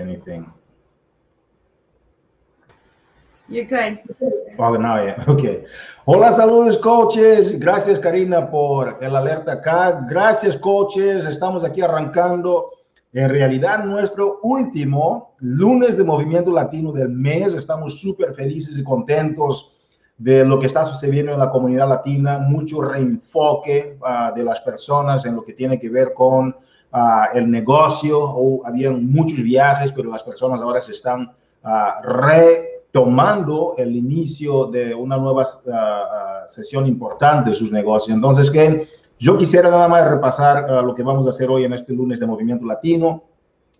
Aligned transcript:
anything. 0.00 0.52
You're 3.48 3.64
good. 3.64 3.98
Oh, 4.58 4.76
now, 4.76 5.02
yeah. 5.02 5.24
Okay. 5.28 5.64
Hola, 6.06 6.32
saludos, 6.32 6.78
coaches. 6.78 7.58
Gracias, 7.58 7.98
Karina, 7.98 8.50
por 8.50 8.98
el 9.00 9.14
alerta 9.14 9.52
acá. 9.52 10.06
Gracias, 10.08 10.56
coaches. 10.56 11.24
Estamos 11.24 11.64
aquí 11.64 11.82
arrancando 11.82 12.70
en 13.12 13.28
realidad 13.28 13.84
nuestro 13.84 14.38
último 14.42 15.34
lunes 15.38 15.96
de 15.96 16.04
movimiento 16.04 16.52
latino 16.52 16.92
del 16.92 17.08
mes. 17.08 17.52
Estamos 17.54 18.00
súper 18.00 18.34
felices 18.34 18.78
y 18.78 18.84
contentos 18.84 19.76
de 20.16 20.44
lo 20.44 20.60
que 20.60 20.66
está 20.66 20.84
sucediendo 20.84 21.32
en 21.32 21.38
la 21.38 21.50
comunidad 21.50 21.88
latina, 21.88 22.38
mucho 22.38 22.82
reenfoque 22.82 23.98
uh, 24.00 24.34
de 24.34 24.44
las 24.44 24.60
personas 24.60 25.24
en 25.24 25.34
lo 25.34 25.42
que 25.42 25.54
tiene 25.54 25.80
que 25.80 25.88
ver 25.88 26.12
con 26.14 26.54
uh, 26.92 27.36
el 27.36 27.50
negocio. 27.50 28.18
O 28.20 28.66
había 28.66 28.90
muchos 28.90 29.42
viajes, 29.42 29.92
pero 29.92 30.10
las 30.10 30.22
personas 30.22 30.60
ahora 30.60 30.80
se 30.80 30.92
están 30.92 31.32
uh, 31.64 32.02
retomando 32.02 33.74
el 33.78 33.94
inicio 33.94 34.66
de 34.66 34.94
una 34.94 35.16
nueva 35.16 35.44
sesión 36.48 36.86
importante 36.86 37.50
de 37.50 37.56
sus 37.56 37.70
negocios. 37.70 38.14
Entonces, 38.14 38.50
que 38.50 38.88
yo 39.18 39.36
quisiera 39.36 39.70
nada 39.70 39.86
más 39.86 40.08
repasar 40.08 40.68
lo 40.84 40.94
que 40.94 41.02
vamos 41.02 41.26
a 41.26 41.30
hacer 41.30 41.50
hoy 41.50 41.64
en 41.64 41.72
este 41.74 41.92
lunes 41.92 42.18
de 42.18 42.26
Movimiento 42.26 42.64
Latino 42.64 43.22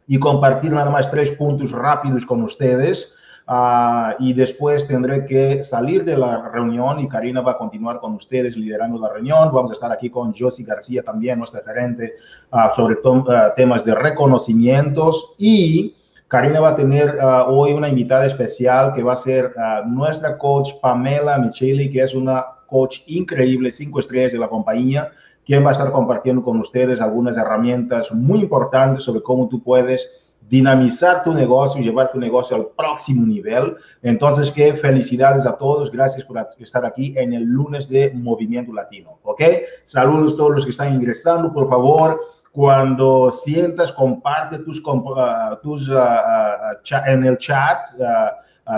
y 0.07 0.19
compartir 0.19 0.73
nada 0.73 0.91
más 0.91 1.11
tres 1.11 1.31
puntos 1.33 1.71
rápidos 1.73 2.27
con 2.27 2.43
ustedes. 2.43 3.15
Uh, 3.53 4.15
y 4.21 4.33
después 4.33 4.87
tendré 4.87 5.27
que 5.27 5.65
salir 5.65 6.05
de 6.05 6.17
la 6.17 6.49
reunión 6.51 7.01
y 7.01 7.09
Karina 7.09 7.41
va 7.41 7.51
a 7.53 7.59
continuar 7.59 7.99
con 7.99 8.15
ustedes 8.15 8.57
liderando 8.57 8.97
la 8.97 9.13
reunión. 9.13 9.51
Vamos 9.53 9.73
a 9.73 9.75
estar 9.75 9.91
aquí 9.91 10.09
con 10.09 10.33
Josie 10.33 10.65
García 10.65 11.03
también, 11.03 11.41
nuestra 11.41 11.61
gerente, 11.65 12.15
uh, 12.53 12.73
sobre 12.77 12.95
uh, 13.03 13.25
temas 13.57 13.85
de 13.85 13.97
reconocimientos 13.97 15.35
y 15.37 15.97
Karina 16.29 16.61
va 16.61 16.69
a 16.69 16.77
tener 16.77 17.19
hoy 17.49 17.73
una 17.73 17.89
invitada 17.89 18.25
especial 18.25 18.93
que 18.95 19.03
va 19.03 19.15
a 19.15 19.17
ser 19.17 19.53
nuestra 19.85 20.39
coach 20.39 20.75
Pamela 20.81 21.37
Micheli, 21.39 21.91
que 21.91 22.05
es 22.05 22.15
una 22.15 22.47
coach 22.69 23.01
increíble, 23.09 23.73
cinco 23.73 23.99
estrellas 23.99 24.31
de 24.31 24.39
la 24.39 24.47
compañía, 24.47 25.11
quien 25.45 25.65
va 25.65 25.71
a 25.71 25.73
estar 25.73 25.91
compartiendo 25.91 26.45
con 26.45 26.61
ustedes 26.61 27.01
algunas 27.01 27.37
herramientas 27.37 28.13
muy 28.13 28.43
importantes 28.43 29.03
sobre 29.03 29.23
cómo 29.23 29.49
tú 29.49 29.61
puedes 29.61 30.09
dinamizar 30.51 31.23
tu 31.23 31.33
negocio 31.33 31.81
llevar 31.81 32.11
tu 32.11 32.19
negocio 32.19 32.57
al 32.57 32.67
próximo 32.77 33.25
nivel. 33.25 33.77
Entonces, 34.03 34.51
qué 34.51 34.75
felicidades 34.75 35.47
a 35.47 35.57
todos. 35.57 35.93
Gracias 35.93 36.25
por 36.27 36.45
estar 36.59 36.85
aquí 36.85 37.15
en 37.17 37.33
el 37.33 37.45
lunes 37.45 37.89
de 37.89 38.11
Movimiento 38.13 38.73
Latino. 38.73 39.19
¿Ok? 39.23 39.43
Saludos 39.85 40.35
a 40.35 40.37
todos 40.37 40.51
los 40.57 40.65
que 40.65 40.73
están 40.73 40.93
ingresando. 40.93 41.53
Por 41.53 41.69
favor, 41.69 42.21
cuando 42.51 43.31
sientas, 43.31 43.93
comparte 43.93 44.59
tus, 44.59 44.83
uh, 44.85 45.57
tus 45.63 45.89
uh, 45.89 45.93
uh, 45.93 46.97
en 47.07 47.25
el 47.25 47.39
chat 47.39 47.79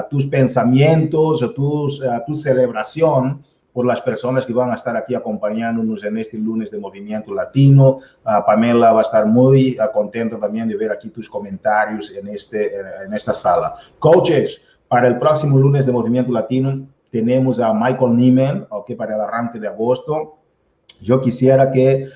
tus 0.09 0.25
pensamientos, 0.27 1.41
tus, 1.55 2.01
tu 2.27 2.33
celebración 2.33 3.43
por 3.73 3.87
las 3.87 4.01
personas 4.03 4.45
que 4.45 4.53
van 4.53 4.71
a 4.71 4.75
estar 4.75 4.97
aquí 4.97 5.15
acompañándonos 5.15 6.05
en 6.05 6.19
este 6.19 6.37
lunes 6.37 6.71
de 6.71 6.79
Movimiento 6.79 7.35
Latino. 7.35 7.99
Uh, 8.25 8.45
Pamela 8.47 8.93
va 8.93 8.99
a 8.99 9.03
estar 9.03 9.27
muy 9.27 9.79
uh, 9.81 9.93
contenta 9.93 10.39
también 10.39 10.69
de 10.69 10.77
ver 10.77 10.93
aquí 10.93 11.09
tus 11.09 11.29
comentarios 11.29 12.11
en, 12.11 12.29
este, 12.29 12.77
en 13.05 13.15
esta 13.15 13.33
sala. 13.33 13.77
Coaches, 13.99 14.61
para 14.89 15.09
el 15.09 15.19
próximo 15.19 15.59
lunes 15.59 15.87
de 15.87 15.93
Movimiento 15.93 16.33
Latino 16.33 16.87
tenemos 17.11 17.59
a 17.61 17.73
Michael 17.73 18.17
Neiman, 18.17 18.67
okay, 18.71 18.97
para 18.97 19.15
el 19.15 19.21
arranque 19.21 19.59
de 19.59 19.69
agosto. 19.69 20.39
Yo 21.01 21.21
quisiera 21.21 21.71
que 21.71 22.09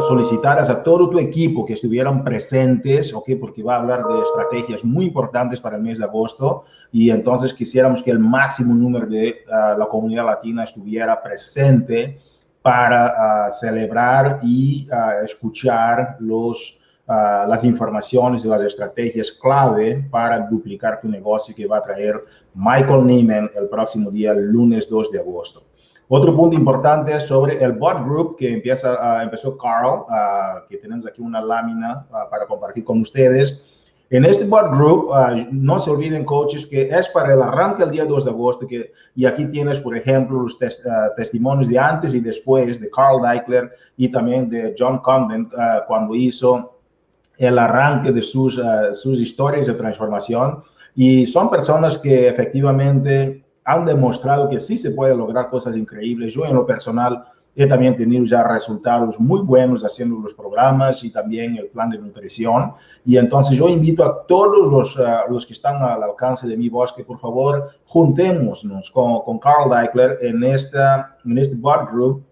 solicitaras 0.00 0.70
a 0.70 0.82
todo 0.82 1.10
tu 1.10 1.18
equipo 1.18 1.66
que 1.66 1.74
estuvieran 1.74 2.24
presentes, 2.24 3.12
¿ok? 3.12 3.32
Porque 3.38 3.62
va 3.62 3.76
a 3.76 3.80
hablar 3.80 4.04
de 4.06 4.22
estrategias 4.22 4.84
muy 4.84 5.06
importantes 5.06 5.60
para 5.60 5.76
el 5.76 5.82
mes 5.82 5.98
de 5.98 6.04
agosto 6.04 6.64
y 6.90 7.10
entonces 7.10 7.52
quisiéramos 7.52 8.02
que 8.02 8.10
el 8.10 8.18
máximo 8.18 8.74
número 8.74 9.06
de 9.06 9.44
uh, 9.46 9.78
la 9.78 9.86
comunidad 9.86 10.24
latina 10.24 10.64
estuviera 10.64 11.22
presente 11.22 12.18
para 12.62 13.48
uh, 13.48 13.52
celebrar 13.52 14.40
y 14.42 14.88
uh, 14.90 15.24
escuchar 15.24 16.16
los, 16.20 16.78
las 17.06 17.62
informaciones 17.64 18.44
y 18.44 18.48
las 18.48 18.62
estrategias 18.62 19.32
clave 19.32 20.06
para 20.10 20.38
duplicar 20.38 21.00
tu 21.00 21.08
negocio 21.08 21.54
que 21.54 21.66
va 21.66 21.78
a 21.78 21.82
traer 21.82 22.14
Michael 22.54 23.06
Neiman 23.06 23.50
el 23.54 23.68
próximo 23.68 24.10
día, 24.10 24.30
el 24.30 24.46
lunes 24.46 24.88
2 24.88 25.10
de 25.10 25.18
agosto. 25.18 25.62
Otro 26.08 26.36
punto 26.36 26.56
importante 26.56 27.16
es 27.16 27.26
sobre 27.26 27.62
el 27.62 27.72
bot 27.72 28.04
group 28.04 28.36
que 28.36 28.52
empieza, 28.52 28.92
uh, 28.92 29.22
empezó 29.22 29.56
Carl, 29.56 30.00
uh, 30.00 30.68
que 30.68 30.76
tenemos 30.76 31.06
aquí 31.06 31.22
una 31.22 31.40
lámina 31.40 32.06
uh, 32.10 32.30
para 32.30 32.46
compartir 32.46 32.84
con 32.84 33.00
ustedes. 33.00 33.62
En 34.10 34.26
este 34.26 34.44
bot 34.44 34.76
group, 34.76 35.10
no 35.52 35.78
se 35.78 35.90
olviden, 35.90 36.26
coaches, 36.26 36.66
que 36.66 36.82
es 36.82 37.08
para 37.08 37.32
el 37.32 37.40
arranque 37.40 37.84
el 37.84 37.90
día 37.90 38.04
2 38.04 38.26
de 38.26 38.30
agosto. 38.30 38.66
Que, 38.66 38.92
y 39.14 39.24
aquí 39.24 39.46
tienes, 39.46 39.80
por 39.80 39.96
ejemplo, 39.96 40.42
los 40.42 40.58
tes, 40.58 40.82
testimonios 41.16 41.66
de 41.68 41.78
antes 41.78 42.14
y 42.14 42.20
después 42.20 42.78
de 42.78 42.90
Carl 42.90 43.22
Deichler 43.22 43.72
y 43.96 44.10
también 44.10 44.50
de 44.50 44.74
John 44.78 44.98
Condon 44.98 45.50
cuando 45.86 46.14
hizo 46.14 46.76
el 47.38 47.58
arranque 47.58 48.12
de 48.12 48.20
sus, 48.20 48.60
sus 48.92 49.18
historias 49.18 49.66
de 49.66 49.72
transformación. 49.72 50.62
Y 50.94 51.24
son 51.24 51.48
personas 51.48 51.96
que 51.96 52.28
efectivamente 52.28 53.41
han 53.64 53.84
demostrado 53.84 54.48
que 54.48 54.60
sí 54.60 54.76
se 54.76 54.90
puede 54.90 55.16
lograr 55.16 55.50
cosas 55.50 55.76
increíbles. 55.76 56.34
Yo 56.34 56.44
en 56.44 56.54
lo 56.54 56.66
personal 56.66 57.24
he 57.54 57.66
también 57.66 57.96
tenido 57.96 58.24
ya 58.24 58.42
resultados 58.42 59.20
muy 59.20 59.40
buenos 59.40 59.84
haciendo 59.84 60.18
los 60.18 60.34
programas 60.34 61.04
y 61.04 61.10
también 61.10 61.56
el 61.56 61.66
plan 61.66 61.90
de 61.90 61.98
nutrición. 61.98 62.72
Y 63.04 63.18
entonces 63.18 63.56
yo 63.56 63.68
invito 63.68 64.04
a 64.04 64.26
todos 64.26 64.70
los, 64.72 64.96
uh, 64.96 65.30
los 65.30 65.44
que 65.44 65.52
están 65.52 65.82
al 65.82 66.02
alcance 66.02 66.46
de 66.46 66.56
mi 66.56 66.68
voz 66.68 66.92
que 66.92 67.04
por 67.04 67.20
favor 67.20 67.70
juntémonos 67.86 68.90
con, 68.90 69.20
con 69.22 69.38
Carl 69.38 69.70
Deichler 69.70 70.18
en, 70.22 70.42
esta, 70.44 71.16
en 71.24 71.38
este 71.38 71.56
bot 71.56 71.90
group. 71.90 72.24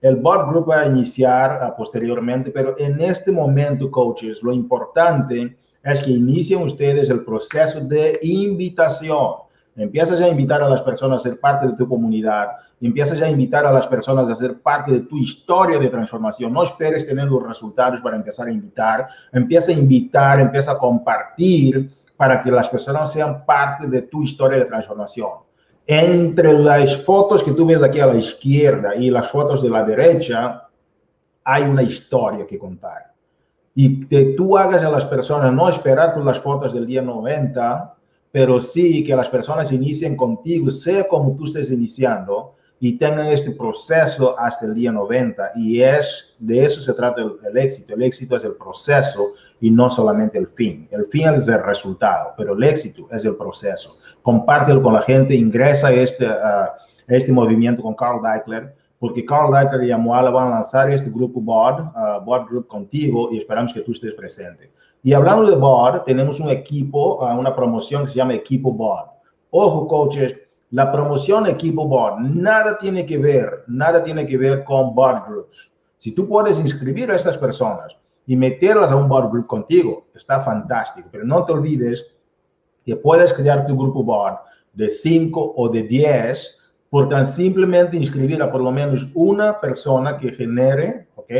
El 0.00 0.16
bot 0.16 0.50
group 0.50 0.68
va 0.68 0.80
a 0.80 0.86
iniciar 0.86 1.60
uh, 1.62 1.76
posteriormente, 1.76 2.50
pero 2.50 2.76
en 2.78 3.00
este 3.00 3.30
momento, 3.30 3.90
coaches, 3.90 4.42
lo 4.42 4.52
importante 4.52 5.56
es 5.84 6.02
que 6.02 6.10
inicien 6.10 6.62
ustedes 6.62 7.10
el 7.10 7.24
proceso 7.24 7.80
de 7.80 8.18
invitación 8.22 9.43
Empiezas 9.76 10.20
ya 10.20 10.26
a 10.26 10.28
invitar 10.28 10.62
a 10.62 10.68
las 10.68 10.82
personas 10.82 11.20
a 11.20 11.28
ser 11.28 11.40
parte 11.40 11.66
de 11.66 11.72
tu 11.72 11.88
comunidad, 11.88 12.48
empiezas 12.80 13.18
ya 13.18 13.26
a 13.26 13.30
invitar 13.30 13.66
a 13.66 13.72
las 13.72 13.86
personas 13.86 14.28
a 14.28 14.34
ser 14.34 14.60
parte 14.60 14.92
de 14.92 15.00
tu 15.00 15.18
historia 15.18 15.78
de 15.78 15.88
transformación. 15.88 16.52
No 16.52 16.62
esperes 16.62 17.06
tener 17.06 17.26
los 17.26 17.46
resultados 17.46 18.00
para 18.00 18.16
empezar 18.16 18.46
a 18.46 18.52
invitar, 18.52 19.08
empieza 19.32 19.72
a 19.72 19.74
invitar, 19.74 20.40
empieza 20.40 20.72
a 20.72 20.78
compartir 20.78 21.90
para 22.16 22.40
que 22.40 22.50
las 22.50 22.68
personas 22.68 23.12
sean 23.12 23.44
parte 23.44 23.88
de 23.88 24.02
tu 24.02 24.22
historia 24.22 24.58
de 24.58 24.66
transformación. 24.66 25.30
Entre 25.86 26.52
las 26.52 26.96
fotos 27.02 27.42
que 27.42 27.52
tú 27.52 27.66
ves 27.66 27.82
aquí 27.82 28.00
a 28.00 28.06
la 28.06 28.16
izquierda 28.16 28.94
y 28.94 29.10
las 29.10 29.30
fotos 29.30 29.62
de 29.62 29.70
la 29.70 29.84
derecha, 29.84 30.68
hay 31.42 31.64
una 31.64 31.82
historia 31.82 32.46
que 32.46 32.58
contar. 32.58 33.12
Y 33.74 34.06
que 34.06 34.34
tú 34.36 34.56
hagas 34.56 34.82
a 34.84 34.90
las 34.90 35.04
personas 35.04 35.52
no 35.52 35.68
esperar 35.68 36.14
por 36.14 36.24
las 36.24 36.38
fotos 36.38 36.72
del 36.72 36.86
día 36.86 37.02
90, 37.02 37.93
pero 38.34 38.60
sí 38.60 39.04
que 39.04 39.14
las 39.14 39.28
personas 39.28 39.70
inicien 39.70 40.16
contigo, 40.16 40.68
sea 40.68 41.06
como 41.06 41.36
tú 41.36 41.44
estés 41.44 41.70
iniciando, 41.70 42.56
y 42.80 42.98
tengan 42.98 43.28
este 43.28 43.52
proceso 43.52 44.36
hasta 44.36 44.66
el 44.66 44.74
día 44.74 44.90
90. 44.90 45.52
Y 45.54 45.80
es 45.80 46.34
de 46.40 46.64
eso 46.64 46.80
se 46.80 46.94
trata 46.94 47.22
el, 47.22 47.34
el, 47.48 47.56
éxito. 47.56 47.94
El 47.94 48.02
éxito 48.02 48.34
es 48.34 48.44
el 48.44 48.56
proceso 48.56 49.34
y 49.60 49.70
no 49.70 49.88
solamente 49.88 50.36
el 50.36 50.48
fin. 50.48 50.88
El 50.90 51.06
fin 51.06 51.28
es 51.28 51.46
el 51.46 51.62
resultado, 51.62 52.34
pero 52.36 52.54
el 52.54 52.64
éxito 52.64 53.06
es 53.12 53.24
el 53.24 53.36
proceso. 53.36 53.98
Compártelo 54.22 54.82
con 54.82 54.94
la 54.94 55.02
gente, 55.02 55.36
ingresa 55.36 55.92
este, 55.92 56.26
uh, 56.26 56.70
este 57.06 57.32
movimiento 57.32 57.82
con 57.82 57.94
Carl 57.94 58.20
Deichler, 58.20 58.74
porque 58.98 59.24
Carl 59.24 59.52
Deichler 59.52 59.84
y 59.84 59.92
Amuala 59.92 60.30
van 60.30 60.48
a 60.48 60.54
lanzar 60.56 60.90
este 60.90 61.08
grupo 61.08 61.40
BOD, 61.40 61.82
uh, 61.82 62.24
BOD 62.24 62.48
Group 62.48 62.66
contigo 62.66 63.28
y 63.30 63.38
esperamos 63.38 63.72
que 63.72 63.82
tú 63.82 63.92
estés 63.92 64.12
presente. 64.14 64.72
Y 65.04 65.12
hablando 65.12 65.50
de 65.50 65.56
board, 65.56 66.04
tenemos 66.04 66.40
un 66.40 66.48
equipo, 66.48 67.22
ah, 67.22 67.36
una 67.38 67.54
promoción 67.54 68.04
que 68.04 68.08
se 68.08 68.16
llama 68.16 68.32
Equipo 68.32 68.72
Board. 68.72 69.10
Ojo, 69.50 69.86
coaches, 69.86 70.34
la 70.70 70.90
promoción 70.90 71.46
Equipo 71.46 71.86
Board 71.86 72.20
nada 72.20 72.78
tiene 72.78 73.04
que 73.04 73.18
ver, 73.18 73.64
nada 73.66 74.02
tiene 74.02 74.26
que 74.26 74.38
ver 74.38 74.64
con 74.64 74.94
board 74.94 75.28
groups. 75.28 75.70
Si 75.98 76.12
tú 76.12 76.26
puedes 76.26 76.58
inscribir 76.58 77.10
a 77.10 77.16
estas 77.16 77.36
personas 77.36 77.98
y 78.26 78.34
meterlas 78.34 78.90
a 78.90 78.96
un 78.96 79.06
board 79.06 79.30
group 79.30 79.46
contigo, 79.46 80.06
está 80.14 80.40
fantástico. 80.40 81.06
Pero 81.12 81.26
no 81.26 81.44
te 81.44 81.52
olvides 81.52 82.06
que 82.82 82.96
puedes 82.96 83.30
crear 83.34 83.66
tu 83.66 83.76
grupo 83.76 84.02
board 84.02 84.38
de 84.72 84.88
5 84.88 85.52
o 85.54 85.68
de 85.68 85.82
10 85.82 86.58
por 86.88 87.10
tan 87.10 87.26
simplemente 87.26 87.98
inscribir 87.98 88.42
a 88.42 88.50
por 88.50 88.62
lo 88.62 88.70
menos 88.70 89.06
una 89.12 89.60
persona 89.60 90.16
que 90.16 90.32
genere, 90.32 91.08
¿ok? 91.16 91.30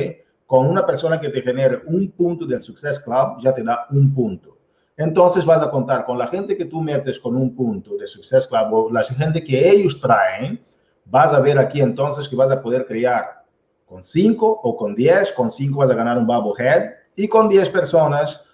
Con 0.46 0.66
una 0.66 0.86
persona 0.86 1.20
que 1.20 1.28
te 1.28 1.42
genere 1.42 1.82
un 1.86 2.10
punto 2.10 2.46
del 2.46 2.60
Success 2.60 2.98
Club, 3.00 3.38
ya 3.40 3.54
te 3.54 3.62
da 3.62 3.86
un 3.90 4.12
punto. 4.14 4.58
Entonces 4.96 5.44
vas 5.44 5.62
a 5.62 5.70
contar 5.70 6.04
con 6.04 6.18
la 6.18 6.28
gente 6.28 6.56
que 6.56 6.66
tú 6.66 6.80
metes 6.80 7.18
con 7.18 7.36
un 7.36 7.54
punto 7.54 7.96
de 7.96 8.06
Success 8.06 8.46
Club 8.46 8.72
o 8.72 8.90
la 8.90 9.02
gente 9.02 9.42
que 9.42 9.68
ellos 9.68 10.00
traen, 10.00 10.64
vas 11.06 11.32
a 11.32 11.40
ver 11.40 11.58
aquí 11.58 11.80
entonces 11.80 12.28
que 12.28 12.36
vas 12.36 12.50
a 12.50 12.62
poder 12.62 12.86
crear 12.86 13.44
con 13.86 14.02
5 14.02 14.60
o 14.62 14.76
con 14.76 14.94
10, 14.94 15.32
con 15.32 15.50
5 15.50 15.78
vas 15.78 15.90
a 15.90 15.94
ganar 15.94 16.18
un 16.18 16.28
head 16.58 16.90
y 17.16 17.28
con 17.28 17.48
10 17.48 17.68
personas 17.70 18.44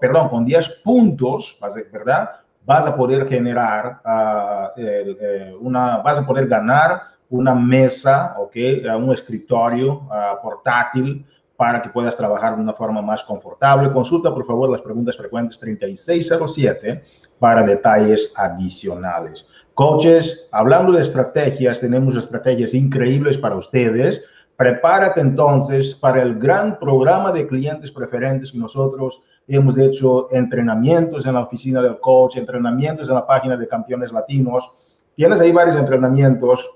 perdón, 0.00 0.28
con 0.28 0.44
10 0.44 0.80
puntos, 0.84 1.58
¿verdad? 1.92 2.30
Vas 2.64 2.86
a 2.86 2.96
poder 2.96 3.26
generar 3.28 4.00
ah, 4.04 4.72
eh, 4.76 5.54
una, 5.60 5.98
vas 5.98 6.18
a 6.18 6.26
poder 6.26 6.46
ganar 6.46 7.02
una 7.30 7.54
mesa, 7.54 8.34
¿ok? 8.38 8.56
Un 8.96 9.12
escritorio 9.12 10.02
ah, 10.10 10.38
portátil 10.42 11.26
para 11.56 11.82
que 11.82 11.88
puedas 11.88 12.16
trabajar 12.16 12.56
de 12.56 12.62
una 12.62 12.72
forma 12.72 13.02
más 13.02 13.22
confortable. 13.24 13.92
Consulta, 13.92 14.32
por 14.32 14.46
favor, 14.46 14.70
las 14.70 14.80
preguntas 14.80 15.16
frecuentes 15.16 15.58
3607 15.58 17.02
para 17.40 17.64
detalles 17.64 18.30
adicionales. 18.36 19.44
Coaches, 19.74 20.46
hablando 20.52 20.92
de 20.92 21.02
estrategias, 21.02 21.80
tenemos 21.80 22.16
estrategias 22.16 22.74
increíbles 22.74 23.36
para 23.38 23.56
ustedes. 23.56 24.24
Prepárate 24.56 25.20
entonces 25.20 25.94
para 25.94 26.22
el 26.22 26.38
gran 26.38 26.78
programa 26.78 27.32
de 27.32 27.46
clientes 27.46 27.90
preferentes 27.90 28.52
que 28.52 28.58
nosotros 28.58 29.20
hemos 29.48 29.78
hecho 29.78 30.28
entrenamientos 30.32 31.26
en 31.26 31.34
la 31.34 31.40
oficina 31.40 31.82
del 31.82 31.98
coach, 31.98 32.36
entrenamientos 32.36 33.08
en 33.08 33.16
la 33.16 33.26
página 33.26 33.56
de 33.56 33.66
campeones 33.66 34.12
latinos. 34.12 34.72
Tienes 35.16 35.40
ahí 35.40 35.50
varios 35.50 35.76
entrenamientos 35.76 36.70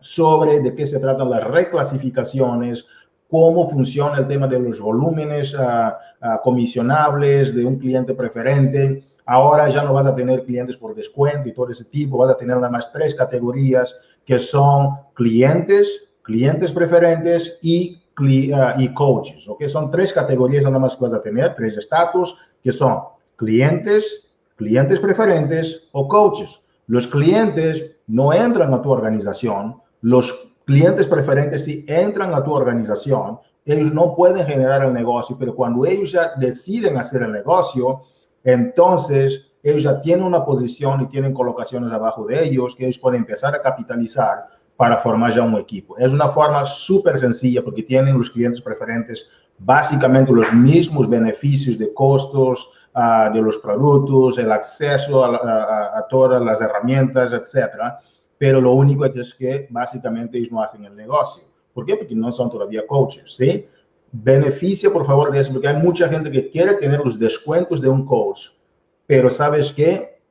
sobre 0.00 0.60
de 0.60 0.74
qué 0.74 0.86
se 0.86 0.98
tratan 0.98 1.30
las 1.30 1.44
reclasificaciones, 1.44 2.86
cómo 3.30 3.68
funciona 3.68 4.18
el 4.18 4.26
tema 4.26 4.46
de 4.48 4.58
los 4.58 4.80
volúmenes 4.80 5.54
uh, 5.54 5.58
uh, 5.58 6.42
comisionables 6.42 7.54
de 7.54 7.64
un 7.64 7.78
cliente 7.78 8.14
preferente. 8.14 9.04
Ahora 9.24 9.68
ya 9.68 9.84
no 9.84 9.92
vas 9.92 10.06
a 10.06 10.14
tener 10.14 10.44
clientes 10.44 10.76
por 10.76 10.94
descuento 10.94 11.48
y 11.48 11.52
todo 11.52 11.70
ese 11.70 11.84
tipo, 11.84 12.18
vas 12.18 12.30
a 12.30 12.36
tener 12.36 12.56
nada 12.56 12.70
más 12.70 12.90
tres 12.90 13.14
categorías 13.14 13.94
que 14.24 14.38
son 14.38 14.96
clientes, 15.14 16.08
clientes 16.22 16.72
preferentes 16.72 17.58
y, 17.62 18.02
uh, 18.18 18.80
y 18.80 18.92
coaches. 18.92 19.48
¿ok? 19.48 19.64
Son 19.66 19.90
tres 19.90 20.12
categorías 20.12 20.64
nada 20.64 20.78
más 20.78 20.96
que 20.96 21.04
vas 21.04 21.14
a 21.14 21.22
tener, 21.22 21.54
tres 21.54 21.76
estatus, 21.76 22.36
que 22.62 22.72
son 22.72 22.98
clientes, 23.36 24.26
clientes 24.56 24.98
preferentes 24.98 25.84
o 25.92 26.08
coaches. 26.08 26.60
Los 26.88 27.06
clientes 27.06 27.92
no 28.08 28.32
entran 28.32 28.74
a 28.74 28.82
tu 28.82 28.90
organización, 28.90 29.80
los 30.02 30.50
clientes 30.64 31.06
preferentes 31.06 31.64
si 31.64 31.84
entran 31.88 32.34
a 32.34 32.42
tu 32.42 32.52
organización, 32.52 33.38
ellos 33.64 33.92
no 33.92 34.14
pueden 34.14 34.46
generar 34.46 34.84
el 34.84 34.92
negocio, 34.92 35.36
pero 35.38 35.54
cuando 35.54 35.84
ellos 35.84 36.12
ya 36.12 36.32
deciden 36.36 36.98
hacer 36.98 37.22
el 37.22 37.32
negocio, 37.32 38.02
entonces 38.44 39.46
ellos 39.62 39.82
ya 39.82 40.00
tienen 40.00 40.24
una 40.24 40.44
posición 40.44 41.02
y 41.02 41.08
tienen 41.08 41.34
colocaciones 41.34 41.92
abajo 41.92 42.24
de 42.26 42.42
ellos 42.44 42.74
que 42.74 42.84
ellos 42.84 42.98
pueden 42.98 43.20
empezar 43.20 43.54
a 43.54 43.60
capitalizar 43.60 44.46
para 44.76 44.96
formar 44.98 45.34
ya 45.34 45.42
un 45.42 45.56
equipo. 45.56 45.98
Es 45.98 46.10
una 46.10 46.30
forma 46.30 46.64
súper 46.64 47.18
sencilla 47.18 47.62
porque 47.62 47.82
tienen 47.82 48.16
los 48.16 48.30
clientes 48.30 48.62
preferentes 48.62 49.26
básicamente 49.58 50.32
los 50.32 50.50
mismos 50.54 51.06
beneficios 51.08 51.76
de 51.76 51.92
costos 51.92 52.70
uh, 52.94 53.30
de 53.30 53.42
los 53.42 53.58
productos, 53.58 54.38
el 54.38 54.50
acceso 54.50 55.22
a, 55.22 55.36
a, 55.36 55.98
a 55.98 56.06
todas 56.08 56.40
las 56.40 56.62
herramientas, 56.62 57.32
etcétera 57.32 58.00
pero 58.40 58.58
lo 58.58 58.72
único 58.72 59.04
es 59.04 59.34
que 59.34 59.66
básicamente 59.68 60.38
ellos 60.38 60.50
no 60.50 60.62
hacen 60.62 60.82
el 60.86 60.96
negocio. 60.96 61.44
¿Por 61.74 61.84
qué? 61.84 61.94
Porque 61.94 62.14
no 62.14 62.32
son 62.32 62.48
todavía 62.50 62.86
coaches, 62.86 63.34
¿sí? 63.36 63.66
Beneficia, 64.12 64.90
por 64.90 65.04
favor, 65.04 65.30
de 65.30 65.40
eso, 65.40 65.52
porque 65.52 65.68
hay 65.68 65.76
mucha 65.76 66.08
gente 66.08 66.30
que 66.30 66.48
quiere 66.48 66.72
tener 66.76 67.00
los 67.00 67.18
descuentos 67.18 67.82
de 67.82 67.90
un 67.90 68.06
coach, 68.06 68.46
pero 69.06 69.28
¿sabes 69.28 69.70
qué? 69.74 70.22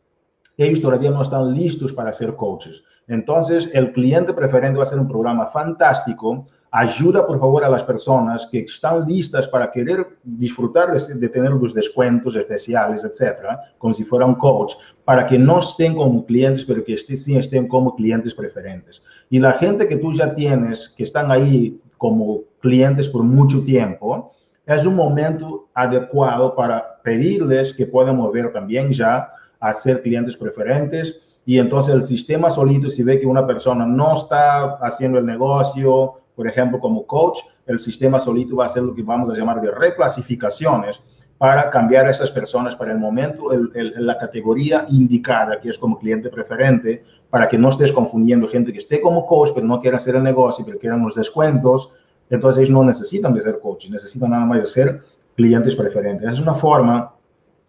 Ellos 0.58 0.82
todavía 0.82 1.12
no 1.12 1.22
están 1.22 1.54
listos 1.54 1.94
para 1.94 2.12
ser 2.12 2.36
coaches. 2.36 2.82
Entonces, 3.08 3.70
el 3.76 3.94
cliente 3.94 4.34
preferente 4.34 4.80
va 4.80 4.84
a 4.84 4.88
ser 4.88 4.98
un 4.98 5.08
programa 5.08 5.46
fantástico 5.46 6.48
ayuda 6.71 7.25
por 7.25 7.39
favor 7.39 7.63
a 7.63 7.69
las 7.69 7.83
personas 7.83 8.48
que 8.51 8.60
están 8.60 9.07
listas 9.07 9.48
para 9.48 9.71
querer 9.71 10.06
disfrutar 10.24 10.92
de, 10.92 11.30
tener 11.30 11.51
los 11.51 11.74
descuentos 11.74 12.36
especiales, 12.36 13.04
etcétera, 13.04 13.60
como 13.77 13.94
si 13.94 14.04
fuera 14.04 14.25
un 14.25 14.36
coach, 14.36 14.74
para 15.04 15.25
que 15.25 15.39
no 15.39 15.60
estén 15.60 15.95
como 15.95 16.25
clientes, 16.25 16.63
pero 16.63 16.83
que 16.83 16.98
sí 16.98 17.38
estén 17.38 17.68
como 17.68 17.95
clientes 17.95 18.33
preferentes. 18.33 19.01
Y 19.30 19.39
la 19.39 19.54
gente 19.54 19.88
que 19.88 19.98
tú 19.98 20.13
ya 20.13 20.36
tienes, 20.36 20.89
que 20.95 21.04
están 21.04 21.31
ahí 21.31 21.80
como 21.98 22.42
clientes 22.60 23.07
por 23.07 23.24
mucho 23.24 23.63
tiempo, 23.63 24.31
es 24.66 24.86
un 24.86 24.95
momento 24.95 25.69
adecuado 25.74 26.56
para 26.56 27.01
pedirles 27.04 27.74
que 27.74 27.88
puedan 27.88 28.18
mover 28.18 28.54
también 28.54 28.92
ya 28.92 29.31
a 29.60 29.74
ser 29.74 30.04
clientes 30.04 30.38
preferentes. 30.38 31.21
Y 31.45 31.57
entonces 31.57 31.95
el 31.95 32.04
sistema 32.04 32.51
solito, 32.51 32.89
si 32.89 33.01
ve 33.01 33.19
que 33.19 33.25
una 33.25 33.48
persona 33.48 33.86
no 33.88 34.13
está 34.13 34.75
haciendo 34.75 35.18
el 35.18 35.25
negocio, 35.25 36.19
por 36.40 36.48
ejemplo, 36.48 36.80
como 36.80 37.06
coach, 37.06 37.40
el 37.66 37.82
sistema 37.82 38.18
solito 38.18 38.56
va 38.56 38.64
a 38.64 38.68
hacer 38.68 38.82
lo 38.82 38.96
que 38.96 39.04
vamos 39.04 39.30
a 39.30 39.34
llamar 39.34 39.60
de 39.60 39.72
reclasificaciones 39.72 40.98
para 41.38 41.70
cambiar 41.70 42.06
a 42.06 42.12
esas 42.12 42.32
personas 42.32 42.78
para 42.78 42.94
el 42.94 42.98
momento, 42.98 43.52
el, 43.52 43.70
el, 43.76 44.08
la 44.08 44.18
categoría 44.18 44.86
indicada, 44.90 45.60
que 45.60 45.68
es 45.68 45.78
como 45.78 46.00
cliente 46.00 46.30
preferente, 46.30 47.04
para 47.30 47.50
que 47.50 47.58
no 47.58 47.68
estés 47.68 47.92
confundiendo 47.92 48.48
gente 48.48 48.72
que 48.72 48.78
esté 48.78 49.02
como 49.02 49.26
coach, 49.26 49.50
pero 49.54 49.68
no 49.68 49.82
quiera 49.82 49.98
hacer 49.98 50.16
el 50.16 50.24
negocio, 50.24 50.64
pero 50.66 50.80
quieran 50.80 51.04
los 51.04 51.14
descuentos. 51.14 51.92
Entonces 52.30 52.62
ellos 52.62 52.74
no 52.74 52.86
necesitan 52.86 53.34
de 53.34 53.42
ser 53.42 53.60
coach, 53.60 53.90
necesitan 53.90 54.30
nada 54.30 54.46
más 54.46 54.62
de 54.62 54.68
ser 54.68 55.02
clientes 55.36 55.76
preferentes. 55.76 56.32
Es 56.32 56.40
una 56.40 56.56
forma 56.56 57.16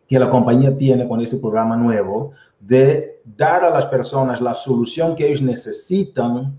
que 0.07 0.17
la 0.17 0.31
compañía 0.31 0.77
tiene 0.77 1.09
con 1.09 1.21
este 1.21 1.39
programa 1.39 1.77
nuevo 1.77 2.35
de 2.61 3.21
dar 3.25 3.65
a 3.65 3.71
las 3.71 3.87
personas 3.87 4.41
la 4.41 4.55
solución 4.55 5.17
que 5.17 5.27
ellos 5.27 5.43
necesitan 5.43 6.57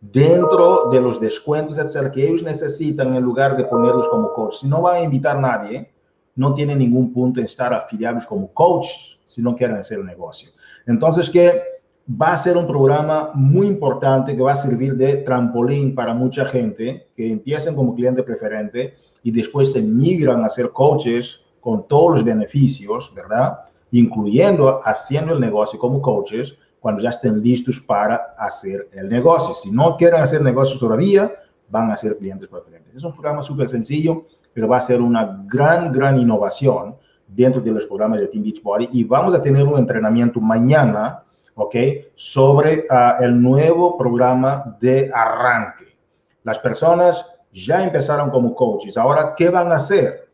dentro 0.00 0.90
de 0.90 1.00
los 1.00 1.20
descuentos, 1.20 1.78
etcétera, 1.78 2.12
que 2.12 2.28
ellos 2.28 2.42
necesitan 2.42 3.14
en 3.14 3.22
lugar 3.22 3.56
de 3.56 3.64
ponerlos 3.64 4.08
como 4.08 4.32
coach. 4.32 4.56
Si 4.56 4.68
no 4.68 4.82
van 4.82 4.96
a 4.96 5.02
invitar 5.02 5.36
a 5.36 5.40
nadie, 5.40 5.90
no 6.36 6.54
tiene 6.54 6.76
ningún 6.76 7.12
punto 7.12 7.40
en 7.40 7.46
estar 7.46 7.74
afiliados 7.74 8.26
como 8.26 8.52
coach 8.52 8.86
si 9.26 9.42
no 9.42 9.56
quieren 9.56 9.76
hacer 9.76 9.98
el 9.98 10.06
negocio. 10.06 10.50
Entonces, 10.86 11.28
que 11.28 11.60
va 12.08 12.32
a 12.32 12.36
ser 12.36 12.56
un 12.56 12.66
programa 12.66 13.32
muy 13.34 13.66
importante 13.66 14.34
que 14.34 14.42
va 14.42 14.52
a 14.52 14.56
servir 14.56 14.96
de 14.96 15.16
trampolín 15.16 15.94
para 15.94 16.14
mucha 16.14 16.46
gente 16.46 17.08
que 17.14 17.30
empiecen 17.30 17.74
como 17.74 17.94
cliente 17.94 18.22
preferente 18.22 18.94
y 19.22 19.30
después 19.30 19.72
se 19.72 19.82
migran 19.82 20.44
a 20.44 20.48
ser 20.48 20.70
coaches 20.70 21.42
con 21.60 21.86
todos 21.86 22.12
los 22.12 22.24
beneficios, 22.24 23.12
¿verdad? 23.14 23.58
Incluyendo 23.90 24.80
haciendo 24.84 25.34
el 25.34 25.40
negocio 25.40 25.78
como 25.78 26.00
coaches 26.00 26.56
cuando 26.80 27.02
ya 27.02 27.10
estén 27.10 27.42
listos 27.42 27.80
para 27.80 28.34
hacer 28.38 28.88
el 28.92 29.08
negocio. 29.08 29.54
Si 29.54 29.70
no 29.70 29.96
quieren 29.96 30.20
hacer 30.20 30.42
negocios 30.42 30.78
todavía, 30.78 31.32
van 31.68 31.90
a 31.90 31.96
ser 31.96 32.16
clientes 32.16 32.48
preferentes. 32.48 32.94
Es 32.94 33.04
un 33.04 33.12
programa 33.12 33.42
súper 33.42 33.68
sencillo, 33.68 34.26
pero 34.52 34.68
va 34.68 34.78
a 34.78 34.80
ser 34.80 35.00
una 35.00 35.44
gran, 35.46 35.92
gran 35.92 36.18
innovación 36.18 36.96
dentro 37.26 37.60
de 37.60 37.70
los 37.70 37.86
programas 37.86 38.20
de 38.20 38.28
Team 38.28 38.44
Beachbody 38.44 38.88
y 38.92 39.04
vamos 39.04 39.34
a 39.34 39.42
tener 39.42 39.64
un 39.64 39.78
entrenamiento 39.78 40.40
mañana, 40.40 41.22
¿ok? 41.54 41.74
Sobre 42.14 42.84
uh, 42.90 43.22
el 43.22 43.40
nuevo 43.40 43.98
programa 43.98 44.76
de 44.80 45.10
arranque. 45.12 45.96
Las 46.44 46.58
personas 46.58 47.26
ya 47.52 47.84
empezaron 47.84 48.30
como 48.30 48.54
coaches. 48.54 48.96
Ahora, 48.96 49.34
¿qué 49.36 49.50
van 49.50 49.72
a 49.72 49.76
hacer? 49.76 50.28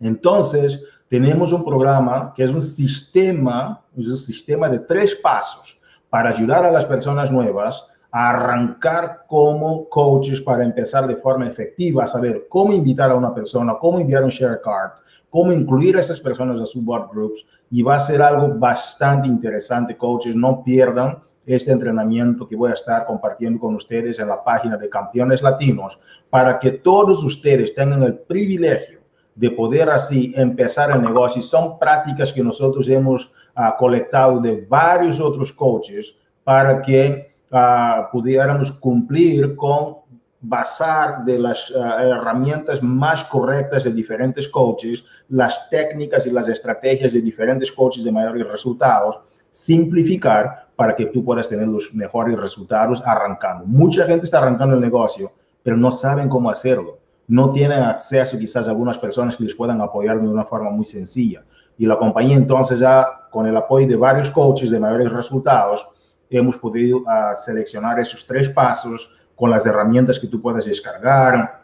Entonces, 0.00 0.82
tenemos 1.08 1.52
un 1.52 1.64
programa 1.64 2.32
que 2.34 2.44
es 2.44 2.50
un 2.50 2.62
sistema, 2.62 3.84
es 3.96 4.08
un 4.08 4.16
sistema 4.16 4.68
de 4.68 4.78
tres 4.78 5.14
pasos 5.16 5.78
para 6.12 6.28
ayudar 6.28 6.62
a 6.66 6.70
las 6.70 6.84
personas 6.84 7.32
nuevas 7.32 7.86
a 8.10 8.28
arrancar 8.28 9.24
como 9.26 9.88
coaches 9.88 10.42
para 10.42 10.62
empezar 10.62 11.06
de 11.06 11.16
forma 11.16 11.46
efectiva 11.46 12.04
a 12.04 12.06
saber 12.06 12.48
cómo 12.50 12.74
invitar 12.74 13.10
a 13.10 13.14
una 13.14 13.34
persona, 13.34 13.78
cómo 13.80 13.98
enviar 13.98 14.22
un 14.22 14.28
share 14.28 14.60
card, 14.62 14.90
cómo 15.30 15.54
incluir 15.54 15.96
a 15.96 16.00
esas 16.00 16.20
personas 16.20 16.60
a 16.60 16.66
su 16.66 16.82
board 16.82 17.08
groups 17.10 17.46
y 17.70 17.82
va 17.82 17.94
a 17.94 18.00
ser 18.00 18.20
algo 18.20 18.48
bastante 18.58 19.26
interesante, 19.26 19.96
coaches. 19.96 20.36
No 20.36 20.62
pierdan 20.62 21.18
este 21.46 21.72
entrenamiento 21.72 22.46
que 22.46 22.56
voy 22.56 22.72
a 22.72 22.74
estar 22.74 23.06
compartiendo 23.06 23.58
con 23.58 23.74
ustedes 23.74 24.18
en 24.18 24.28
la 24.28 24.44
página 24.44 24.76
de 24.76 24.90
Campeones 24.90 25.40
Latinos 25.40 25.98
para 26.28 26.58
que 26.58 26.72
todos 26.72 27.24
ustedes 27.24 27.74
tengan 27.74 28.02
el 28.02 28.18
privilegio 28.18 29.00
de 29.34 29.50
poder 29.50 29.88
así 29.88 30.30
empezar 30.36 30.90
el 30.90 31.00
negocio. 31.00 31.40
Son 31.40 31.78
prácticas 31.78 32.34
que 32.34 32.42
nosotros 32.42 32.86
hemos 32.90 33.32
uh, 33.56 33.76
colectado 33.78 34.40
de 34.40 34.66
varios 34.68 35.20
otros 35.20 35.52
coaches 35.52 36.14
para 36.44 36.80
que 36.82 37.34
uh, 37.50 38.10
pudiéramos 38.10 38.72
cumplir 38.72 39.54
con 39.56 39.96
basar 40.40 41.24
de 41.24 41.38
las 41.38 41.70
uh, 41.70 41.78
herramientas 41.78 42.82
más 42.82 43.24
correctas 43.24 43.84
de 43.84 43.92
diferentes 43.92 44.48
coaches, 44.48 45.04
las 45.28 45.68
técnicas 45.70 46.26
y 46.26 46.30
las 46.30 46.48
estrategias 46.48 47.12
de 47.12 47.20
diferentes 47.20 47.70
coaches 47.70 48.02
de 48.04 48.12
mayores 48.12 48.48
resultados, 48.48 49.20
simplificar 49.50 50.68
para 50.74 50.96
que 50.96 51.06
tú 51.06 51.24
puedas 51.24 51.48
tener 51.48 51.68
los 51.68 51.94
mejores 51.94 52.36
resultados 52.36 53.00
arrancando. 53.04 53.66
Mucha 53.66 54.04
gente 54.06 54.24
está 54.24 54.38
arrancando 54.38 54.74
el 54.74 54.80
negocio, 54.80 55.32
pero 55.62 55.76
no 55.76 55.92
saben 55.92 56.28
cómo 56.28 56.50
hacerlo 56.50 57.02
no 57.28 57.50
tienen 57.50 57.82
acceso 57.82 58.38
quizás 58.38 58.66
a 58.66 58.70
algunas 58.70 58.98
personas 58.98 59.36
que 59.36 59.44
les 59.44 59.54
puedan 59.54 59.80
apoyar 59.80 60.20
de 60.20 60.28
una 60.28 60.44
forma 60.44 60.70
muy 60.70 60.84
sencilla. 60.84 61.42
Y 61.78 61.86
la 61.86 61.98
compañía 61.98 62.36
entonces 62.36 62.78
ya 62.78 63.06
con 63.30 63.46
el 63.46 63.56
apoyo 63.56 63.86
de 63.86 63.96
varios 63.96 64.30
coaches 64.30 64.70
de 64.70 64.78
mayores 64.78 65.10
resultados, 65.10 65.86
hemos 66.28 66.56
podido 66.56 66.98
uh, 66.98 67.34
seleccionar 67.34 67.98
esos 67.98 68.26
tres 68.26 68.48
pasos 68.48 69.10
con 69.34 69.50
las 69.50 69.66
herramientas 69.66 70.18
que 70.18 70.26
tú 70.26 70.40
puedes 70.40 70.66
descargar, 70.66 71.62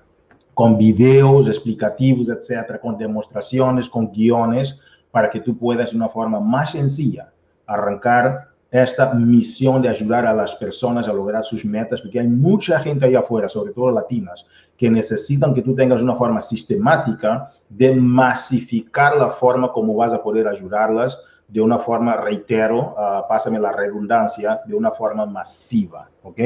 con 0.54 0.76
videos 0.76 1.46
explicativos, 1.46 2.28
etcétera, 2.28 2.80
con 2.80 2.98
demostraciones, 2.98 3.88
con 3.88 4.10
guiones, 4.10 4.80
para 5.10 5.30
que 5.30 5.40
tú 5.40 5.56
puedas 5.56 5.90
de 5.90 5.96
una 5.96 6.08
forma 6.08 6.40
más 6.40 6.72
sencilla 6.72 7.32
arrancar 7.66 8.47
esta 8.70 9.14
misión 9.14 9.80
de 9.80 9.88
ayudar 9.88 10.26
a 10.26 10.34
las 10.34 10.54
personas 10.56 11.08
a 11.08 11.12
lograr 11.12 11.42
sus 11.42 11.64
metas, 11.64 12.02
porque 12.02 12.20
hay 12.20 12.28
mucha 12.28 12.78
gente 12.80 13.06
ahí 13.06 13.14
afuera, 13.14 13.48
sobre 13.48 13.72
todo 13.72 13.90
latinas, 13.90 14.44
que 14.76 14.90
necesitan 14.90 15.54
que 15.54 15.62
tú 15.62 15.74
tengas 15.74 16.02
una 16.02 16.14
forma 16.14 16.40
sistemática 16.40 17.50
de 17.68 17.94
masificar 17.94 19.16
la 19.16 19.30
forma 19.30 19.72
como 19.72 19.94
vas 19.94 20.12
a 20.12 20.22
poder 20.22 20.46
ayudarlas 20.46 21.18
de 21.48 21.62
una 21.62 21.78
forma, 21.78 22.14
reitero, 22.14 22.94
uh, 22.94 23.26
pásame 23.26 23.58
la 23.58 23.72
redundancia, 23.72 24.60
de 24.66 24.74
una 24.74 24.90
forma 24.90 25.24
masiva, 25.24 26.10
¿ok? 26.22 26.38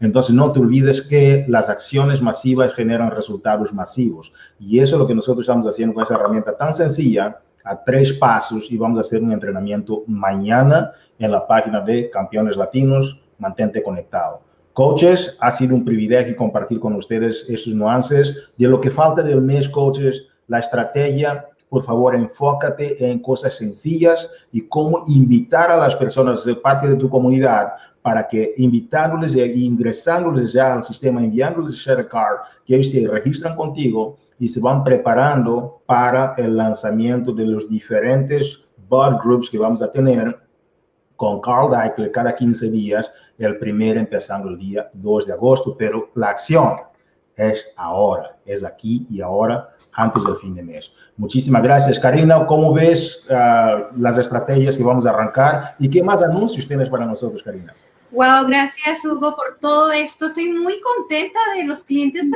Entonces 0.00 0.34
no 0.34 0.52
te 0.52 0.60
olvides 0.60 1.00
que 1.00 1.46
las 1.48 1.70
acciones 1.70 2.20
masivas 2.20 2.74
generan 2.74 3.10
resultados 3.10 3.72
masivos 3.72 4.32
y 4.58 4.80
eso 4.80 4.96
es 4.96 5.00
lo 5.00 5.06
que 5.06 5.14
nosotros 5.14 5.44
estamos 5.44 5.66
haciendo 5.66 5.94
con 5.94 6.04
esa 6.04 6.16
herramienta 6.16 6.54
tan 6.58 6.74
sencilla, 6.74 7.40
a 7.64 7.82
tres 7.84 8.12
pasos 8.14 8.70
y 8.70 8.76
vamos 8.76 8.98
a 8.98 9.02
hacer 9.02 9.22
un 9.22 9.32
entrenamiento 9.32 10.04
mañana 10.06 10.92
en 11.18 11.30
la 11.30 11.46
página 11.46 11.80
de 11.80 12.10
Campeones 12.10 12.56
Latinos. 12.56 13.20
Mantente 13.38 13.82
conectado. 13.82 14.42
Coaches, 14.74 15.36
ha 15.40 15.50
sido 15.50 15.74
un 15.74 15.84
privilegio 15.84 16.36
compartir 16.36 16.78
con 16.78 16.94
ustedes 16.94 17.44
esos 17.48 17.74
nuances. 17.74 18.36
De 18.56 18.68
lo 18.68 18.80
que 18.80 18.90
falta 18.90 19.22
del 19.22 19.40
mes, 19.40 19.68
coaches, 19.68 20.26
la 20.46 20.58
estrategia, 20.58 21.48
por 21.70 21.84
favor, 21.84 22.14
enfócate 22.14 23.08
en 23.08 23.20
cosas 23.20 23.56
sencillas 23.56 24.30
y 24.52 24.62
cómo 24.62 25.04
invitar 25.08 25.70
a 25.70 25.76
las 25.76 25.94
personas 25.94 26.44
de 26.44 26.56
parte 26.56 26.88
de 26.88 26.96
tu 26.96 27.08
comunidad 27.08 27.72
para 28.02 28.26
que 28.26 28.54
invitándoles 28.56 29.34
e 29.34 29.46
ingresándoles 29.46 30.52
ya 30.52 30.74
al 30.74 30.84
sistema, 30.84 31.22
enviándoles 31.22 31.74
share 31.74 32.08
card, 32.08 32.38
que 32.64 32.74
ellos 32.74 32.90
se 32.90 33.06
registran 33.06 33.56
contigo 33.56 34.18
y 34.40 34.48
se 34.48 34.58
van 34.58 34.82
preparando 34.82 35.82
para 35.86 36.34
el 36.38 36.56
lanzamiento 36.56 37.32
de 37.32 37.44
los 37.44 37.68
diferentes 37.68 38.64
bud 38.88 39.18
groups 39.22 39.48
que 39.48 39.58
vamos 39.58 39.82
a 39.82 39.92
tener 39.92 40.36
con 41.14 41.40
Carl 41.42 41.70
Deichler 41.70 42.10
cada 42.10 42.34
15 42.34 42.70
días, 42.70 43.10
el 43.38 43.58
primero 43.58 44.00
empezando 44.00 44.48
el 44.48 44.58
día 44.58 44.90
2 44.94 45.26
de 45.26 45.32
agosto, 45.34 45.76
pero 45.78 46.08
la 46.14 46.30
acción 46.30 46.70
es 47.36 47.66
ahora, 47.76 48.38
es 48.46 48.64
aquí 48.64 49.06
y 49.10 49.20
ahora, 49.20 49.68
antes 49.92 50.24
del 50.24 50.36
fin 50.36 50.54
de 50.54 50.62
mes. 50.62 50.90
Muchísimas 51.18 51.62
gracias, 51.62 52.00
Karina. 52.00 52.46
¿Cómo 52.46 52.72
ves 52.72 53.26
uh, 53.28 53.94
las 54.00 54.16
estrategias 54.16 54.76
que 54.76 54.82
vamos 54.82 55.04
a 55.04 55.10
arrancar 55.10 55.76
y 55.78 55.88
qué 55.90 56.02
más 56.02 56.22
anuncios 56.22 56.66
tienes 56.66 56.88
para 56.88 57.04
nosotros, 57.04 57.42
Karina? 57.42 57.74
Wow, 58.12 58.44
gracias 58.48 59.04
Hugo 59.04 59.36
por 59.36 59.58
todo 59.60 59.92
esto. 59.92 60.26
Estoy 60.26 60.52
muy 60.52 60.80
contenta 60.80 61.38
de 61.54 61.64
los 61.64 61.84
clientes 61.84 62.26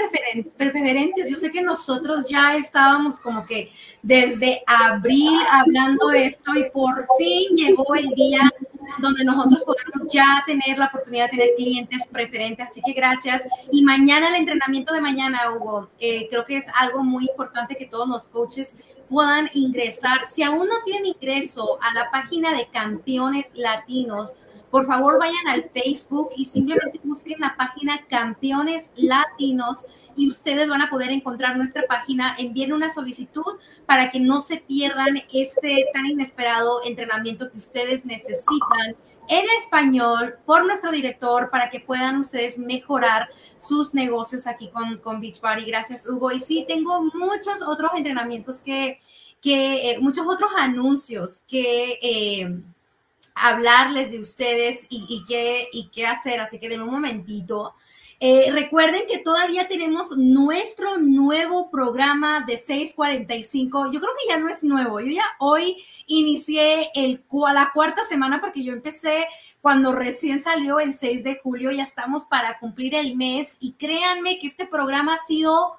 preferentes. 0.57 1.29
Yo 1.29 1.37
sé 1.37 1.51
que 1.51 1.63
nosotros 1.63 2.29
ya 2.29 2.57
estábamos 2.57 3.19
como 3.19 3.45
que 3.45 3.69
desde 4.01 4.63
abril 4.69 5.37
hablando 5.51 6.09
de 6.09 6.27
esto 6.27 6.55
y 6.55 6.71
por 6.71 7.05
fin 7.19 7.57
llegó 7.57 7.93
el 7.97 8.09
día 8.11 8.53
donde 8.99 9.25
nosotros 9.25 9.65
podemos 9.65 10.13
ya 10.13 10.43
tener 10.47 10.79
la 10.79 10.87
oportunidad 10.87 11.27
de 11.27 11.31
tener 11.31 11.49
clientes 11.57 12.07
preferentes. 12.07 12.69
Así 12.69 12.81
que 12.85 12.93
gracias. 12.93 13.43
Y 13.71 13.83
mañana 13.83 14.29
el 14.29 14.37
entrenamiento 14.37 14.93
de 14.93 15.01
mañana, 15.01 15.53
Hugo, 15.53 15.89
eh, 15.99 16.29
creo 16.31 16.45
que 16.45 16.59
es 16.59 16.67
algo 16.79 17.03
muy 17.03 17.27
importante 17.27 17.77
que 17.77 17.87
todos 17.87 18.09
los 18.09 18.27
coaches 18.27 18.99
puedan 19.09 19.49
ingresar. 19.55 20.29
Si 20.29 20.43
aún 20.43 20.69
no 20.69 20.83
tienen 20.85 21.07
ingreso 21.07 21.79
a 21.83 21.95
la 21.95 22.11
página 22.11 22.53
de 22.53 22.69
campeones 22.69 23.53
latinos, 23.55 24.35
por 24.75 24.87
favor 24.87 25.21
vayan 25.21 25.47
al 25.47 25.71
Facebook 25.71 26.31
y 26.37 26.47
simplemente 26.47 26.99
busquen 27.05 27.39
la 27.39 27.55
página 27.57 28.05
Campeones 28.09 28.91
Latinos 28.97 30.11
y 30.17 30.29
ustedes 30.29 30.69
van 30.69 30.83
a 30.83 30.91
poder 30.91 31.13
encontrar 31.13 31.57
nuestra 31.57 31.85
página, 31.89 32.35
envíen 32.41 32.73
una 32.73 32.93
solicitud 32.93 33.61
para 33.87 34.11
que 34.11 34.19
no 34.19 34.41
se 34.41 34.57
pierdan 34.57 35.23
este 35.33 35.87
tan 35.95 36.07
inesperado 36.07 36.81
entrenamiento 36.85 37.53
que 37.53 37.59
ustedes 37.59 38.05
necesitan 38.05 38.74
en 39.29 39.45
español 39.59 40.39
por 40.45 40.67
nuestro 40.67 40.91
director 40.93 41.51
para 41.51 41.71
que 41.71 41.81
puedan 41.81 42.19
ustedes 42.19 42.59
mejorar 42.59 43.29
sus 43.59 43.95
negocios 43.95 44.47
aquí 44.47 44.69
con, 44.69 44.99
con 44.99 45.21
Beachbody. 45.21 45.65
Gracias, 45.65 46.07
Hugo. 46.07 46.33
Y 46.33 46.41
sí, 46.41 46.65
tengo 46.67 47.03
muchos 47.15 47.63
otros 47.63 47.93
entrenamientos 47.97 48.61
que, 48.61 48.99
que 49.41 49.93
eh, 49.93 49.99
muchos 50.01 50.27
otros 50.27 50.51
anuncios 50.57 51.43
que... 51.47 51.99
Eh, 52.03 52.63
hablarles 53.35 54.13
de 54.13 54.21
ustedes 54.21 54.87
y, 54.89 55.25
qué, 55.27 55.69
y 55.73 55.89
qué 55.89 56.07
hacer. 56.07 56.41
Así 56.41 56.59
que 56.59 56.69
den 56.69 56.83
un 56.83 56.91
momentito. 56.91 57.75
Eh, 58.27 58.51
recuerden 58.53 59.03
que 59.07 59.19
todavía 59.19 59.69
tenemos 59.69 60.17
nuestro 60.17 60.97
nuevo 60.97 61.71
programa 61.71 62.43
de 62.47 62.57
645. 62.57 63.93
Yo 63.93 64.01
creo 64.01 64.13
que 64.19 64.33
ya 64.33 64.39
no 64.39 64.49
es 64.49 64.65
nuevo. 64.65 64.99
Yo 64.99 65.13
ya 65.13 65.27
hoy 65.41 65.77
inicié 66.07 66.89
el, 66.95 67.23
la 67.53 67.71
cuarta 67.75 68.03
semana 68.07 68.41
porque 68.41 68.65
yo 68.65 68.73
empecé 68.73 69.27
cuando 69.61 69.93
recién 69.93 70.43
salió 70.43 70.81
el 70.81 70.95
6 70.95 71.23
de 71.23 71.39
julio. 71.43 71.71
Ya 71.71 71.83
estamos 71.83 72.25
para 72.25 72.59
cumplir 72.59 72.95
el 72.95 73.15
mes 73.15 73.59
y 73.61 73.73
créanme 73.73 74.39
que 74.39 74.47
este 74.47 74.65
programa 74.65 75.17
ha 75.17 75.27
sido 75.27 75.75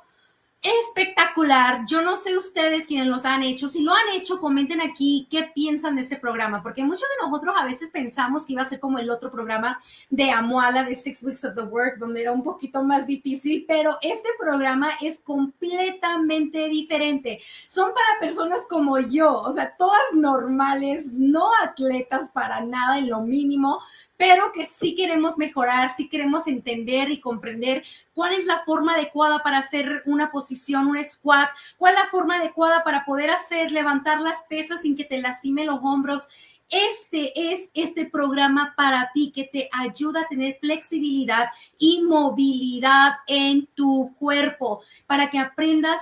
espectacular. 0.66 1.86
Yo 1.88 2.02
no 2.02 2.16
sé 2.16 2.38
ustedes 2.38 2.88
quienes 2.88 3.08
los 3.08 3.26
han 3.26 3.44
hecho. 3.44 3.68
Si 3.68 3.82
lo 3.82 3.94
han 3.94 4.10
hecho, 4.16 4.40
comenten 4.40 4.82
aquí 4.82 5.28
qué 5.30 5.52
piensan 5.54 5.96
de 5.96 6.02
este 6.02 6.18
programa, 6.18 6.64
porque 6.64 6.84
muchos 6.84 7.02
de 7.02 7.26
nosotros 7.26 7.56
a 7.58 7.66
veces 7.66 7.90
pensamos 7.92 8.46
que 8.46 8.54
iba 8.54 8.62
a 8.62 8.70
ser 8.70 8.80
como 8.80 9.00
el 9.00 9.10
otro 9.10 9.32
programa 9.32 9.80
de 10.10 10.32
Amuala, 10.32 10.84
de 10.84 10.96
Six 10.96 11.24
Weeks 11.24 11.44
of 11.46 11.56
the 11.56 11.62
Work, 11.62 11.98
donde 12.00 12.22
era 12.22 12.32
un 12.32 12.44
poquito 12.44 12.84
más 12.84 13.08
difícil, 13.08 13.66
pero 13.68 13.98
este 14.02 14.30
programa 14.40 14.90
es 15.02 15.20
completamente 15.20 16.68
diferente. 16.68 17.40
Son 17.68 17.92
para 17.94 18.20
personas 18.20 18.66
como 18.70 19.00
yo, 19.00 19.42
o 19.42 19.54
sea, 19.54 19.76
todas 19.76 20.14
normales, 20.14 21.12
no 21.14 21.50
atletas 21.64 22.32
para 22.32 22.62
nada 22.62 22.98
en 22.98 23.10
lo 23.10 23.22
mínimo, 23.22 23.80
pero 24.18 24.52
que 24.52 24.66
sí 24.66 24.96
queremos 24.96 25.38
mejorar, 25.38 25.92
sí 25.92 26.08
queremos 26.08 26.48
entender 26.48 27.12
y 27.12 27.20
comprender 27.20 27.84
cuál 28.14 28.34
es 28.34 28.46
la 28.46 28.60
forma 28.60 28.94
adecuada 28.94 29.44
para 29.44 29.60
hacer 29.60 30.04
una 30.06 30.32
posición, 30.32 30.55
un 30.88 31.04
squat, 31.04 31.50
cuál 31.78 31.96
la 31.96 32.08
forma 32.08 32.38
adecuada 32.38 32.84
para 32.84 33.06
poder 33.06 33.30
hacer, 33.30 33.72
levantar 33.72 34.20
las 34.22 34.44
pesas 34.50 34.82
sin 34.82 34.96
que 34.96 35.04
te 35.06 35.20
lastime 35.20 35.66
los 35.66 35.80
hombros 35.82 36.28
este 36.70 37.54
es 37.54 37.70
este 37.74 38.06
programa 38.06 38.74
para 38.76 39.12
ti 39.14 39.32
que 39.34 39.44
te 39.44 39.70
ayuda 39.72 40.22
a 40.22 40.28
tener 40.28 40.58
flexibilidad 40.60 41.48
y 41.78 42.02
movilidad 42.02 43.14
en 43.28 43.68
tu 43.76 44.16
cuerpo 44.18 44.82
para 45.06 45.30
que 45.30 45.38
aprendas, 45.38 46.00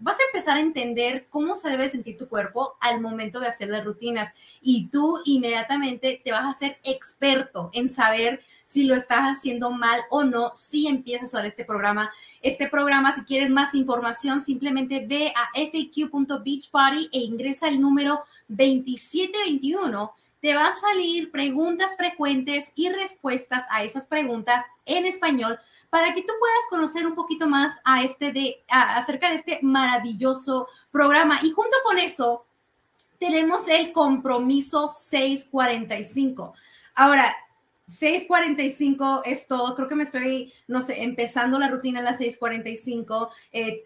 vas 0.00 0.16
a 0.18 0.26
empezar 0.32 0.56
a 0.56 0.60
entender 0.60 1.26
cómo 1.30 1.54
se 1.54 1.70
debe 1.70 1.88
sentir 1.88 2.16
tu 2.16 2.28
cuerpo 2.28 2.76
al 2.80 3.00
momento 3.00 3.38
de 3.40 3.46
hacer 3.46 3.68
las 3.68 3.84
rutinas 3.84 4.32
y 4.60 4.88
tú 4.88 5.18
inmediatamente 5.24 6.20
te 6.24 6.32
vas 6.32 6.44
a 6.44 6.50
hacer 6.50 6.78
experto 6.82 7.70
en 7.72 7.88
saber 7.88 8.40
si 8.64 8.84
lo 8.84 8.96
estás 8.96 9.20
haciendo 9.20 9.70
mal 9.70 10.00
o 10.10 10.24
no 10.24 10.52
si 10.54 10.88
empiezas 10.88 11.34
a 11.34 11.38
usar 11.38 11.46
este 11.46 11.64
programa. 11.64 12.10
Este 12.42 12.68
programa, 12.68 13.12
si 13.12 13.22
quieres 13.22 13.50
más 13.50 13.74
información, 13.74 14.40
simplemente 14.40 15.04
ve 15.06 15.32
a 15.36 15.50
faq.beachparty 15.54 17.08
e 17.12 17.20
ingresa 17.20 17.68
el 17.68 17.80
número 17.80 18.20
2721 18.48 19.75
te 20.40 20.54
va 20.54 20.68
a 20.68 20.72
salir 20.72 21.30
preguntas 21.30 21.96
frecuentes 21.96 22.72
y 22.74 22.88
respuestas 22.88 23.64
a 23.70 23.82
esas 23.82 24.06
preguntas 24.06 24.64
en 24.84 25.06
español 25.06 25.58
para 25.90 26.12
que 26.14 26.22
tú 26.22 26.32
puedas 26.38 26.66
conocer 26.70 27.06
un 27.06 27.14
poquito 27.14 27.48
más 27.48 27.78
a 27.84 28.02
este 28.02 28.32
de, 28.32 28.64
acerca 28.68 29.30
de 29.30 29.36
este 29.36 29.58
maravilloso 29.62 30.66
programa. 30.90 31.38
Y 31.42 31.50
junto 31.50 31.76
con 31.84 31.98
eso, 31.98 32.46
tenemos 33.18 33.68
el 33.68 33.92
compromiso 33.92 34.88
645. 34.88 36.54
Ahora, 36.94 37.34
6:45 37.88 39.22
es 39.24 39.46
todo. 39.46 39.74
Creo 39.74 39.88
que 39.88 39.94
me 39.94 40.02
estoy, 40.02 40.52
no 40.66 40.82
sé, 40.82 41.02
empezando 41.02 41.58
la 41.58 41.68
rutina 41.68 42.00
a 42.00 42.02
las 42.02 42.18
6:45, 42.18 43.28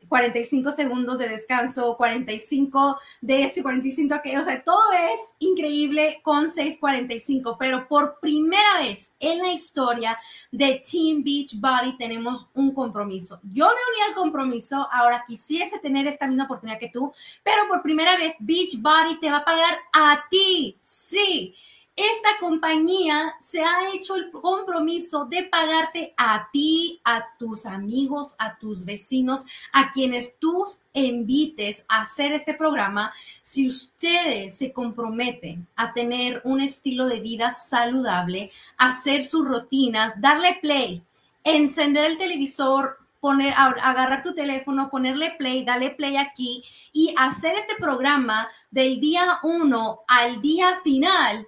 45 0.09 0.71
eh, 0.71 0.73
segundos 0.73 1.19
de 1.19 1.29
descanso, 1.29 1.97
45 1.97 2.99
de 3.21 3.43
esto 3.43 3.61
y 3.61 3.63
45 3.63 4.15
de 4.15 4.19
aquello. 4.19 4.41
O 4.41 4.45
sea, 4.45 4.63
todo 4.63 4.93
es 4.93 5.35
increíble 5.39 6.21
con 6.23 6.51
6:45, 6.51 7.57
pero 7.59 7.87
por 7.89 8.19
primera 8.21 8.81
vez 8.81 9.13
en 9.21 9.39
la 9.39 9.53
historia 9.53 10.17
de 10.51 10.83
Team 10.91 11.23
Beach 11.23 11.61
Body 11.61 11.97
tenemos 11.99 12.49
un 12.55 12.73
compromiso. 12.73 13.41
Yo 13.43 13.67
me 13.67 13.73
uní 13.73 14.09
al 14.09 14.15
compromiso, 14.15 14.89
ahora 14.91 15.25
quisiese 15.27 15.79
tener 15.79 16.07
esta 16.07 16.27
misma 16.27 16.45
oportunidad 16.45 16.79
que 16.79 16.89
tú, 16.89 17.13
pero 17.45 17.69
por 17.69 17.83
primera 17.83 18.17
vez 18.17 18.35
Beach 18.41 18.81
Body 18.81 19.21
te 19.21 19.31
va 19.31 19.39
a 19.39 19.45
pagar 19.45 19.79
a 19.93 20.25
ti. 20.31 20.79
Sí 20.81 21.55
esta 22.01 22.31
compañía 22.41 23.35
se 23.41 23.63
ha 23.63 23.93
hecho 23.93 24.15
el 24.15 24.31
compromiso 24.31 25.27
de 25.27 25.45
pagarte 25.45 26.15
a 26.17 26.49
ti, 26.51 27.01
a 27.05 27.37
tus 27.39 27.67
amigos, 27.67 28.35
a 28.39 28.57
tus 28.59 28.85
vecinos, 28.85 29.45
a 29.73 29.91
quienes 29.91 30.39
tú 30.39 30.65
invites 30.95 31.85
a 31.89 32.03
hacer 32.03 32.33
este 32.33 32.55
programa. 32.55 33.13
Si 33.43 33.67
ustedes 33.67 34.57
se 34.57 34.73
comprometen 34.73 35.67
a 35.77 35.93
tener 35.93 36.41
un 36.45 36.61
estilo 36.61 37.07
de 37.07 37.21
vida 37.21 37.53
saludable, 37.53 38.51
hacer 38.79 39.25
sus 39.25 39.47
rutinas, 39.47 40.21
darle 40.21 40.59
play, 40.61 41.03
encender 41.45 42.07
el 42.07 42.19
televisor 42.19 42.99
poner, 43.21 43.53
agarrar 43.55 44.23
tu 44.23 44.35
teléfono, 44.35 44.91
ponerle 44.91 45.33
play, 45.33 45.65
darle 45.65 45.91
play 45.91 46.17
aquí 46.17 46.63
y 46.93 47.15
hacer 47.19 47.55
este 47.55 47.77
programa 47.77 48.49
del 48.71 48.99
día 48.99 49.39
uno 49.43 50.01
al 50.09 50.41
día 50.41 50.81
final. 50.83 51.47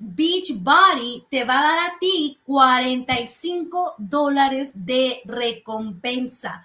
Beachbody 0.00 1.26
te 1.30 1.44
va 1.44 1.58
a 1.60 1.62
dar 1.62 1.78
a 1.84 1.98
ti 2.00 2.38
45 2.44 3.94
dólares 3.98 4.72
de 4.74 5.22
recompensa. 5.24 6.62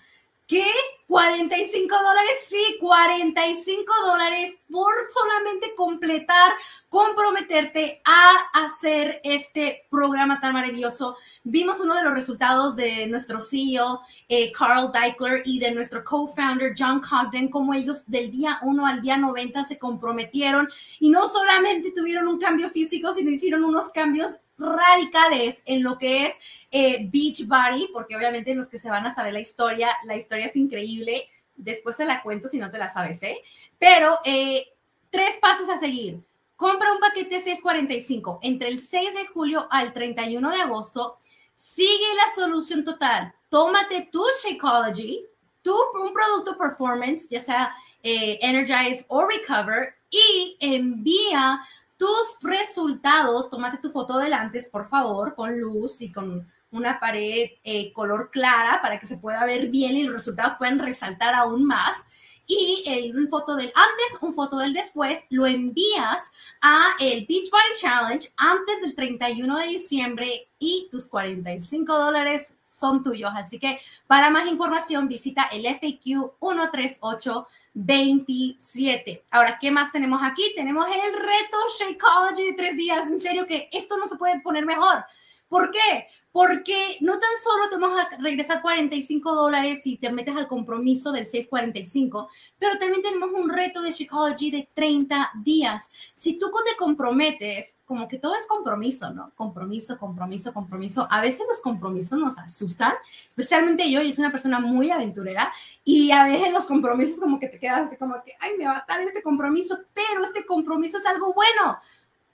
¿Qué? 0.47 0.65
45 1.07 1.95
dólares, 1.95 2.31
sí, 2.47 2.77
45 2.79 3.93
dólares 4.05 4.55
por 4.71 4.93
solamente 5.07 5.73
completar, 5.75 6.51
comprometerte 6.89 8.01
a 8.05 8.63
hacer 8.63 9.21
este 9.23 9.85
programa 9.89 10.39
tan 10.39 10.53
maravilloso. 10.53 11.15
Vimos 11.43 11.79
uno 11.79 11.95
de 11.95 12.03
los 12.03 12.13
resultados 12.13 12.75
de 12.75 13.07
nuestro 13.07 13.39
CEO, 13.39 14.01
eh, 14.27 14.51
Carl 14.51 14.91
Deichler, 14.91 15.41
y 15.45 15.59
de 15.59 15.71
nuestro 15.71 16.03
co-founder, 16.03 16.73
John 16.77 17.01
Cogden, 17.01 17.49
como 17.49 17.73
ellos 17.73 18.03
del 18.07 18.31
día 18.31 18.59
1 18.63 18.85
al 18.85 19.01
día 19.01 19.17
90 19.17 19.63
se 19.63 19.77
comprometieron 19.77 20.67
y 20.99 21.09
no 21.09 21.27
solamente 21.27 21.91
tuvieron 21.91 22.27
un 22.27 22.39
cambio 22.39 22.69
físico, 22.69 23.13
sino 23.13 23.29
hicieron 23.29 23.63
unos 23.63 23.89
cambios 23.89 24.35
radicales 24.57 25.61
en 25.65 25.83
lo 25.83 25.97
que 25.97 26.27
es 26.27 26.35
eh, 26.71 27.07
Beachbody, 27.11 27.89
porque 27.91 28.15
obviamente 28.15 28.55
los 28.55 28.69
que 28.69 28.79
se 28.79 28.89
van 28.89 29.05
a 29.05 29.11
saber 29.11 29.33
la 29.33 29.39
historia, 29.39 29.89
la 30.03 30.15
historia 30.15 30.45
es 30.45 30.55
increíble. 30.55 31.27
Después 31.55 31.97
te 31.97 32.05
la 32.05 32.21
cuento 32.21 32.47
si 32.47 32.57
no 32.57 32.71
te 32.71 32.77
la 32.77 32.91
sabes, 32.91 33.21
¿eh? 33.23 33.41
Pero 33.77 34.19
eh, 34.23 34.67
tres 35.09 35.35
pasos 35.41 35.69
a 35.69 35.77
seguir. 35.77 36.21
Compra 36.55 36.93
un 36.93 36.99
paquete 36.99 37.41
645 37.41 38.39
entre 38.41 38.69
el 38.69 38.79
6 38.79 39.13
de 39.13 39.27
julio 39.27 39.67
al 39.69 39.93
31 39.93 40.51
de 40.51 40.61
agosto. 40.61 41.17
Sigue 41.53 42.13
la 42.15 42.43
solución 42.43 42.83
total. 42.83 43.33
Tómate 43.49 44.09
tu 44.11 44.23
Shakeology, 44.43 45.25
tu, 45.61 45.75
un 46.01 46.13
producto 46.13 46.57
performance, 46.57 47.27
ya 47.29 47.41
sea 47.41 47.71
eh, 48.03 48.37
Energize 48.41 49.05
o 49.09 49.25
Recover, 49.25 49.95
y 50.09 50.57
envía 50.61 51.59
tus 51.97 52.37
resultados, 52.41 53.49
tómate 53.49 53.77
tu 53.77 53.89
foto 53.89 54.17
del 54.17 54.33
antes, 54.33 54.67
por 54.67 54.87
favor, 54.87 55.35
con 55.35 55.59
luz 55.59 56.01
y 56.01 56.11
con 56.11 56.47
una 56.71 56.99
pared 56.99 57.51
eh, 57.63 57.93
color 57.93 58.29
clara 58.31 58.81
para 58.81 58.99
que 58.99 59.05
se 59.05 59.17
pueda 59.17 59.45
ver 59.45 59.67
bien 59.67 59.95
y 59.95 60.03
los 60.03 60.13
resultados 60.13 60.55
pueden 60.55 60.79
resaltar 60.79 61.33
aún 61.33 61.65
más. 61.65 62.05
Y 62.47 62.83
el, 62.85 63.17
un 63.17 63.27
foto 63.27 63.55
del 63.55 63.71
antes, 63.73 64.21
un 64.21 64.33
foto 64.33 64.57
del 64.57 64.73
después, 64.73 65.23
lo 65.29 65.47
envías 65.47 66.29
a 66.61 66.91
el 66.99 67.25
Beachbody 67.25 67.73
Challenge 67.79 68.33
antes 68.37 68.81
del 68.81 68.93
31 68.93 69.57
de 69.57 69.67
diciembre 69.67 70.49
y 70.59 70.87
tus 70.91 71.07
45 71.07 71.97
dólares 71.97 72.53
son 72.75 73.03
tuyos. 73.03 73.31
Así 73.35 73.59
que 73.59 73.79
para 74.07 74.29
más 74.29 74.47
información 74.47 75.07
visita 75.07 75.49
el 75.51 75.65
FAQ 75.65 76.33
13827. 76.39 79.25
Ahora, 79.31 79.57
¿qué 79.59 79.71
más 79.71 79.91
tenemos 79.91 80.21
aquí? 80.23 80.53
Tenemos 80.55 80.85
el 80.87 81.13
reto 81.13 81.57
Shakeology 81.79 82.45
de 82.45 82.53
tres 82.53 82.77
días. 82.77 83.07
En 83.07 83.19
serio 83.19 83.47
que 83.47 83.67
esto 83.71 83.97
no 83.97 84.05
se 84.05 84.17
puede 84.17 84.39
poner 84.41 84.63
mejor. 84.65 85.03
¿Por 85.47 85.69
qué? 85.69 86.07
Porque 86.31 86.97
no 87.01 87.13
tan 87.13 87.29
solo 87.43 87.69
te 87.69 87.77
vamos 87.77 87.99
a 87.99 88.09
regresar 88.17 88.61
45 88.61 89.35
dólares 89.35 89.83
si 89.83 89.97
te 89.97 90.11
metes 90.11 90.35
al 90.35 90.47
compromiso 90.47 91.11
del 91.11 91.25
645, 91.25 92.27
pero 92.57 92.77
también 92.77 93.01
tenemos 93.01 93.29
un 93.31 93.49
reto 93.49 93.81
de 93.81 93.91
Shakeology 93.91 94.51
de 94.51 94.69
30 94.73 95.31
días. 95.43 95.89
Si 96.13 96.39
tú 96.39 96.47
te 96.47 96.75
comprometes, 96.77 97.77
como 97.85 98.07
que 98.07 98.17
todo 98.17 98.35
es 98.35 98.47
compromiso, 98.47 99.11
¿no? 99.11 99.31
Compromiso, 99.35 99.97
compromiso, 99.99 100.51
compromiso. 100.51 101.07
A 101.11 101.21
veces 101.21 101.45
los 101.47 101.61
compromisos 101.61 102.19
nos 102.19 102.37
asustan, 102.39 102.93
especialmente 103.29 103.89
yo, 103.89 104.01
yo 104.01 104.11
soy 104.11 104.23
una 104.23 104.31
persona 104.31 104.59
muy 104.59 104.89
aventurera 104.89 105.51
y 105.83 106.11
a 106.11 106.25
veces 106.25 106.51
los 106.51 106.65
compromisos 106.65 107.19
como 107.19 107.39
que 107.39 107.47
te 107.47 107.59
quedas 107.59 107.91
como 107.99 108.15
que, 108.23 108.33
ay, 108.39 108.57
me 108.57 108.65
va 108.65 108.77
a 108.77 108.85
dar 108.87 109.01
este 109.01 109.21
compromiso, 109.21 109.77
pero 109.93 110.23
este 110.23 110.45
compromiso 110.45 110.97
es 110.97 111.05
algo 111.05 111.33
bueno 111.33 111.77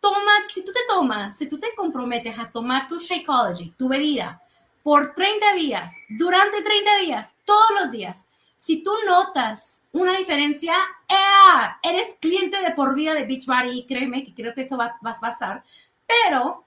toma, 0.02 0.32
si 0.54 0.66
tú 0.66 0.72
te 0.72 0.82
tomas, 0.90 1.38
si 1.38 1.48
tú 1.48 1.60
te 1.60 1.74
comprometes 1.76 2.38
a 2.38 2.52
tomar 2.52 2.88
tu 2.88 3.00
Shakeology, 3.00 3.72
tu 3.78 3.88
bebida, 3.88 4.42
por 4.84 5.14
30 5.14 5.54
días, 5.54 5.94
durante 6.10 6.62
30 6.62 6.98
días, 6.98 7.36
todos 7.46 7.70
los 7.80 7.92
días, 7.92 8.26
si 8.58 8.84
tú 8.84 8.92
notas 9.06 9.82
una 9.92 10.18
diferencia, 10.18 10.76
eres 11.84 12.16
cliente 12.20 12.62
de 12.62 12.72
por 12.72 12.96
vida 12.96 13.14
de 13.14 13.26
Beachbody, 13.26 13.86
créeme 13.86 14.24
que 14.24 14.34
creo 14.34 14.54
que 14.54 14.62
eso 14.62 14.78
va, 14.78 14.98
va 15.06 15.12
a 15.12 15.20
pasar, 15.20 15.64
pero 16.06 16.66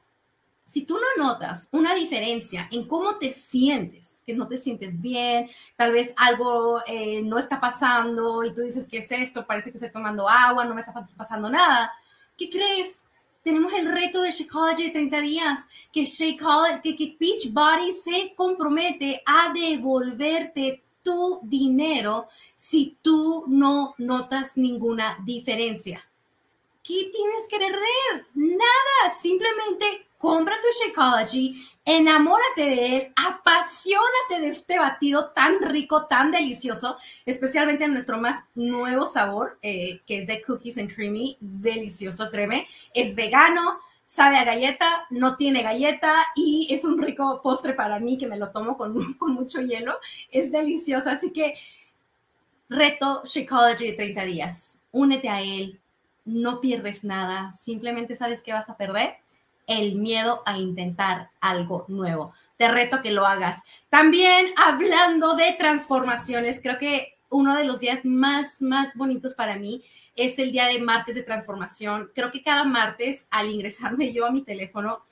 si 0.75 0.83
tú 0.83 0.99
no 0.99 1.25
notas 1.25 1.69
una 1.71 1.95
diferencia 1.95 2.69
en 2.73 2.89
cómo 2.89 3.17
te 3.17 3.33
sientes, 3.33 4.23
que 4.27 4.35
no 4.35 4.49
te 4.49 4.59
sientes 4.59 5.01
bien, 5.01 5.49
tal 5.77 5.93
vez 5.93 6.13
algo 6.17 6.83
eh, 6.87 7.23
no 7.23 7.39
está 7.39 7.61
pasando 7.61 8.43
y 8.43 8.53
tú 8.53 8.63
dices, 8.63 8.87
¿qué 8.91 8.99
es 8.99 9.13
esto? 9.13 9.47
Parece 9.47 9.71
que 9.71 9.77
estoy 9.77 9.93
tomando 9.93 10.29
agua, 10.29 10.65
no 10.65 10.75
me 10.75 10.81
está 10.81 10.93
pasando 11.17 11.49
nada. 11.49 11.93
¿Qué 12.37 12.51
crees? 12.51 13.05
Tenemos 13.45 13.75
el 13.75 13.87
reto 13.87 14.23
de 14.23 14.31
Shakeology 14.31 14.85
de 14.85 14.91
30 14.91 15.21
días, 15.21 15.67
que, 15.93 16.05
Shakeology, 16.05 16.97
que, 16.97 17.17
que 17.19 17.93
se 17.93 18.35
compromete 18.35 19.23
a 19.27 19.53
devolverte 19.53 20.83
tu 21.03 21.41
dinero 21.43 22.25
si 22.55 22.97
tú 23.03 23.45
no 23.47 23.95
notas 23.99 24.57
ninguna 24.57 25.19
diferencia. 25.23 26.03
¿Qué 26.83 27.11
tienes 27.13 27.47
que 27.49 27.59
perder? 27.59 28.27
Nada, 28.35 29.15
simplemente 29.15 30.07
compra 30.25 30.55
tu 30.55 30.69
Shakeology, 30.83 31.69
enamórate 31.85 32.63
de 32.63 32.97
él, 32.97 33.13
apasionate 33.15 34.41
de 34.41 34.49
este 34.49 34.79
batido 34.79 35.33
tan 35.33 35.61
rico, 35.61 36.07
tan 36.07 36.31
delicioso, 36.31 36.97
especialmente 37.27 37.85
en 37.85 37.93
nuestro 37.93 38.17
más 38.17 38.43
nuevo 38.55 39.07
sabor, 39.07 39.59
eh, 39.61 40.01
que 40.07 40.23
es 40.23 40.27
de 40.27 40.41
Cookies 40.41 40.79
and 40.79 40.95
Creamy, 40.95 41.37
delicioso, 41.41 42.31
créeme, 42.31 42.67
es 42.95 43.15
vegano, 43.15 43.79
sabe 44.07 44.39
a 44.39 44.45
galleta, 44.45 45.05
no 45.11 45.37
tiene 45.37 45.63
galleta 45.63 46.15
y 46.35 46.69
es 46.71 46.87
un 46.87 46.97
rico 46.97 47.43
postre 47.43 47.75
para 47.75 48.01
mí 48.01 48.17
que 48.17 48.27
me 48.27 48.39
lo 48.39 48.51
tomo 48.51 48.79
con, 48.79 49.13
con 49.19 49.35
mucho 49.35 49.61
hielo, 49.61 49.99
es 50.31 50.51
delicioso, 50.51 51.11
así 51.11 51.33
que 51.35 51.53
reto 52.71 53.25
Shakeology 53.27 53.89
de 53.89 53.93
30 53.93 54.25
días, 54.25 54.79
únete 54.91 55.29
a 55.29 55.43
él, 55.43 55.83
no 56.25 56.63
pierdes 56.63 57.05
nada, 57.05 57.53
simplemente 57.53 58.17
sabes 58.17 58.43
que 58.43 58.55
vas 58.55 58.71
a 58.71 58.79
perder 58.79 59.23
el 59.67 59.97
miedo 59.97 60.43
a 60.47 60.59
intentar 60.59 61.31
algo 61.41 61.85
nuevo. 61.89 62.33
Te 62.57 62.69
reto 62.69 63.03
que 63.03 63.13
lo 63.13 63.27
hagas. 63.27 63.63
También 63.89 64.47
hablando 64.57 65.35
de 65.35 65.53
transformaciones, 65.59 66.61
creo 66.61 66.79
que 66.79 67.15
uno 67.31 67.57
de 67.57 67.65
los 67.65 67.81
días 67.81 68.05
más, 68.05 68.63
más 68.63 68.95
bonitos 68.95 69.35
para 69.35 69.57
mí 69.57 69.83
es 70.15 70.39
el 70.39 70.53
día 70.53 70.67
de 70.69 70.79
martes 70.79 71.15
de 71.15 71.23
transformación. 71.23 72.11
Creo 72.15 72.31
que 72.31 72.43
cada 72.43 72.65
martes, 72.65 73.27
al 73.31 73.51
ingresarme 73.51 74.13
yo 74.13 74.27
a 74.27 74.31
mi 74.31 74.43
teléfono, 74.43 75.05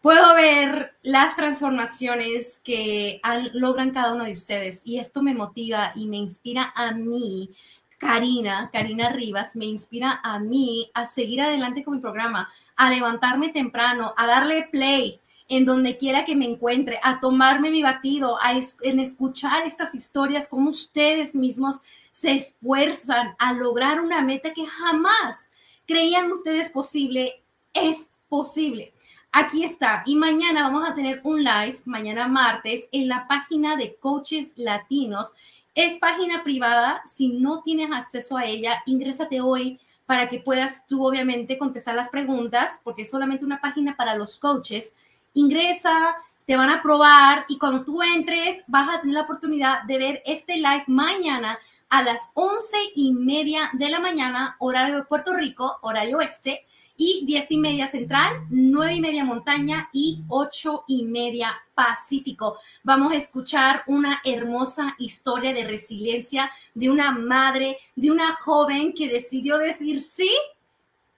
puedo 0.00 0.34
ver 0.34 0.94
las 1.02 1.36
transformaciones 1.36 2.60
que 2.62 3.20
logran 3.52 3.90
cada 3.90 4.14
uno 4.14 4.24
de 4.24 4.32
ustedes 4.32 4.86
y 4.86 4.98
esto 4.98 5.22
me 5.22 5.34
motiva 5.34 5.92
y 5.96 6.06
me 6.06 6.16
inspira 6.16 6.72
a 6.74 6.92
mí 6.92 7.50
Karina, 7.98 8.70
Karina 8.72 9.10
Rivas, 9.10 9.56
me 9.56 9.64
inspira 9.64 10.20
a 10.22 10.38
mí 10.38 10.90
a 10.94 11.06
seguir 11.06 11.40
adelante 11.40 11.82
con 11.82 11.94
mi 11.94 12.00
programa, 12.00 12.48
a 12.76 12.90
levantarme 12.90 13.48
temprano, 13.48 14.12
a 14.16 14.26
darle 14.26 14.68
play 14.70 15.20
en 15.48 15.64
donde 15.64 15.96
quiera 15.96 16.24
que 16.24 16.34
me 16.34 16.44
encuentre, 16.44 16.98
a 17.02 17.20
tomarme 17.20 17.70
mi 17.70 17.82
batido, 17.82 18.36
a 18.42 18.54
escuchar 18.54 19.64
estas 19.64 19.94
historias, 19.94 20.48
como 20.48 20.70
ustedes 20.70 21.34
mismos 21.34 21.80
se 22.10 22.32
esfuerzan 22.32 23.34
a 23.38 23.52
lograr 23.52 24.00
una 24.00 24.22
meta 24.22 24.52
que 24.52 24.66
jamás 24.66 25.48
creían 25.86 26.30
ustedes 26.32 26.68
posible, 26.68 27.42
es 27.72 28.08
posible. 28.28 28.92
Aquí 29.30 29.64
está. 29.64 30.02
Y 30.06 30.16
mañana 30.16 30.62
vamos 30.62 30.88
a 30.88 30.94
tener 30.94 31.20
un 31.22 31.44
live, 31.44 31.78
mañana 31.84 32.26
martes, 32.26 32.88
en 32.90 33.06
la 33.06 33.28
página 33.28 33.76
de 33.76 33.96
Coaches 33.96 34.54
Latinos 34.56 35.30
es 35.76 35.96
página 35.96 36.42
privada, 36.42 37.02
si 37.04 37.28
no 37.28 37.62
tienes 37.62 37.92
acceso 37.92 38.38
a 38.38 38.46
ella, 38.46 38.82
ingrésate 38.86 39.42
hoy 39.42 39.78
para 40.06 40.26
que 40.26 40.40
puedas 40.40 40.86
tú 40.86 41.06
obviamente 41.06 41.58
contestar 41.58 41.94
las 41.94 42.08
preguntas, 42.08 42.80
porque 42.82 43.02
es 43.02 43.10
solamente 43.10 43.44
una 43.44 43.60
página 43.60 43.94
para 43.94 44.16
los 44.16 44.38
coaches. 44.38 44.94
Ingresa, 45.34 46.16
te 46.46 46.56
van 46.56 46.70
a 46.70 46.80
probar 46.80 47.44
y 47.48 47.58
cuando 47.58 47.84
tú 47.84 48.02
entres 48.02 48.62
vas 48.68 48.88
a 48.88 49.00
tener 49.00 49.14
la 49.14 49.22
oportunidad 49.22 49.82
de 49.82 49.98
ver 49.98 50.22
este 50.24 50.56
live 50.56 50.84
mañana 50.86 51.58
a 51.88 52.02
las 52.02 52.30
once 52.34 52.76
y 52.94 53.12
media 53.12 53.70
de 53.72 53.90
la 53.90 54.00
mañana, 54.00 54.56
horario 54.60 54.96
de 54.96 55.04
Puerto 55.04 55.32
Rico, 55.34 55.78
horario 55.82 56.18
oeste, 56.18 56.64
y 56.96 57.24
diez 57.26 57.50
y 57.50 57.58
media 57.58 57.86
central, 57.88 58.46
nueve 58.48 58.94
y 58.94 59.00
media 59.00 59.24
montaña 59.24 59.88
y 59.92 60.22
ocho 60.28 60.84
y 60.88 61.04
media 61.04 61.54
pacífico. 61.74 62.56
Vamos 62.82 63.12
a 63.12 63.16
escuchar 63.16 63.84
una 63.86 64.20
hermosa 64.24 64.94
historia 64.98 65.52
de 65.52 65.64
resiliencia 65.64 66.50
de 66.74 66.90
una 66.90 67.12
madre, 67.12 67.76
de 67.96 68.10
una 68.10 68.32
joven 68.34 68.94
que 68.94 69.08
decidió 69.08 69.58
decir 69.58 70.00
sí 70.00 70.30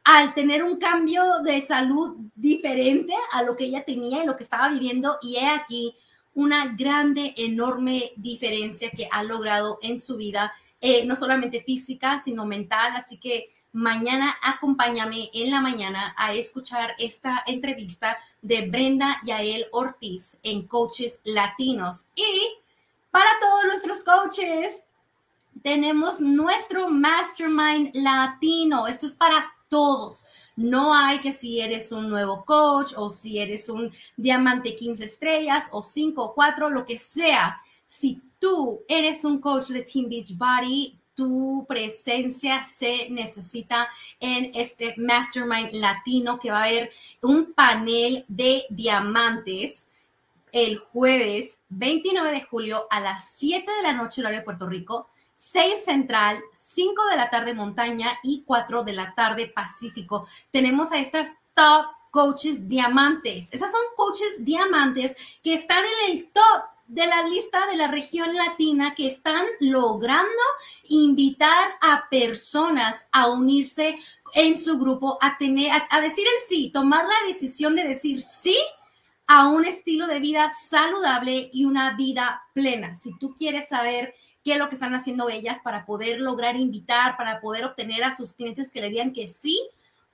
al 0.08 0.32
tener 0.32 0.64
un 0.64 0.78
cambio 0.78 1.40
de 1.44 1.60
salud 1.60 2.16
diferente 2.34 3.12
a 3.32 3.42
lo 3.42 3.54
que 3.54 3.64
ella 3.64 3.84
tenía 3.84 4.22
y 4.22 4.26
lo 4.26 4.38
que 4.38 4.44
estaba 4.44 4.70
viviendo. 4.70 5.18
Y 5.20 5.36
he 5.36 5.46
aquí 5.46 5.94
una 6.32 6.74
grande, 6.74 7.34
enorme 7.36 8.12
diferencia 8.16 8.90
que 8.90 9.06
ha 9.12 9.22
logrado 9.22 9.78
en 9.82 10.00
su 10.00 10.16
vida, 10.16 10.50
eh, 10.80 11.04
no 11.04 11.14
solamente 11.14 11.62
física, 11.62 12.18
sino 12.20 12.46
mental. 12.46 12.94
Así 12.96 13.18
que 13.18 13.50
mañana 13.72 14.34
acompáñame 14.42 15.28
en 15.34 15.50
la 15.50 15.60
mañana 15.60 16.14
a 16.16 16.32
escuchar 16.32 16.94
esta 16.98 17.42
entrevista 17.46 18.16
de 18.40 18.62
Brenda 18.62 19.20
Yael 19.26 19.66
Ortiz 19.72 20.38
en 20.42 20.66
Coaches 20.66 21.20
Latinos. 21.24 22.06
Y 22.14 22.48
para 23.10 23.28
todos 23.42 23.66
nuestros 23.66 24.02
coaches, 24.02 24.84
tenemos 25.62 26.18
nuestro 26.18 26.88
Mastermind 26.88 27.90
Latino. 27.92 28.86
Esto 28.86 29.04
es 29.04 29.14
para 29.14 29.52
todos. 29.68 30.24
No 30.56 30.94
hay 30.94 31.20
que 31.20 31.32
si 31.32 31.60
eres 31.60 31.92
un 31.92 32.08
nuevo 32.08 32.44
coach 32.44 32.92
o 32.96 33.12
si 33.12 33.38
eres 33.38 33.68
un 33.68 33.90
diamante 34.16 34.74
15 34.74 35.04
estrellas 35.04 35.68
o 35.72 35.82
5 35.82 36.22
o 36.22 36.34
4, 36.34 36.70
lo 36.70 36.84
que 36.84 36.96
sea. 36.96 37.60
Si 37.86 38.20
tú 38.38 38.80
eres 38.88 39.24
un 39.24 39.40
coach 39.40 39.68
de 39.68 39.82
Team 39.82 40.08
Beach 40.08 40.36
Body, 40.36 40.98
tu 41.14 41.66
presencia 41.68 42.62
se 42.62 43.08
necesita 43.10 43.88
en 44.20 44.52
este 44.54 44.94
Mastermind 44.96 45.72
Latino 45.72 46.38
que 46.38 46.52
va 46.52 46.62
a 46.62 46.66
haber 46.66 46.90
un 47.22 47.52
panel 47.54 48.24
de 48.28 48.64
diamantes 48.70 49.88
el 50.52 50.78
jueves 50.78 51.60
29 51.70 52.30
de 52.30 52.42
julio 52.42 52.86
a 52.90 53.00
las 53.00 53.32
7 53.32 53.70
de 53.70 53.82
la 53.82 53.92
noche 53.94 54.20
horario 54.20 54.38
de 54.38 54.44
Puerto 54.44 54.66
Rico 54.66 55.08
6 55.38 55.84
Central, 55.84 56.42
5 56.52 57.06
de 57.12 57.16
la 57.16 57.30
tarde 57.30 57.54
Montaña 57.54 58.18
y 58.24 58.42
4 58.44 58.82
de 58.82 58.92
la 58.92 59.14
tarde 59.14 59.46
Pacífico. 59.46 60.26
Tenemos 60.50 60.90
a 60.90 60.98
estas 60.98 61.28
top 61.54 61.86
coaches 62.10 62.68
diamantes. 62.68 63.52
Esas 63.52 63.70
son 63.70 63.80
coaches 63.96 64.34
diamantes 64.40 65.14
que 65.40 65.54
están 65.54 65.84
en 65.84 66.10
el 66.10 66.32
top 66.32 66.64
de 66.88 67.06
la 67.06 67.22
lista 67.22 67.68
de 67.68 67.76
la 67.76 67.86
región 67.86 68.34
latina 68.34 68.96
que 68.96 69.06
están 69.06 69.44
logrando 69.60 70.42
invitar 70.88 71.68
a 71.82 72.08
personas 72.10 73.06
a 73.12 73.28
unirse 73.30 73.94
en 74.34 74.58
su 74.58 74.76
grupo, 74.76 75.18
a 75.20 75.38
tener, 75.38 75.70
a, 75.88 76.00
decir 76.00 76.26
el 76.26 76.48
sí, 76.48 76.70
tomar 76.74 77.04
la 77.04 77.28
decisión 77.28 77.76
de 77.76 77.84
decir 77.84 78.20
sí 78.22 78.56
a 79.28 79.46
un 79.46 79.66
estilo 79.66 80.06
de 80.06 80.20
vida 80.20 80.50
saludable 80.50 81.50
y 81.52 81.66
una 81.66 81.94
vida 81.96 82.42
plena. 82.54 82.94
Si 82.94 83.16
tú 83.18 83.36
quieres 83.36 83.68
saber 83.68 84.14
qué 84.42 84.52
es 84.52 84.58
lo 84.58 84.70
que 84.70 84.74
están 84.74 84.94
haciendo 84.94 85.28
ellas 85.28 85.58
para 85.62 85.84
poder 85.84 86.18
lograr 86.18 86.56
invitar, 86.56 87.18
para 87.18 87.38
poder 87.38 87.66
obtener 87.66 88.02
a 88.04 88.16
sus 88.16 88.32
clientes 88.32 88.70
que 88.70 88.80
le 88.80 88.88
digan 88.88 89.12
que 89.12 89.26
sí. 89.26 89.68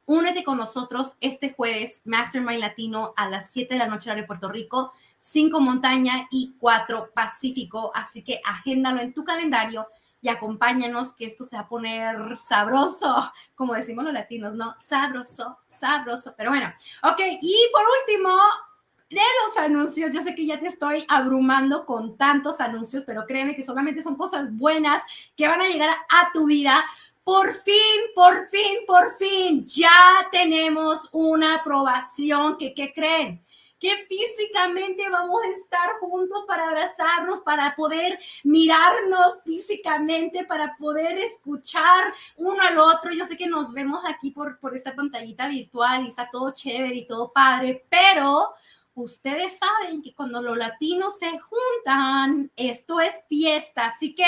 Únete 0.06 0.42
con 0.42 0.58
nosotros 0.58 1.14
este 1.20 1.52
jueves, 1.52 2.02
Mastermind 2.04 2.60
Latino, 2.60 3.14
a 3.16 3.30
las 3.30 3.52
7 3.52 3.74
de 3.74 3.78
la 3.78 3.86
noche 3.86 4.12
de 4.12 4.24
Puerto 4.24 4.48
Rico, 4.50 4.92
5 5.20 5.60
Montaña 5.60 6.26
y 6.30 6.56
4 6.58 7.12
Pacífico. 7.14 7.92
Así 7.94 8.24
que 8.24 8.40
agéndalo 8.44 9.00
en 9.00 9.14
tu 9.14 9.24
calendario 9.24 9.86
y 10.20 10.28
acompáñanos, 10.28 11.12
que 11.12 11.26
esto 11.26 11.44
se 11.44 11.54
va 11.54 11.62
a 11.62 11.68
poner 11.68 12.36
sabroso, 12.36 13.32
como 13.54 13.74
decimos 13.74 14.04
los 14.04 14.12
latinos, 14.12 14.54
¿no? 14.54 14.74
Sabroso, 14.80 15.58
sabroso. 15.68 16.34
Pero 16.36 16.50
bueno, 16.50 16.72
ok, 17.02 17.20
y 17.40 17.56
por 17.72 17.82
último, 18.00 18.30
de 19.14 19.20
los 19.20 19.56
anuncios. 19.56 20.12
Yo 20.12 20.20
sé 20.22 20.34
que 20.34 20.46
ya 20.46 20.58
te 20.58 20.66
estoy 20.66 21.04
abrumando 21.08 21.86
con 21.86 22.16
tantos 22.16 22.60
anuncios, 22.60 23.04
pero 23.06 23.24
créeme 23.26 23.54
que 23.54 23.62
solamente 23.62 24.02
son 24.02 24.16
cosas 24.16 24.54
buenas 24.54 25.02
que 25.36 25.48
van 25.48 25.60
a 25.60 25.68
llegar 25.68 25.90
a 25.90 26.32
tu 26.32 26.46
vida. 26.46 26.84
Por 27.22 27.54
fin, 27.54 27.74
por 28.14 28.44
fin, 28.46 28.78
por 28.86 29.10
fin, 29.16 29.64
ya 29.64 30.28
tenemos 30.30 31.08
una 31.12 31.54
aprobación 31.54 32.58
que, 32.58 32.74
¿qué 32.74 32.92
creen? 32.92 33.42
que 33.84 34.06
físicamente 34.08 35.10
vamos 35.10 35.42
a 35.42 35.48
estar 35.48 35.98
juntos 36.00 36.44
para 36.46 36.68
abrazarnos, 36.68 37.42
para 37.42 37.76
poder 37.76 38.18
mirarnos 38.42 39.42
físicamente, 39.44 40.44
para 40.44 40.74
poder 40.78 41.18
escuchar 41.18 42.10
uno 42.36 42.62
al 42.62 42.78
otro. 42.78 43.12
Yo 43.12 43.26
sé 43.26 43.36
que 43.36 43.46
nos 43.46 43.74
vemos 43.74 44.00
aquí 44.06 44.30
por, 44.30 44.58
por 44.58 44.74
esta 44.74 44.94
pantallita 44.94 45.48
virtual 45.48 46.04
y 46.04 46.08
está 46.08 46.30
todo 46.30 46.54
chévere 46.54 46.94
y 46.96 47.06
todo 47.06 47.30
padre, 47.30 47.84
pero 47.90 48.54
ustedes 48.94 49.58
saben 49.58 50.02
que 50.02 50.14
cuando 50.14 50.40
los 50.40 50.56
latinos 50.56 51.18
se 51.18 51.38
juntan, 51.38 52.50
esto 52.56 53.00
es 53.00 53.22
fiesta. 53.28 53.86
Así 53.86 54.14
que 54.14 54.26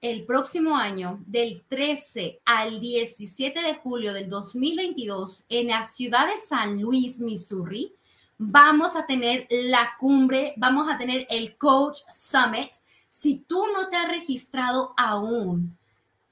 el 0.00 0.24
próximo 0.24 0.76
año, 0.76 1.22
del 1.26 1.62
13 1.68 2.40
al 2.44 2.80
17 2.80 3.60
de 3.60 3.74
julio 3.74 4.12
del 4.12 4.28
2022, 4.28 5.46
en 5.48 5.68
la 5.68 5.84
ciudad 5.84 6.26
de 6.26 6.36
San 6.38 6.80
Luis, 6.80 7.20
Missouri, 7.20 7.94
vamos 8.36 8.96
a 8.96 9.06
tener 9.06 9.46
la 9.50 9.92
cumbre, 9.98 10.54
vamos 10.56 10.90
a 10.90 10.98
tener 10.98 11.26
el 11.30 11.56
Coach 11.56 12.00
Summit. 12.12 12.70
Si 13.08 13.36
tú 13.46 13.64
no 13.72 13.88
te 13.88 13.96
has 13.96 14.08
registrado 14.08 14.92
aún, 14.96 15.78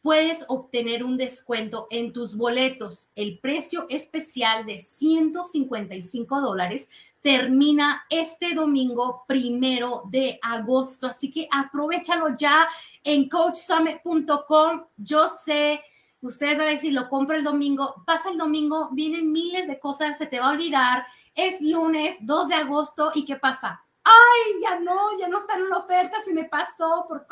puedes 0.03 0.45
obtener 0.49 1.05
un 1.05 1.17
descuento 1.17 1.87
en 1.91 2.13
tus 2.13 2.35
boletos. 2.35 3.11
El 3.15 3.39
precio 3.39 3.87
especial 3.89 4.65
de 4.65 4.79
155 4.79 6.41
dólares 6.41 6.89
termina 7.21 8.05
este 8.09 8.55
domingo 8.55 9.25
primero 9.27 10.05
de 10.11 10.39
agosto. 10.43 11.07
Así 11.07 11.31
que 11.31 11.49
aprovechalo 11.51 12.35
ya 12.37 12.67
en 13.05 13.29
coachsummit.com. 13.29 14.85
Yo 14.97 15.29
sé, 15.29 15.83
ustedes 16.23 16.59
van 16.59 16.69
a 16.69 16.73
decir, 16.73 16.93
lo 16.95 17.09
compro 17.09 17.37
el 17.37 17.45
domingo, 17.45 18.03
pasa 18.07 18.31
el 18.31 18.39
domingo, 18.39 18.89
vienen 18.93 19.31
miles 19.31 19.69
de 19.69 19.79
cosas, 19.79 20.17
se 20.17 20.27
te 20.27 20.41
va 20.41 20.47
a 20.47 20.53
olvidar. 20.53 21.07
Es 21.35 21.61
lunes 21.61 22.17
2 22.21 22.49
de 22.49 22.55
agosto 22.55 23.11
y 23.15 23.25
¿qué 23.25 23.37
pasa? 23.37 23.85
Ay, 24.03 24.63
ya 24.63 24.81
no, 24.81 25.19
ya 25.19 25.29
no 25.29 25.39
están 25.39 25.61
en 25.61 25.69
la 25.69 25.77
oferta, 25.77 26.21
se 26.21 26.33
me 26.33 26.45
pasó 26.45 27.05
por 27.07 27.27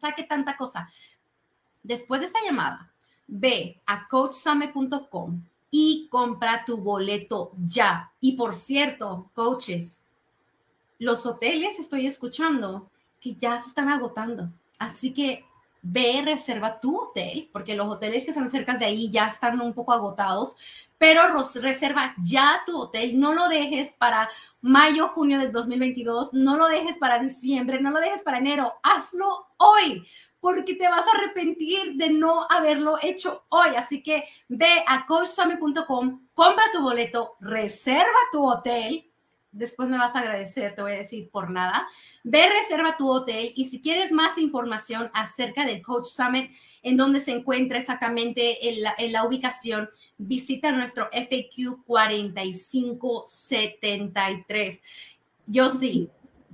saque 0.00 0.24
tanta 0.24 0.56
cosa. 0.56 0.88
Después 1.82 2.20
de 2.20 2.26
esta 2.26 2.44
llamada, 2.44 2.92
ve 3.26 3.80
a 3.86 4.06
coachsummit.com 4.08 5.42
y 5.70 6.08
compra 6.10 6.64
tu 6.64 6.78
boleto 6.78 7.52
ya. 7.62 8.12
Y 8.20 8.32
por 8.32 8.54
cierto, 8.54 9.30
coaches, 9.34 10.02
los 10.98 11.24
hoteles 11.24 11.78
estoy 11.78 12.06
escuchando 12.06 12.90
que 13.20 13.34
ya 13.34 13.58
se 13.58 13.68
están 13.68 13.88
agotando. 13.88 14.50
Así 14.78 15.12
que 15.12 15.44
ve, 15.82 16.22
reserva 16.24 16.80
tu 16.80 16.96
hotel, 16.96 17.48
porque 17.52 17.74
los 17.74 17.86
hoteles 17.86 18.24
que 18.24 18.30
están 18.30 18.50
cerca 18.50 18.74
de 18.76 18.84
ahí 18.84 19.10
ya 19.10 19.28
están 19.28 19.60
un 19.60 19.72
poco 19.72 19.92
agotados, 19.92 20.56
pero 20.98 21.22
reserva 21.62 22.14
ya 22.22 22.60
tu 22.66 22.78
hotel, 22.78 23.18
no 23.18 23.32
lo 23.32 23.48
dejes 23.48 23.94
para 23.94 24.28
mayo, 24.60 25.08
junio 25.08 25.38
del 25.38 25.50
2022, 25.50 26.34
no 26.34 26.56
lo 26.56 26.68
dejes 26.68 26.98
para 26.98 27.18
diciembre, 27.18 27.80
no 27.80 27.90
lo 27.90 28.00
dejes 28.00 28.22
para 28.22 28.38
enero, 28.38 28.74
hazlo 28.82 29.46
hoy, 29.56 30.04
porque 30.40 30.74
te 30.74 30.88
vas 30.88 31.06
a 31.06 31.16
arrepentir 31.16 31.94
de 31.94 32.10
no 32.10 32.46
haberlo 32.50 32.96
hecho 33.02 33.44
hoy. 33.48 33.70
Así 33.76 34.02
que 34.02 34.24
ve 34.48 34.82
a 34.86 35.06
coachsummit.com, 35.06 36.28
compra 36.34 36.64
tu 36.72 36.82
boleto, 36.82 37.36
reserva 37.40 38.18
tu 38.32 38.46
hotel. 38.46 39.09
Después 39.52 39.88
me 39.88 39.98
vas 39.98 40.14
a 40.14 40.20
agradecer, 40.20 40.76
te 40.76 40.82
voy 40.82 40.92
a 40.92 40.98
decir 40.98 41.28
por 41.30 41.50
nada. 41.50 41.88
Ve, 42.22 42.48
reserva 42.48 42.96
tu 42.96 43.10
hotel 43.10 43.52
y 43.56 43.64
si 43.64 43.80
quieres 43.80 44.12
más 44.12 44.38
información 44.38 45.10
acerca 45.12 45.66
del 45.66 45.82
Coach 45.82 46.06
Summit, 46.06 46.52
en 46.82 46.96
donde 46.96 47.18
se 47.20 47.32
encuentra 47.32 47.78
exactamente 47.78 48.68
en 48.68 48.84
la, 49.12 49.24
ubicación, 49.24 49.90
visita 50.18 50.70
nuestro 50.70 51.10
FAQ 51.12 51.82
4573. 51.84 54.78
Yo 55.46 55.68
sí. 55.70 56.08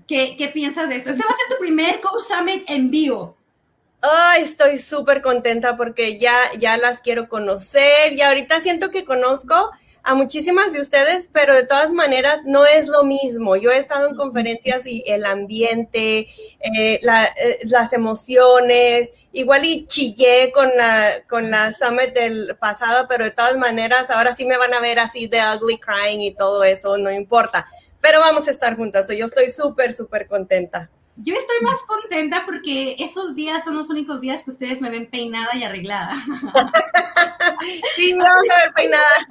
¿Qué, 0.07 0.37
¿Qué 0.39 0.49
piensas 0.49 0.89
de 0.89 0.97
esto? 0.97 1.11
Este 1.11 1.23
va 1.23 1.29
a 1.31 1.37
ser 1.37 1.49
tu 1.51 1.59
primer 1.61 2.01
Coach 2.01 2.23
Summit 2.23 2.65
en 2.71 2.91
vivo. 2.91 3.37
Ay, 4.01 4.45
estoy 4.45 4.79
súper 4.79 5.21
contenta 5.21 5.77
porque 5.77 6.17
ya, 6.19 6.35
ya 6.59 6.77
las 6.77 7.01
quiero 7.01 7.29
conocer 7.29 8.13
y 8.13 8.23
ahorita 8.23 8.61
siento 8.61 8.91
que 8.91 9.05
conozco 9.05 9.73
a 10.07 10.15
muchísimas 10.15 10.73
de 10.73 10.81
ustedes, 10.81 11.29
pero 11.33 11.53
de 11.53 11.65
todas 11.65 11.93
maneras 11.93 12.43
no 12.45 12.65
es 12.65 12.87
lo 12.87 13.03
mismo. 13.03 13.57
Yo 13.57 13.73
he 13.73 13.79
estado 13.79 14.09
en 14.09 14.15
conferencias 14.15 14.87
y 14.87 15.03
el 15.07 15.27
ambiente, 15.27 16.21
eh, 16.21 17.01
eh, 17.01 17.01
las 17.65 17.93
emociones, 17.93 19.13
igual 19.33 19.65
y 19.65 19.87
chillé 19.87 20.53
con 20.53 20.71
la, 20.77 21.11
con 21.29 21.51
la 21.51 21.73
summit 21.73 22.15
del 22.15 22.57
pasado, 22.61 23.07
pero 23.09 23.25
de 23.25 23.33
todas 23.33 23.57
maneras 23.57 24.09
ahora 24.11 24.35
sí 24.37 24.47
me 24.47 24.57
van 24.57 24.75
a 24.75 24.81
ver 24.81 25.01
así 25.01 25.27
de 25.27 25.41
ugly 25.57 25.79
crying 25.79 26.21
y 26.21 26.35
todo 26.35 26.63
eso, 26.63 26.97
no 26.97 27.11
importa. 27.11 27.67
Pero 28.01 28.21
vamos 28.21 28.47
a 28.47 28.53
estar 28.53 28.77
juntas, 28.77 29.09
yo 29.09 29.27
estoy 29.27 29.51
súper, 29.51 29.93
súper 29.93 30.29
contenta. 30.29 30.89
Yo 31.17 31.35
estoy 31.35 31.57
más 31.63 31.83
contenta 31.83 32.45
porque 32.45 32.97
esos 32.99 33.35
días 33.35 33.65
son 33.65 33.77
los 33.77 33.89
únicos 33.89 34.21
días 34.21 34.43
que 34.43 34.51
ustedes 34.51 34.81
me 34.81 34.91
ven 34.91 35.07
peinada 35.07 35.55
y 35.55 35.63
arreglada. 35.63 36.15
sí, 37.97 38.15
vamos 38.15 38.51
a 38.55 38.65
ver 38.65 38.75
peinada. 38.75 39.27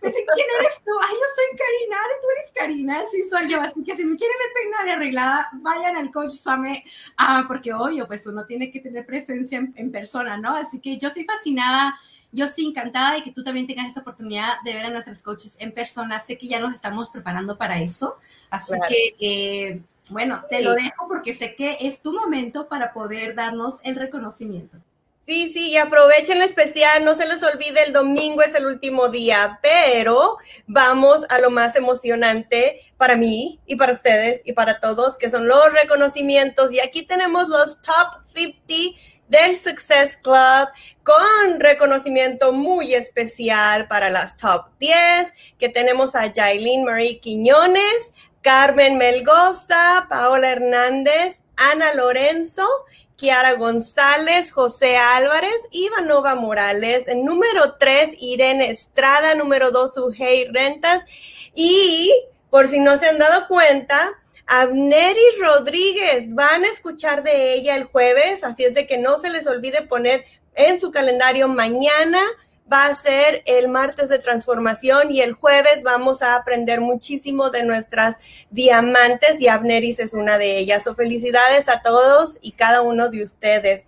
¿quién 0.00 0.46
eres 0.60 0.82
tú? 0.84 0.92
Ay, 1.02 1.12
yo 1.12 1.26
soy 1.34 1.56
Karina, 1.56 1.96
tú 2.20 2.26
eres 2.36 2.52
Karina, 2.54 3.02
sí 3.10 3.22
soy 3.28 3.48
yo. 3.48 3.60
Así 3.60 3.82
que 3.82 3.96
si 3.96 4.04
me 4.04 4.16
quieren 4.16 4.36
ver 4.38 4.52
peinada 4.54 4.86
y 4.86 4.90
arreglada, 4.90 5.48
vayan 5.54 5.96
al 5.96 6.10
Coach 6.10 6.32
Summit, 6.32 6.84
ah, 7.16 7.44
porque 7.48 7.72
obvio, 7.72 8.06
pues 8.06 8.26
uno 8.26 8.44
tiene 8.44 8.70
que 8.70 8.80
tener 8.80 9.06
presencia 9.06 9.58
en, 9.58 9.72
en 9.76 9.90
persona, 9.90 10.36
¿no? 10.36 10.54
Así 10.56 10.78
que 10.78 10.98
yo 10.98 11.08
soy 11.10 11.24
fascinada 11.24 11.94
yo 12.34 12.48
sí 12.48 12.66
encantada 12.66 13.14
de 13.14 13.22
que 13.22 13.30
tú 13.30 13.44
también 13.44 13.68
tengas 13.68 13.86
esa 13.86 14.00
oportunidad 14.00 14.54
de 14.64 14.74
ver 14.74 14.86
a 14.86 14.90
nuestros 14.90 15.22
coaches 15.22 15.56
en 15.60 15.70
persona. 15.70 16.18
Sé 16.18 16.36
que 16.36 16.48
ya 16.48 16.58
nos 16.58 16.74
estamos 16.74 17.08
preparando 17.08 17.56
para 17.56 17.78
eso, 17.78 18.18
así 18.50 18.74
que 18.88 19.14
eh, 19.20 19.80
bueno, 20.10 20.44
te 20.50 20.62
lo 20.62 20.74
dejo 20.74 21.08
porque 21.08 21.32
sé 21.34 21.54
que 21.54 21.78
es 21.80 22.00
tu 22.00 22.12
momento 22.12 22.68
para 22.68 22.92
poder 22.92 23.34
darnos 23.34 23.76
el 23.84 23.96
reconocimiento. 23.96 24.78
Sí, 25.26 25.50
sí, 25.50 25.70
y 25.70 25.78
aprovechen 25.78 26.38
la 26.38 26.44
especial, 26.44 27.02
no 27.02 27.14
se 27.14 27.26
les 27.26 27.42
olvide, 27.42 27.82
el 27.86 27.94
domingo 27.94 28.42
es 28.42 28.54
el 28.54 28.66
último 28.66 29.08
día, 29.08 29.58
pero 29.62 30.36
vamos 30.66 31.24
a 31.30 31.38
lo 31.38 31.50
más 31.50 31.76
emocionante 31.76 32.92
para 32.98 33.16
mí 33.16 33.58
y 33.64 33.76
para 33.76 33.94
ustedes 33.94 34.42
y 34.44 34.52
para 34.52 34.80
todos, 34.80 35.16
que 35.16 35.30
son 35.30 35.48
los 35.48 35.72
reconocimientos. 35.72 36.70
Y 36.72 36.80
aquí 36.80 37.06
tenemos 37.06 37.48
los 37.48 37.80
top 37.80 38.22
50 38.34 39.00
del 39.28 39.56
Success 39.56 40.18
Club 40.18 40.68
con 41.02 41.58
reconocimiento 41.58 42.52
muy 42.52 42.92
especial 42.94 43.88
para 43.88 44.10
las 44.10 44.36
top 44.36 44.66
10, 44.78 45.32
que 45.58 45.70
tenemos 45.70 46.14
a 46.14 46.30
Jailin 46.30 46.84
Marie 46.84 47.18
Quiñones, 47.20 48.12
Carmen 48.44 48.98
Melgoza, 48.98 50.06
Paola 50.10 50.50
Hernández, 50.50 51.38
Ana 51.56 51.94
Lorenzo, 51.94 52.68
Kiara 53.16 53.54
González, 53.54 54.52
José 54.52 54.98
Álvarez, 54.98 55.56
Ivanova 55.70 56.34
Morales, 56.34 57.06
número 57.16 57.76
3, 57.78 58.16
Irene 58.20 58.70
Estrada, 58.70 59.34
número 59.34 59.70
2, 59.70 59.96
Ujei 59.96 60.44
Rentas, 60.52 61.06
y 61.54 62.12
por 62.50 62.68
si 62.68 62.80
no 62.80 62.98
se 62.98 63.06
han 63.06 63.16
dado 63.16 63.48
cuenta, 63.48 64.12
Abneris 64.46 65.38
Rodríguez, 65.40 66.34
van 66.34 66.64
a 66.64 66.68
escuchar 66.68 67.22
de 67.22 67.54
ella 67.54 67.76
el 67.76 67.84
jueves, 67.84 68.44
así 68.44 68.64
es 68.64 68.74
de 68.74 68.86
que 68.86 68.98
no 68.98 69.16
se 69.16 69.30
les 69.30 69.46
olvide 69.46 69.80
poner 69.80 70.26
en 70.54 70.78
su 70.78 70.90
calendario 70.90 71.48
mañana 71.48 72.20
va 72.72 72.86
a 72.86 72.94
ser 72.94 73.42
el 73.46 73.68
martes 73.68 74.08
de 74.08 74.18
transformación 74.18 75.10
y 75.10 75.20
el 75.20 75.34
jueves 75.34 75.82
vamos 75.82 76.22
a 76.22 76.36
aprender 76.36 76.80
muchísimo 76.80 77.50
de 77.50 77.62
nuestras 77.62 78.16
diamantes 78.50 79.36
y 79.38 79.48
Abneris 79.48 79.98
es 79.98 80.14
una 80.14 80.38
de 80.38 80.58
ellas. 80.58 80.84
So, 80.84 80.94
felicidades 80.94 81.68
a 81.68 81.82
todos 81.82 82.38
y 82.40 82.52
cada 82.52 82.82
uno 82.82 83.10
de 83.10 83.22
ustedes. 83.22 83.86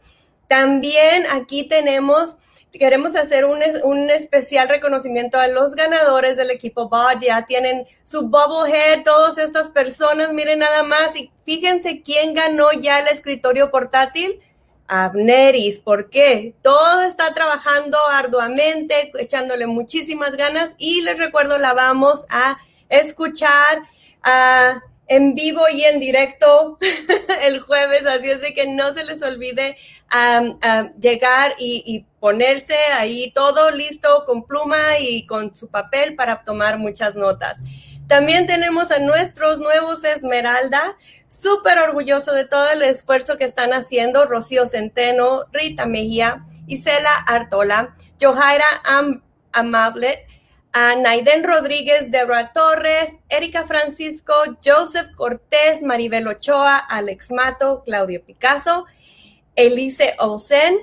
También 0.49 1.25
aquí 1.33 1.65
tenemos, 1.65 2.37
queremos 2.71 3.17
hacer 3.17 3.47
un, 3.47 3.61
un 3.85 4.11
especial 4.11 4.69
reconocimiento 4.69 5.39
a 5.39 5.49
los 5.49 5.75
ganadores 5.75 6.37
del 6.37 6.51
equipo 6.51 6.89
BOD. 6.89 7.23
Ya 7.23 7.47
tienen 7.47 7.87
su 8.05 8.29
bubblehead, 8.29 9.03
todas 9.05 9.39
estas 9.39 9.71
personas, 9.71 10.33
miren 10.33 10.59
nada 10.59 10.83
más 10.83 11.17
y 11.17 11.33
fíjense 11.45 12.03
quién 12.03 12.35
ganó 12.35 12.71
ya 12.73 13.01
el 13.01 13.09
escritorio 13.09 13.71
portátil 13.71 14.41
Abneris. 14.89 15.79
¿Por 15.79 16.11
qué? 16.11 16.55
Todo 16.63 17.03
está 17.03 17.35
trabajando 17.35 17.99
arduamente, 18.11 19.13
echándole 19.19 19.67
muchísimas 19.67 20.37
ganas 20.37 20.71
y 20.79 21.03
les 21.03 21.19
recuerdo, 21.19 21.59
la 21.59 21.75
vamos 21.75 22.27
a 22.29 22.59
escuchar 22.89 23.83
ah, 24.23 24.81
en 25.09 25.35
vivo 25.35 25.63
y 25.73 25.85
en 25.85 26.01
directo 26.01 26.79
el 27.43 27.61
jueves, 27.61 28.07
así 28.07 28.31
es 28.31 28.41
de 28.41 28.53
que 28.53 28.67
no 28.67 28.93
se 28.95 29.05
les 29.05 29.23
olvide 29.23 29.77
llegar 31.01 31.55
y, 31.59 31.83
y 31.87 32.05
ponerse 32.21 32.77
ahí 32.95 33.31
todo 33.33 33.71
listo 33.71 34.25
con 34.27 34.45
pluma 34.45 34.99
y 34.99 35.27
con 35.27 35.55
su 35.55 35.69
papel 35.69 36.17
para 36.17 36.43
tomar 36.45 36.79
muchas 36.79 37.15
notas. 37.15 37.59
También 38.07 38.47
tenemos 38.47 38.93
a 38.93 39.01
nuestros 39.01 39.59
nuevos 39.59 40.05
Esmeralda, 40.05 40.97
súper 41.27 41.79
orgulloso 41.81 42.33
de 42.33 42.45
todo 42.45 42.71
el 42.71 42.83
esfuerzo 42.83 43.37
que 43.37 43.45
están 43.45 43.73
haciendo 43.73 44.27
Rocío 44.27 44.67
Centeno, 44.67 45.45
Rita 45.53 45.87
Mejía, 45.87 46.47
Isela 46.69 47.15
Artola, 47.27 47.97
Johaira 48.21 48.65
Amable, 49.53 50.27
a 50.73 50.95
Naiden 50.95 51.43
Rodríguez, 51.43 52.11
Deborah 52.11 52.53
Torres, 52.53 53.17
Erika 53.29 53.65
Francisco, 53.65 54.35
Joseph 54.63 55.11
Cortés, 55.17 55.83
Maribel 55.83 56.29
Ochoa, 56.29 56.77
Alex 56.77 57.31
Mato, 57.31 57.83
Claudio 57.85 58.23
Picasso, 58.25 58.85
Elise 59.57 60.15
Olsen, 60.19 60.77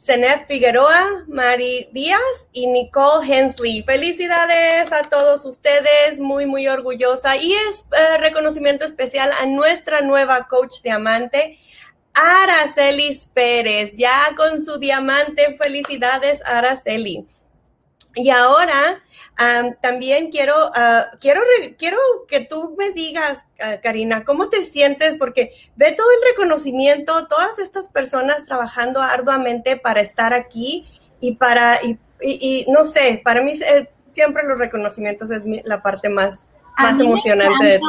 Zenef 0.00 0.46
Figueroa, 0.46 1.24
Mari 1.26 1.88
Díaz 1.92 2.48
y 2.52 2.68
Nicole 2.68 3.26
Hensley. 3.26 3.82
Felicidades 3.82 4.92
a 4.92 5.02
todos 5.02 5.44
ustedes, 5.44 6.20
muy, 6.20 6.46
muy 6.46 6.68
orgullosa. 6.68 7.36
Y 7.36 7.52
es 7.52 7.84
eh, 7.90 8.18
reconocimiento 8.18 8.84
especial 8.84 9.30
a 9.40 9.46
nuestra 9.46 10.00
nueva 10.00 10.46
coach 10.46 10.82
diamante, 10.82 11.58
Aracelis 12.14 13.28
Pérez, 13.34 13.92
ya 13.94 14.34
con 14.36 14.64
su 14.64 14.78
diamante. 14.78 15.56
Felicidades, 15.60 16.42
Araceli. 16.44 17.26
Y 18.18 18.30
ahora 18.30 19.00
también 19.80 20.30
quiero, 20.30 20.56
ah, 20.74 21.12
quiero, 21.20 21.40
quiero 21.78 21.98
que 22.26 22.40
tú 22.40 22.74
me 22.76 22.90
digas, 22.90 23.44
ah, 23.60 23.76
Karina, 23.80 24.24
¿cómo 24.24 24.48
te 24.48 24.64
sientes? 24.64 25.14
Porque 25.14 25.52
ve 25.76 25.92
todo 25.92 26.08
el 26.10 26.30
reconocimiento, 26.32 27.28
todas 27.28 27.60
estas 27.60 27.88
personas 27.88 28.44
trabajando 28.44 29.00
arduamente 29.00 29.76
para 29.76 30.00
estar 30.00 30.34
aquí 30.34 30.84
y 31.20 31.36
para, 31.36 31.78
y, 32.20 32.66
no 32.68 32.84
sé, 32.84 33.22
para 33.24 33.40
mí 33.42 33.52
eh, 33.52 33.88
siempre 34.10 34.42
los 34.42 34.58
reconocimientos 34.58 35.30
es 35.30 35.42
la 35.64 35.82
parte 35.82 36.08
más 36.08 36.47
más 36.78 37.00
emocionante. 37.00 37.80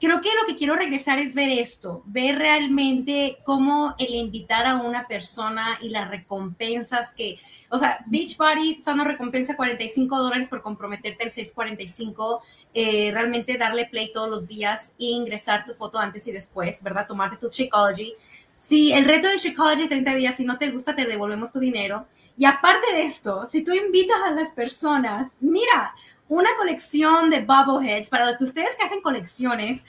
Creo 0.00 0.20
que 0.20 0.30
lo 0.40 0.46
que 0.46 0.56
quiero 0.56 0.74
regresar 0.74 1.18
es 1.18 1.34
ver 1.34 1.48
esto, 1.48 2.02
ver 2.06 2.36
realmente 2.38 3.38
cómo 3.44 3.94
el 3.98 4.14
invitar 4.14 4.66
a 4.66 4.76
una 4.76 5.06
persona 5.06 5.78
y 5.80 5.90
las 5.90 6.10
recompensas 6.10 7.12
que, 7.12 7.38
o 7.70 7.78
sea, 7.78 8.04
Beachbody 8.06 8.72
está 8.78 8.90
dando 8.90 9.04
recompensa 9.04 9.56
45 9.56 10.18
dólares 10.18 10.48
por 10.48 10.60
comprometerte 10.60 11.24
el 11.24 11.30
645, 11.30 12.40
eh, 12.74 13.10
realmente 13.12 13.56
darle 13.56 13.86
play 13.86 14.12
todos 14.12 14.28
los 14.28 14.48
días 14.48 14.92
e 14.98 15.04
ingresar 15.04 15.64
tu 15.64 15.74
foto 15.74 15.98
antes 15.98 16.26
y 16.26 16.32
después, 16.32 16.82
¿verdad? 16.82 17.06
Tomarte 17.06 17.36
tu 17.36 17.48
Shakeology. 17.48 18.14
Si 18.62 18.92
el 18.92 19.06
reto 19.06 19.26
de 19.26 19.38
Shakeology 19.38 19.88
30 19.88 20.14
días, 20.14 20.36
si 20.36 20.44
no 20.44 20.56
te 20.56 20.70
gusta, 20.70 20.94
te 20.94 21.04
devolvemos 21.04 21.50
tu 21.50 21.58
dinero. 21.58 22.06
Y 22.38 22.44
aparte 22.44 22.92
de 22.92 23.02
esto, 23.02 23.48
si 23.48 23.64
tú 23.64 23.72
invitas 23.72 24.18
a 24.24 24.30
las 24.30 24.52
personas, 24.52 25.36
mira, 25.40 25.96
una 26.28 26.48
colección 26.56 27.28
de 27.28 27.40
bobbleheads, 27.40 28.08
para 28.08 28.24
los 28.24 28.36
que 28.36 28.44
ustedes 28.44 28.76
que 28.76 28.84
hacen 28.84 29.02
colecciones, 29.02 29.84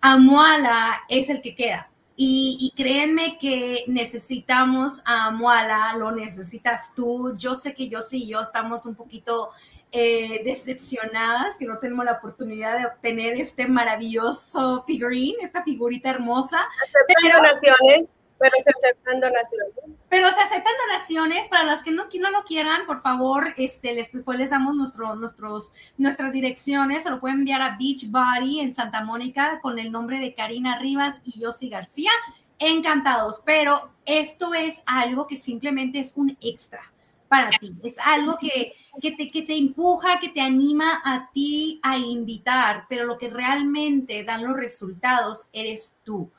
Amuala 0.00 1.02
es 1.08 1.30
el 1.30 1.42
que 1.42 1.56
queda. 1.56 1.90
Y, 2.24 2.72
créanme 2.76 3.36
que 3.36 3.82
necesitamos 3.88 5.02
a 5.04 5.26
Amuala, 5.26 5.94
lo 5.98 6.12
necesitas 6.12 6.94
tú. 6.94 7.36
Yo 7.36 7.56
sé 7.56 7.74
que 7.74 7.88
yo 7.88 8.00
sí, 8.00 8.28
yo 8.28 8.40
estamos 8.40 8.86
un 8.86 8.94
poquito 8.94 9.50
eh, 9.90 10.40
decepcionadas 10.44 11.56
que 11.56 11.66
no 11.66 11.78
tenemos 11.78 12.04
la 12.04 12.12
oportunidad 12.12 12.78
de 12.78 12.86
obtener 12.86 13.40
este 13.40 13.66
maravilloso 13.66 14.84
figurine, 14.86 15.42
esta 15.42 15.64
figurita 15.64 16.10
hermosa. 16.10 16.68
Pero, 17.22 17.42
pero 18.42 18.56
se 18.62 18.70
aceptan 18.70 19.20
donaciones. 19.20 19.72
Pero 20.08 20.28
se 20.32 20.40
aceptan 20.40 20.72
donaciones. 20.88 21.48
Para 21.48 21.62
los 21.62 21.82
que 21.82 21.92
no, 21.92 22.08
no 22.20 22.30
lo 22.30 22.42
quieran, 22.42 22.86
por 22.86 23.00
favor, 23.00 23.54
este, 23.56 23.94
les, 23.94 24.10
después 24.10 24.36
les 24.36 24.50
damos 24.50 24.74
nuestro, 24.74 25.14
nuestros, 25.14 25.72
nuestras 25.96 26.32
direcciones. 26.32 27.04
Se 27.04 27.10
lo 27.10 27.20
pueden 27.20 27.38
enviar 27.38 27.62
a 27.62 27.76
Beachbody 27.78 28.60
en 28.60 28.74
Santa 28.74 29.04
Mónica 29.04 29.60
con 29.62 29.78
el 29.78 29.92
nombre 29.92 30.18
de 30.18 30.34
Karina 30.34 30.76
Rivas 30.78 31.22
y 31.24 31.38
Yossi 31.38 31.68
García. 31.68 32.10
Encantados. 32.58 33.42
Pero 33.46 33.92
esto 34.06 34.54
es 34.54 34.82
algo 34.86 35.28
que 35.28 35.36
simplemente 35.36 36.00
es 36.00 36.14
un 36.16 36.36
extra 36.40 36.82
para 37.28 37.48
ti. 37.50 37.76
Es 37.84 37.96
algo 38.00 38.36
que, 38.40 38.74
que, 39.00 39.12
te, 39.12 39.28
que 39.28 39.42
te 39.42 39.56
empuja, 39.56 40.18
que 40.18 40.30
te 40.30 40.40
anima 40.40 41.00
a 41.04 41.30
ti 41.32 41.78
a 41.84 41.96
invitar, 41.96 42.86
pero 42.88 43.04
lo 43.04 43.16
que 43.16 43.30
realmente 43.30 44.24
dan 44.24 44.44
los 44.44 44.56
resultados 44.56 45.46
eres 45.52 45.96
tú 46.02 46.30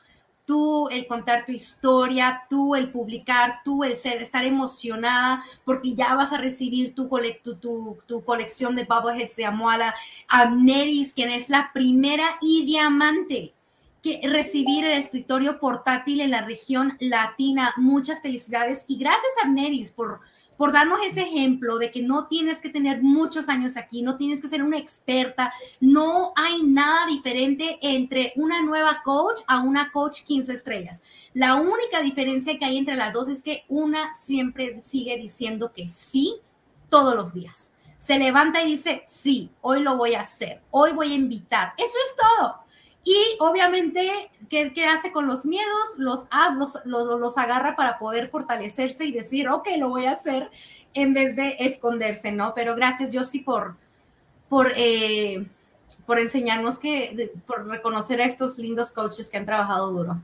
tú 0.46 0.88
el 0.90 1.06
contar 1.06 1.44
tu 1.46 1.52
historia, 1.52 2.42
tú 2.48 2.74
el 2.74 2.90
publicar, 2.90 3.60
tú 3.64 3.84
el 3.84 3.96
ser, 3.96 4.20
estar 4.20 4.44
emocionada 4.44 5.42
porque 5.64 5.94
ya 5.94 6.14
vas 6.14 6.32
a 6.32 6.38
recibir 6.38 6.94
tu, 6.94 7.08
tu, 7.42 7.98
tu, 8.06 8.24
colección 8.24 8.76
de 8.76 8.84
Bubbleheads 8.84 9.36
de 9.36 9.46
Amuala, 9.46 9.94
Amneris, 10.28 11.14
quien 11.14 11.30
es 11.30 11.48
la 11.48 11.70
primera 11.72 12.36
y 12.40 12.64
diamante 12.66 13.53
que 14.04 14.20
recibir 14.22 14.84
el 14.84 14.98
escritorio 15.02 15.58
portátil 15.58 16.20
en 16.20 16.30
la 16.30 16.42
región 16.42 16.94
latina. 17.00 17.72
Muchas 17.78 18.20
felicidades 18.20 18.84
y 18.86 18.98
gracias 18.98 19.32
a 19.42 19.46
Amneris 19.46 19.92
por 19.92 20.20
por 20.56 20.72
darnos 20.72 20.98
ese 21.04 21.22
ejemplo 21.22 21.78
de 21.78 21.90
que 21.90 22.02
no 22.02 22.26
tienes 22.26 22.62
que 22.62 22.68
tener 22.68 23.02
muchos 23.02 23.48
años 23.48 23.76
aquí, 23.76 24.02
no 24.02 24.16
tienes 24.16 24.40
que 24.40 24.48
ser 24.48 24.62
una 24.62 24.78
experta, 24.78 25.52
no 25.80 26.32
hay 26.36 26.62
nada 26.62 27.06
diferente 27.06 27.78
entre 27.82 28.32
una 28.36 28.62
nueva 28.62 29.02
coach 29.04 29.40
a 29.46 29.60
una 29.60 29.90
coach 29.90 30.22
15 30.22 30.52
estrellas. 30.52 31.02
La 31.32 31.56
única 31.56 32.00
diferencia 32.02 32.56
que 32.56 32.64
hay 32.64 32.76
entre 32.76 32.94
las 32.94 33.12
dos 33.12 33.28
es 33.28 33.42
que 33.42 33.64
una 33.68 34.14
siempre 34.14 34.80
sigue 34.84 35.16
diciendo 35.16 35.72
que 35.74 35.88
sí 35.88 36.36
todos 36.88 37.16
los 37.16 37.34
días. 37.34 37.72
Se 37.98 38.18
levanta 38.18 38.62
y 38.62 38.72
dice, 38.72 39.02
sí, 39.06 39.50
hoy 39.62 39.80
lo 39.80 39.96
voy 39.96 40.14
a 40.14 40.20
hacer, 40.20 40.62
hoy 40.70 40.92
voy 40.92 41.12
a 41.12 41.16
invitar. 41.16 41.72
Eso 41.78 41.96
es 42.06 42.14
todo. 42.14 42.63
Y 43.04 43.36
obviamente, 43.38 44.30
¿qué, 44.48 44.72
¿qué, 44.72 44.86
hace 44.86 45.12
con 45.12 45.26
los 45.26 45.44
miedos? 45.44 45.98
Los, 45.98 46.26
los, 46.56 46.78
los, 46.84 47.20
los, 47.20 47.38
agarra 47.38 47.76
para 47.76 47.98
poder 47.98 48.28
fortalecerse 48.28 49.04
y 49.04 49.12
decir, 49.12 49.48
ok, 49.48 49.68
lo 49.76 49.90
voy 49.90 50.06
a 50.06 50.12
hacer, 50.12 50.50
en 50.94 51.12
vez 51.12 51.36
de 51.36 51.56
esconderse, 51.58 52.32
¿no? 52.32 52.54
Pero 52.54 52.74
gracias, 52.74 53.10
Josie, 53.12 53.44
por, 53.44 53.76
por, 54.48 54.72
eh, 54.76 55.46
por 56.06 56.18
enseñarnos 56.18 56.78
que, 56.78 57.32
por 57.46 57.66
reconocer 57.66 58.22
a 58.22 58.24
estos 58.24 58.56
lindos 58.56 58.90
coaches 58.90 59.28
que 59.28 59.36
han 59.36 59.46
trabajado 59.46 59.92
duro. 59.92 60.22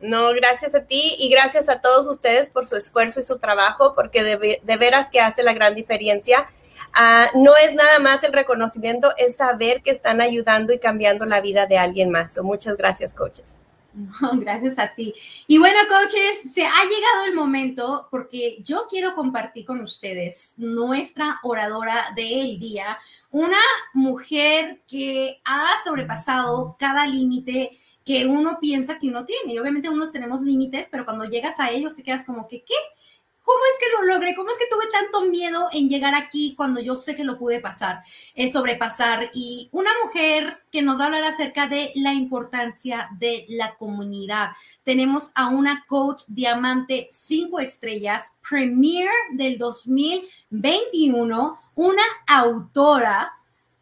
No, 0.00 0.32
gracias 0.32 0.74
a 0.74 0.84
ti 0.84 1.14
y 1.18 1.28
gracias 1.28 1.68
a 1.68 1.80
todos 1.80 2.08
ustedes 2.08 2.50
por 2.50 2.66
su 2.66 2.76
esfuerzo 2.76 3.20
y 3.20 3.24
su 3.24 3.38
trabajo, 3.38 3.94
porque 3.94 4.22
de, 4.22 4.60
de 4.62 4.76
veras 4.78 5.10
que 5.10 5.20
hace 5.20 5.42
la 5.42 5.52
gran 5.52 5.74
diferencia. 5.74 6.46
Uh, 6.94 7.38
no 7.42 7.56
es 7.56 7.74
nada 7.74 7.98
más 8.00 8.22
el 8.22 8.32
reconocimiento, 8.32 9.12
es 9.16 9.36
saber 9.36 9.82
que 9.82 9.90
están 9.90 10.20
ayudando 10.20 10.72
y 10.72 10.78
cambiando 10.78 11.24
la 11.24 11.40
vida 11.40 11.66
de 11.66 11.78
alguien 11.78 12.10
más. 12.10 12.36
Muchas 12.42 12.76
gracias, 12.76 13.14
coaches. 13.14 13.56
gracias 14.40 14.78
a 14.78 14.94
ti. 14.94 15.14
Y 15.46 15.58
bueno, 15.58 15.78
coaches, 15.88 16.52
se 16.52 16.64
ha 16.64 16.82
llegado 16.84 17.24
el 17.26 17.34
momento 17.34 18.08
porque 18.10 18.58
yo 18.62 18.86
quiero 18.88 19.14
compartir 19.14 19.64
con 19.64 19.80
ustedes 19.80 20.54
nuestra 20.56 21.38
oradora 21.42 22.06
del 22.16 22.58
día, 22.58 22.98
una 23.30 23.60
mujer 23.92 24.82
que 24.86 25.40
ha 25.44 25.74
sobrepasado 25.84 26.76
cada 26.78 27.06
límite 27.06 27.70
que 28.04 28.26
uno 28.26 28.58
piensa 28.60 28.98
que 28.98 29.08
uno 29.08 29.24
tiene. 29.24 29.54
Y 29.54 29.58
obviamente 29.58 29.88
unos 29.88 30.12
tenemos 30.12 30.42
límites, 30.42 30.88
pero 30.90 31.04
cuando 31.04 31.24
llegas 31.24 31.60
a 31.60 31.70
ellos 31.70 31.94
te 31.94 32.02
quedas 32.02 32.24
como 32.24 32.48
que, 32.48 32.62
¿qué? 32.64 32.74
¿Cómo 33.42 33.58
es 33.70 33.78
que 33.78 33.90
lo 33.90 34.14
logré? 34.14 34.34
¿Cómo 34.34 34.50
es 34.50 34.58
que 34.58 34.68
tuve 34.70 34.84
tanto 34.92 35.22
miedo 35.22 35.68
en 35.72 35.88
llegar 35.88 36.14
aquí 36.14 36.54
cuando 36.56 36.80
yo 36.80 36.96
sé 36.96 37.14
que 37.14 37.24
lo 37.24 37.38
pude 37.38 37.60
pasar, 37.60 38.02
eh, 38.34 38.50
sobrepasar? 38.50 39.30
Y 39.34 39.68
una 39.72 39.90
mujer 40.04 40.64
que 40.70 40.82
nos 40.82 40.98
va 40.98 41.04
a 41.04 41.06
hablar 41.06 41.24
acerca 41.24 41.66
de 41.66 41.92
la 41.96 42.14
importancia 42.14 43.08
de 43.18 43.44
la 43.48 43.74
comunidad. 43.76 44.50
Tenemos 44.84 45.32
a 45.34 45.48
una 45.48 45.84
coach 45.86 46.22
diamante 46.28 47.08
cinco 47.10 47.58
estrellas, 47.58 48.32
premier 48.48 49.08
del 49.32 49.58
2021, 49.58 51.56
una 51.74 52.02
autora 52.28 53.32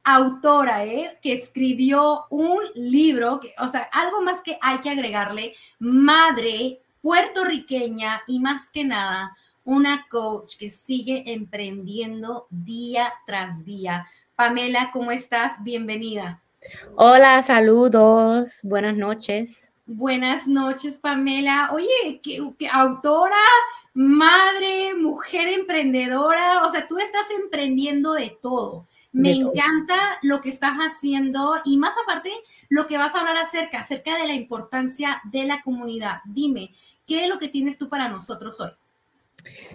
autora, 0.03 0.87
¿eh? 0.87 1.18
que 1.23 1.35
escribió 1.35 2.25
un 2.31 2.59
libro, 2.75 3.38
que, 3.38 3.55
o 3.59 3.68
sea, 3.68 3.83
algo 3.92 4.23
más 4.23 4.40
que 4.40 4.59
hay 4.62 4.79
que 4.79 4.90
agregarle, 4.90 5.53
madre 5.79 6.81
puertorriqueña 7.03 8.23
y 8.27 8.40
más 8.40 8.70
que 8.70 8.85
nada 8.85 9.35
una 9.64 10.07
coach 10.09 10.57
que 10.57 10.70
sigue 10.70 11.33
emprendiendo 11.33 12.46
día 12.51 13.12
tras 13.27 13.64
día. 13.64 14.07
Pamela, 14.35 14.90
¿cómo 14.92 15.11
estás? 15.11 15.62
Bienvenida. 15.62 16.42
Hola, 16.96 17.40
saludos, 17.42 18.61
buenas 18.62 18.96
noches. 18.96 19.73
Buenas 19.87 20.46
noches, 20.46 20.99
Pamela. 20.99 21.70
Oye, 21.73 22.20
¿qué, 22.23 22.40
autora, 22.73 23.35
madre, 23.92 24.94
mujer 24.94 25.49
emprendedora, 25.49 26.62
o 26.62 26.70
sea, 26.70 26.87
tú 26.87 26.99
estás 26.99 27.27
emprendiendo 27.42 28.12
de 28.12 28.38
todo. 28.40 28.87
Me 29.11 29.33
encanta 29.33 30.18
lo 30.23 30.40
que 30.40 30.51
estás 30.51 30.77
haciendo 30.79 31.57
y 31.64 31.77
más 31.77 31.94
aparte, 32.05 32.31
lo 32.68 32.87
que 32.87 32.99
vas 32.99 33.14
a 33.14 33.18
hablar 33.20 33.37
acerca, 33.38 33.81
acerca 33.81 34.16
de 34.16 34.29
la 34.29 34.35
importancia 34.35 35.20
de 35.25 35.44
la 35.44 35.61
comunidad. 35.62 36.18
Dime, 36.25 36.70
¿qué 37.05 37.25
es 37.25 37.29
lo 37.29 37.38
que 37.38 37.49
tienes 37.49 37.77
tú 37.77 37.88
para 37.88 38.09
nosotros 38.09 38.61
hoy? 38.61 38.70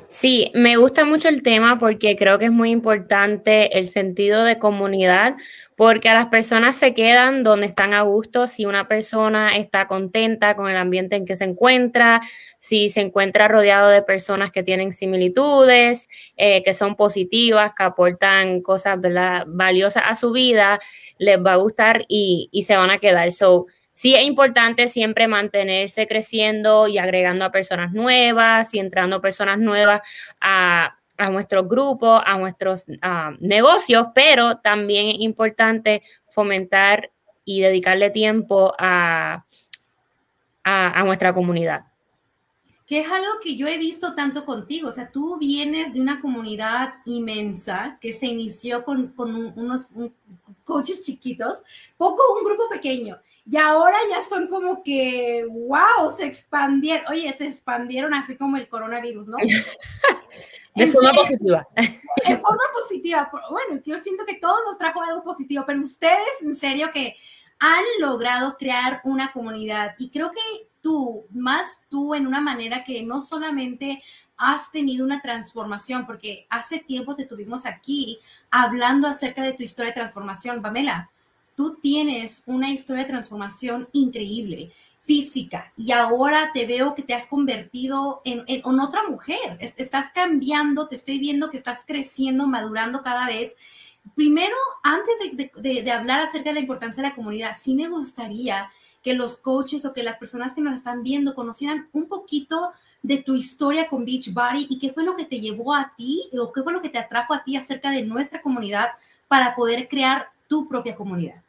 Sí, 0.08 0.52
me 0.54 0.78
gusta 0.78 1.04
mucho 1.04 1.28
el 1.28 1.44
tema 1.44 1.80
porque 1.80 2.16
creo 2.16 2.40
que 2.40 2.46
es 2.46 2.52
muy 2.52 2.70
importante 2.70 3.78
el 3.78 3.88
sentido 3.88 4.44
de 4.44 4.60
comunidad, 4.60 5.36
porque 5.76 6.08
a 6.10 6.14
las 6.14 6.28
personas 6.28 6.76
se 6.76 6.94
quedan 6.94 7.44
donde 7.44 7.66
están 7.66 7.94
a 7.94 8.04
gusto, 8.04 8.48
si 8.48 8.66
una 8.66 8.88
persona 8.88 9.58
está 9.58 9.88
contenta 9.88 10.56
con 10.56 10.70
el 10.70 10.78
ambiente 10.78 11.16
en 11.16 11.26
que 11.26 11.36
se 11.36 11.44
encuentra, 11.44 12.22
si 12.60 12.90
se 12.90 13.02
encuentra 13.02 13.48
rodeado 13.48 13.90
de 13.90 14.04
personas 14.04 14.52
que 14.52 14.64
tienen 14.64 14.94
similitudes, 14.94 16.08
eh, 16.38 16.64
que 16.64 16.74
son 16.74 16.96
positivas, 16.96 17.74
que 17.78 17.84
aportan 17.84 18.62
cosas 18.62 18.98
valiosas 19.48 20.04
a 20.08 20.16
su 20.16 20.32
vida, 20.32 20.80
les 21.18 21.38
va 21.40 21.54
a 21.54 21.58
gustar 21.58 22.06
y, 22.08 22.50
se 22.66 22.76
van 22.76 22.90
a 22.90 23.00
quedar. 23.00 23.28
Sí 23.96 24.14
es 24.14 24.24
importante 24.24 24.90
siempre 24.90 25.28
mantenerse 25.28 26.06
creciendo 26.06 26.88
y 26.88 26.98
agregando 26.98 27.46
a 27.46 27.52
personas 27.52 27.94
nuevas 27.94 28.74
y 28.74 28.80
entrando 28.80 29.22
personas 29.22 29.58
nuevas 29.58 30.02
a, 30.42 30.98
a 31.18 31.30
nuestros 31.30 31.68
grupos, 31.68 32.22
a 32.26 32.38
nuestros 32.38 32.86
negocios, 33.40 34.08
pero 34.14 34.58
también 34.58 35.08
es 35.08 35.20
importante 35.20 36.04
fomentar 36.28 37.10
y 37.46 37.62
dedicarle 37.62 38.10
tiempo 38.10 38.74
a, 38.78 39.46
a, 40.64 41.00
a 41.00 41.04
nuestra 41.04 41.34
comunidad 41.34 41.86
que 42.86 43.00
es 43.00 43.12
algo 43.12 43.40
que 43.42 43.56
yo 43.56 43.68
he 43.68 43.78
visto 43.78 44.14
tanto 44.14 44.46
contigo. 44.46 44.90
O 44.90 44.92
sea, 44.92 45.12
tú 45.12 45.38
vienes 45.38 45.94
de 45.94 46.02
una 46.02 46.22
comunidad 46.22 46.96
inmensa 47.06 47.98
que 48.00 48.14
se 48.14 48.28
inició 48.28 48.84
con, 48.84 49.08
con 49.14 49.54
unos 49.58 49.90
coaches 50.64 51.02
chiquitos, 51.02 51.64
poco 51.98 52.22
un 52.38 52.44
grupo 52.44 52.68
pequeño, 52.70 53.20
y 53.46 53.58
ahora 53.58 53.96
ya 54.10 54.22
son 54.24 54.48
como 54.48 54.84
que, 54.84 55.46
wow, 55.50 56.12
se 56.16 56.26
expandieron. 56.26 57.06
Oye, 57.12 57.32
se 57.34 57.46
expandieron 57.46 58.14
así 58.14 58.36
como 58.36 58.58
el 58.58 58.68
coronavirus, 58.68 59.28
¿no? 59.28 59.38
de 60.76 60.88
forma 60.88 61.14
positiva. 61.14 61.68
De 61.76 62.38
forma 62.38 62.64
positiva. 62.74 63.32
Bueno, 63.50 63.82
yo 63.86 64.02
siento 64.02 64.26
que 64.26 64.36
todo 64.36 64.64
nos 64.66 64.78
trajo 64.78 65.02
algo 65.02 65.24
positivo, 65.24 65.64
pero 65.66 65.80
ustedes, 65.80 66.42
en 66.42 66.56
serio, 66.56 66.90
que 66.94 67.16
han 67.60 67.84
logrado 68.00 68.58
crear 68.58 69.02
una 69.06 69.32
comunidad 69.32 69.96
y 69.98 70.10
creo 70.10 70.32
que 70.32 70.68
tú, 70.86 71.26
más 71.32 71.80
tú 71.90 72.14
en 72.14 72.28
una 72.28 72.42
manera 72.42 72.84
que 72.84 73.02
no 73.02 73.20
solamente 73.20 74.04
has 74.38 74.72
tenido 74.72 75.04
una 75.04 75.20
transformación, 75.20 76.06
porque 76.06 76.46
hace 76.48 76.78
tiempo 76.78 77.16
te 77.16 77.26
tuvimos 77.26 77.66
aquí 77.66 78.20
hablando 78.52 79.08
acerca 79.08 79.42
de 79.42 79.54
tu 79.54 79.64
historia 79.64 79.90
de 79.90 79.96
transformación, 79.96 80.62
Pamela. 80.62 81.10
Tú 81.56 81.80
tienes 81.82 82.44
una 82.46 82.70
historia 82.70 83.02
de 83.02 83.10
transformación 83.10 83.90
increíble, 83.94 84.70
física, 85.00 85.74
y 85.76 85.92
ahora 85.92 86.52
te 86.54 86.68
veo 86.68 86.94
que 86.94 87.02
te 87.02 87.16
has 87.16 87.26
convertido 87.26 88.22
en, 88.24 88.44
en, 88.46 88.62
en 88.64 88.80
otra 88.80 89.10
mujer. 89.10 89.58
Estás 89.60 90.12
cambiando, 90.14 90.88
te 90.88 90.98
estoy 90.98 91.18
viendo 91.18 91.50
que 91.50 91.58
estás 91.58 91.84
creciendo, 91.84 92.46
madurando 92.46 93.02
cada 93.02 93.26
vez 93.26 93.58
primero, 94.14 94.56
antes 94.84 95.16
de, 95.34 95.92
hablar 95.92 96.22
acerca 96.22 96.50
de 96.50 96.56
la 96.56 96.60
importancia 96.60 97.02
de 97.02 97.10
la 97.10 97.16
comunidad, 97.16 97.56
sí 97.58 97.76
me 97.76 97.88
gustaría 97.88 98.70
que 99.02 99.14
los 99.14 99.38
coaches 99.38 99.86
o 99.86 99.94
que 99.94 100.04
las 100.04 100.18
personas 100.18 100.54
que 100.54 100.62
nos 100.62 100.76
están 100.76 101.04
viendo 101.04 101.34
conocieran 101.34 101.90
un 101.94 102.08
poquito 102.08 102.72
de 103.02 103.18
tu 103.18 103.36
historia 103.36 103.88
con 103.88 104.06
Beachbody 104.06 104.68
y 104.70 104.80
qué 104.80 104.92
fue 104.92 105.04
lo 105.04 105.16
que 105.16 105.26
te 105.26 105.40
llevó 105.40 105.74
a 105.74 105.94
ti 105.96 106.30
o 106.38 106.52
qué 106.52 106.62
fue 106.64 106.74
lo 106.74 106.82
que 106.82 106.90
te 106.90 107.00
atrajo 107.00 107.34
a 107.34 107.44
ti 107.44 107.56
acerca 107.56 107.90
de 107.90 108.04
nuestra 108.04 108.42
comunidad 108.42 108.90
para 109.28 109.56
poder 109.56 109.88
crear 109.88 110.30
tu 110.48 110.68
propia 110.68 110.96
comunidad. 110.96 111.45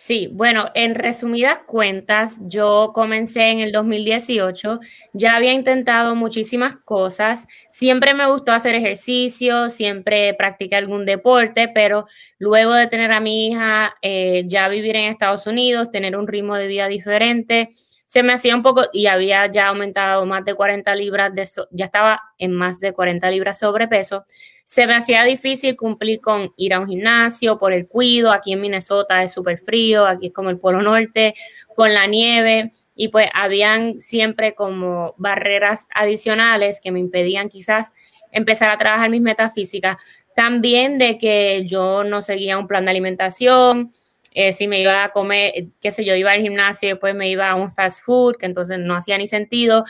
Sí, 0.00 0.28
bueno, 0.32 0.70
en 0.74 0.94
resumidas 0.94 1.58
cuentas, 1.66 2.36
yo 2.42 2.92
comencé 2.94 3.50
en 3.50 3.58
el 3.58 3.72
2018, 3.72 4.78
ya 5.12 5.34
había 5.34 5.52
intentado 5.52 6.14
muchísimas 6.14 6.76
cosas, 6.84 7.48
siempre 7.70 8.14
me 8.14 8.30
gustó 8.30 8.52
hacer 8.52 8.76
ejercicio, 8.76 9.68
siempre 9.70 10.34
practiqué 10.34 10.76
algún 10.76 11.04
deporte, 11.04 11.68
pero 11.74 12.06
luego 12.38 12.74
de 12.74 12.86
tener 12.86 13.10
a 13.10 13.18
mi 13.20 13.48
hija, 13.48 13.96
eh, 14.00 14.44
ya 14.46 14.68
vivir 14.68 14.94
en 14.94 15.10
Estados 15.10 15.48
Unidos, 15.48 15.90
tener 15.90 16.16
un 16.16 16.28
ritmo 16.28 16.54
de 16.54 16.68
vida 16.68 16.86
diferente, 16.86 17.68
se 18.08 18.22
me 18.22 18.32
hacía 18.32 18.56
un 18.56 18.62
poco, 18.62 18.86
y 18.90 19.06
había 19.06 19.46
ya 19.52 19.68
aumentado 19.68 20.24
más 20.24 20.42
de 20.42 20.54
40 20.54 20.94
libras, 20.94 21.34
de 21.34 21.46
ya 21.72 21.84
estaba 21.84 22.22
en 22.38 22.52
más 22.54 22.80
de 22.80 22.94
40 22.94 23.30
libras 23.30 23.58
sobrepeso, 23.58 24.24
se 24.64 24.86
me 24.86 24.94
hacía 24.94 25.24
difícil 25.24 25.76
cumplir 25.76 26.20
con 26.22 26.50
ir 26.56 26.72
a 26.72 26.80
un 26.80 26.86
gimnasio 26.86 27.58
por 27.58 27.74
el 27.74 27.86
cuido, 27.86 28.32
aquí 28.32 28.54
en 28.54 28.62
Minnesota 28.62 29.22
es 29.22 29.32
súper 29.32 29.58
frío, 29.58 30.06
aquí 30.06 30.28
es 30.28 30.32
como 30.32 30.48
el 30.48 30.58
Polo 30.58 30.80
Norte, 30.80 31.34
con 31.76 31.92
la 31.92 32.06
nieve, 32.06 32.72
y 32.94 33.08
pues 33.08 33.28
habían 33.34 34.00
siempre 34.00 34.54
como 34.54 35.14
barreras 35.18 35.86
adicionales 35.94 36.80
que 36.80 36.90
me 36.90 37.00
impedían 37.00 37.50
quizás 37.50 37.92
empezar 38.32 38.70
a 38.70 38.78
trabajar 38.78 39.10
mis 39.10 39.20
metas 39.20 39.52
físicas. 39.52 39.98
También 40.34 40.96
de 40.96 41.18
que 41.18 41.64
yo 41.66 42.04
no 42.04 42.22
seguía 42.22 42.58
un 42.58 42.66
plan 42.66 42.86
de 42.86 42.90
alimentación, 42.90 43.92
eh, 44.32 44.52
si 44.52 44.68
me 44.68 44.80
iba 44.80 45.04
a 45.04 45.10
comer, 45.10 45.52
qué 45.80 45.90
sé 45.90 46.04
yo, 46.04 46.14
iba 46.14 46.32
al 46.32 46.40
gimnasio 46.40 46.88
y 46.88 46.92
después 46.92 47.14
me 47.14 47.28
iba 47.28 47.50
a 47.50 47.54
un 47.54 47.70
fast 47.70 48.04
food, 48.04 48.36
que 48.36 48.46
entonces 48.46 48.78
no 48.78 48.94
hacía 48.94 49.18
ni 49.18 49.26
sentido. 49.26 49.84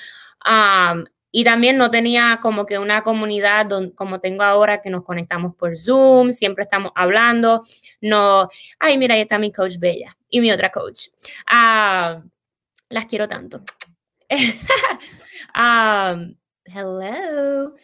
y 1.30 1.44
también 1.44 1.76
no 1.76 1.90
tenía 1.90 2.38
como 2.40 2.64
que 2.64 2.78
una 2.78 3.02
comunidad 3.02 3.66
como 3.94 4.20
tengo 4.20 4.42
ahora, 4.42 4.80
que 4.80 4.90
nos 4.90 5.04
conectamos 5.04 5.54
por 5.56 5.76
Zoom, 5.76 6.32
siempre 6.32 6.64
estamos 6.64 6.92
hablando. 6.94 7.62
No, 8.00 8.48
ay, 8.78 8.98
mira, 8.98 9.14
ahí 9.14 9.20
está 9.22 9.38
mi 9.38 9.52
coach 9.52 9.78
Bella 9.78 10.16
y 10.30 10.40
mi 10.40 10.50
otra 10.50 10.70
coach. 10.70 11.08
las 12.90 13.06
quiero 13.06 13.28
tanto. 13.28 13.62
hello. 16.74 17.74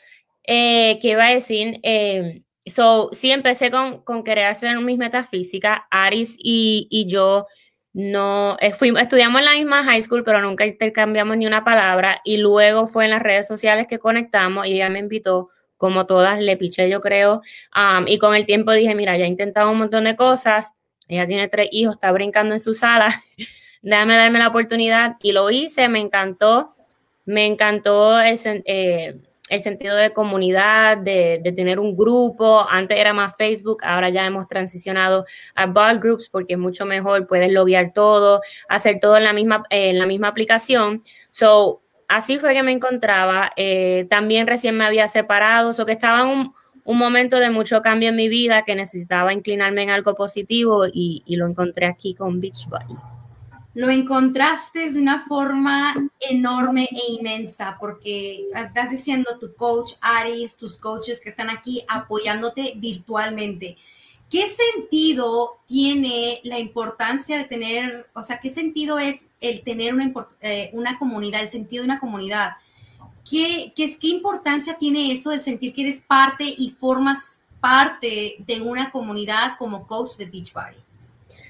Eh, 0.46 0.98
¿Qué 1.00 1.08
iba 1.10 1.26
a 1.26 1.34
decir? 1.34 1.80
Eh, 1.82 2.42
So, 2.66 3.10
sí, 3.12 3.30
empecé 3.30 3.70
con, 3.70 4.02
con 4.02 4.24
querer 4.24 4.46
hacer 4.46 4.78
mis 4.80 4.98
metafísicas. 4.98 5.80
Aris 5.90 6.36
y, 6.38 6.88
y 6.90 7.06
yo 7.06 7.46
no, 7.94 8.56
eh, 8.60 8.72
fuimos, 8.72 9.00
estudiamos 9.00 9.38
en 9.38 9.44
la 9.44 9.52
misma 9.52 9.84
high 9.84 10.02
school, 10.02 10.24
pero 10.24 10.42
nunca 10.42 10.66
intercambiamos 10.66 11.36
ni 11.36 11.46
una 11.46 11.64
palabra. 11.64 12.20
Y 12.24 12.38
luego 12.38 12.88
fue 12.88 13.04
en 13.04 13.12
las 13.12 13.22
redes 13.22 13.46
sociales 13.46 13.86
que 13.86 14.00
conectamos 14.00 14.66
y 14.66 14.72
ella 14.74 14.90
me 14.90 14.98
invitó, 14.98 15.48
como 15.76 16.04
todas, 16.04 16.40
le 16.40 16.56
piché, 16.56 16.90
yo 16.90 17.00
creo. 17.00 17.42
y 18.06 18.18
con 18.18 18.34
el 18.34 18.46
tiempo 18.46 18.72
dije, 18.72 18.94
mira, 18.96 19.16
ya 19.16 19.24
he 19.24 19.28
intentado 19.28 19.70
un 19.70 19.78
montón 19.78 20.04
de 20.04 20.16
cosas. 20.16 20.74
Ella 21.06 21.26
tiene 21.28 21.48
tres 21.48 21.68
hijos, 21.70 21.94
está 21.94 22.10
brincando 22.10 22.54
en 22.54 22.60
su 22.60 22.74
sala. 22.74 23.08
Déjame 23.82 24.16
darme 24.16 24.40
la 24.40 24.48
oportunidad. 24.48 25.16
Y 25.22 25.32
lo 25.32 25.50
hice, 25.50 25.88
me 25.88 26.00
encantó. 26.00 26.70
Me 27.26 27.46
encantó 27.46 28.20
el, 28.20 28.38
eh, 28.66 29.20
el 29.48 29.60
sentido 29.60 29.96
de 29.96 30.12
comunidad, 30.12 30.98
de, 30.98 31.40
tener 31.54 31.78
un 31.78 31.96
grupo. 31.96 32.66
Antes 32.68 32.98
era 32.98 33.12
más 33.12 33.36
Facebook, 33.36 33.82
ahora 33.84 34.08
ya 34.08 34.24
hemos 34.24 34.48
transicionado 34.48 35.24
a 35.54 35.66
ball 35.66 35.98
groups 35.98 36.28
porque 36.30 36.54
es 36.54 36.58
mucho 36.58 36.86
mejor, 36.86 37.26
puedes 37.26 37.52
loguear 37.52 37.92
todo, 37.92 38.40
hacer 38.68 38.98
todo 39.00 39.16
en 39.16 39.24
la 39.24 39.32
misma, 39.32 39.64
en 39.70 39.98
la 39.98 40.06
misma 40.06 40.28
aplicación. 40.28 41.02
So, 41.30 41.82
así 42.08 42.38
fue 42.38 42.54
que 42.54 42.62
me 42.62 42.72
encontraba. 42.72 43.52
Eh, 43.56 44.06
también 44.08 44.46
recién 44.46 44.76
me 44.76 44.84
había 44.84 45.08
separado, 45.08 45.70
o 45.70 45.86
que 45.86 45.92
estaba 45.92 46.22
en 46.22 46.52
un, 46.84 46.98
momento 46.98 47.38
de 47.38 47.50
mucho 47.50 47.82
cambio 47.82 48.10
en 48.10 48.16
mi 48.16 48.28
vida 48.28 48.62
que 48.64 48.74
necesitaba 48.74 49.32
inclinarme 49.32 49.82
en 49.82 49.90
algo 49.90 50.14
positivo 50.14 50.86
y, 50.86 51.22
y 51.26 51.36
lo 51.36 51.46
encontré 51.46 51.86
aquí 51.86 52.14
con 52.14 52.40
Beachbody 52.40 53.13
lo 53.74 53.90
encontraste 53.90 54.90
de 54.90 55.00
una 55.00 55.20
forma 55.20 55.94
enorme 56.20 56.88
e 56.90 57.12
inmensa, 57.12 57.76
porque 57.78 58.46
estás 58.54 58.90
diciendo 58.90 59.36
tu 59.38 59.54
coach 59.54 59.92
Aris, 60.00 60.56
tus 60.56 60.78
coaches 60.78 61.20
que 61.20 61.30
están 61.30 61.50
aquí 61.50 61.84
apoyándote 61.88 62.74
virtualmente. 62.76 63.76
¿Qué 64.30 64.46
sentido 64.48 65.58
tiene 65.66 66.40
la 66.44 66.58
importancia 66.58 67.36
de 67.36 67.44
tener, 67.44 68.08
o 68.14 68.22
sea, 68.22 68.38
qué 68.40 68.48
sentido 68.48 68.98
es 68.98 69.26
el 69.40 69.62
tener 69.62 69.92
una, 69.92 70.12
eh, 70.40 70.70
una 70.72 70.98
comunidad, 70.98 71.42
el 71.42 71.48
sentido 71.48 71.82
de 71.82 71.90
una 71.90 72.00
comunidad? 72.00 72.52
¿Qué, 73.28 73.72
qué, 73.74 73.96
¿Qué 73.98 74.08
importancia 74.08 74.76
tiene 74.78 75.12
eso 75.12 75.30
de 75.30 75.40
sentir 75.40 75.72
que 75.72 75.82
eres 75.82 76.00
parte 76.00 76.44
y 76.44 76.70
formas 76.70 77.40
parte 77.60 78.36
de 78.38 78.60
una 78.60 78.90
comunidad 78.90 79.56
como 79.58 79.86
coach 79.86 80.16
de 80.16 80.26
Beachbody? 80.26 80.76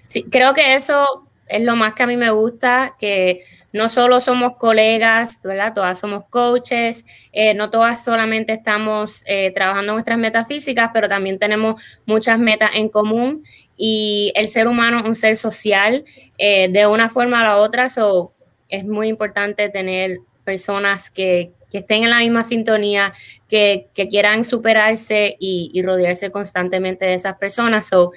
Sí, 0.07 0.23
creo 0.25 0.53
que 0.55 0.75
eso 0.75 1.27
es 1.47 1.63
lo 1.63 1.77
más 1.77 1.95
que 1.95 2.03
a 2.03 2.07
mí 2.07 2.17
me 2.17 2.31
gusta, 2.31 2.95
que 2.99 3.45
no 3.73 3.89
solo 3.89 4.21
somos 4.21 4.57
colegas, 4.57 5.41
¿verdad? 5.43 5.75
Todas 5.75 5.99
somos 5.99 6.25
coaches, 6.31 7.05
eh, 7.33 7.55
no 7.55 7.71
todas 7.71 8.05
solamente 8.05 8.53
estamos 8.53 9.23
eh, 9.27 9.51
trabajando 9.53 9.95
nuestras 9.95 10.17
metas 10.17 10.47
físicas, 10.47 10.91
pero 10.95 11.09
también 11.09 11.39
tenemos 11.39 11.83
muchas 12.07 12.39
metas 12.39 12.71
en 12.75 12.89
común 12.89 13.43
y 13.77 14.33
el 14.37 14.47
ser 14.47 14.69
humano 14.69 15.01
es 15.01 15.05
un 15.07 15.17
ser 15.17 15.37
social 15.37 16.05
eh, 16.39 16.69
de 16.71 16.87
una 16.87 17.09
forma 17.09 17.41
a 17.41 17.45
la 17.45 17.57
otra, 17.57 17.89
so, 17.89 18.33
es 18.69 18.85
muy 18.85 19.09
importante 19.09 19.69
tener 19.69 20.19
personas 20.45 21.11
que, 21.11 21.53
estén 21.73 22.05
en 22.05 22.11
la 22.11 22.21
misma 22.21 22.45
sintonía, 22.45 23.13
que, 23.49 23.89
quieran 24.09 24.45
superarse 24.45 25.37
y, 25.41 25.83
rodearse 25.83 26.31
constantemente 26.31 27.05
de 27.05 27.15
esas 27.15 27.37
personas. 27.37 27.87
So, 27.89 28.13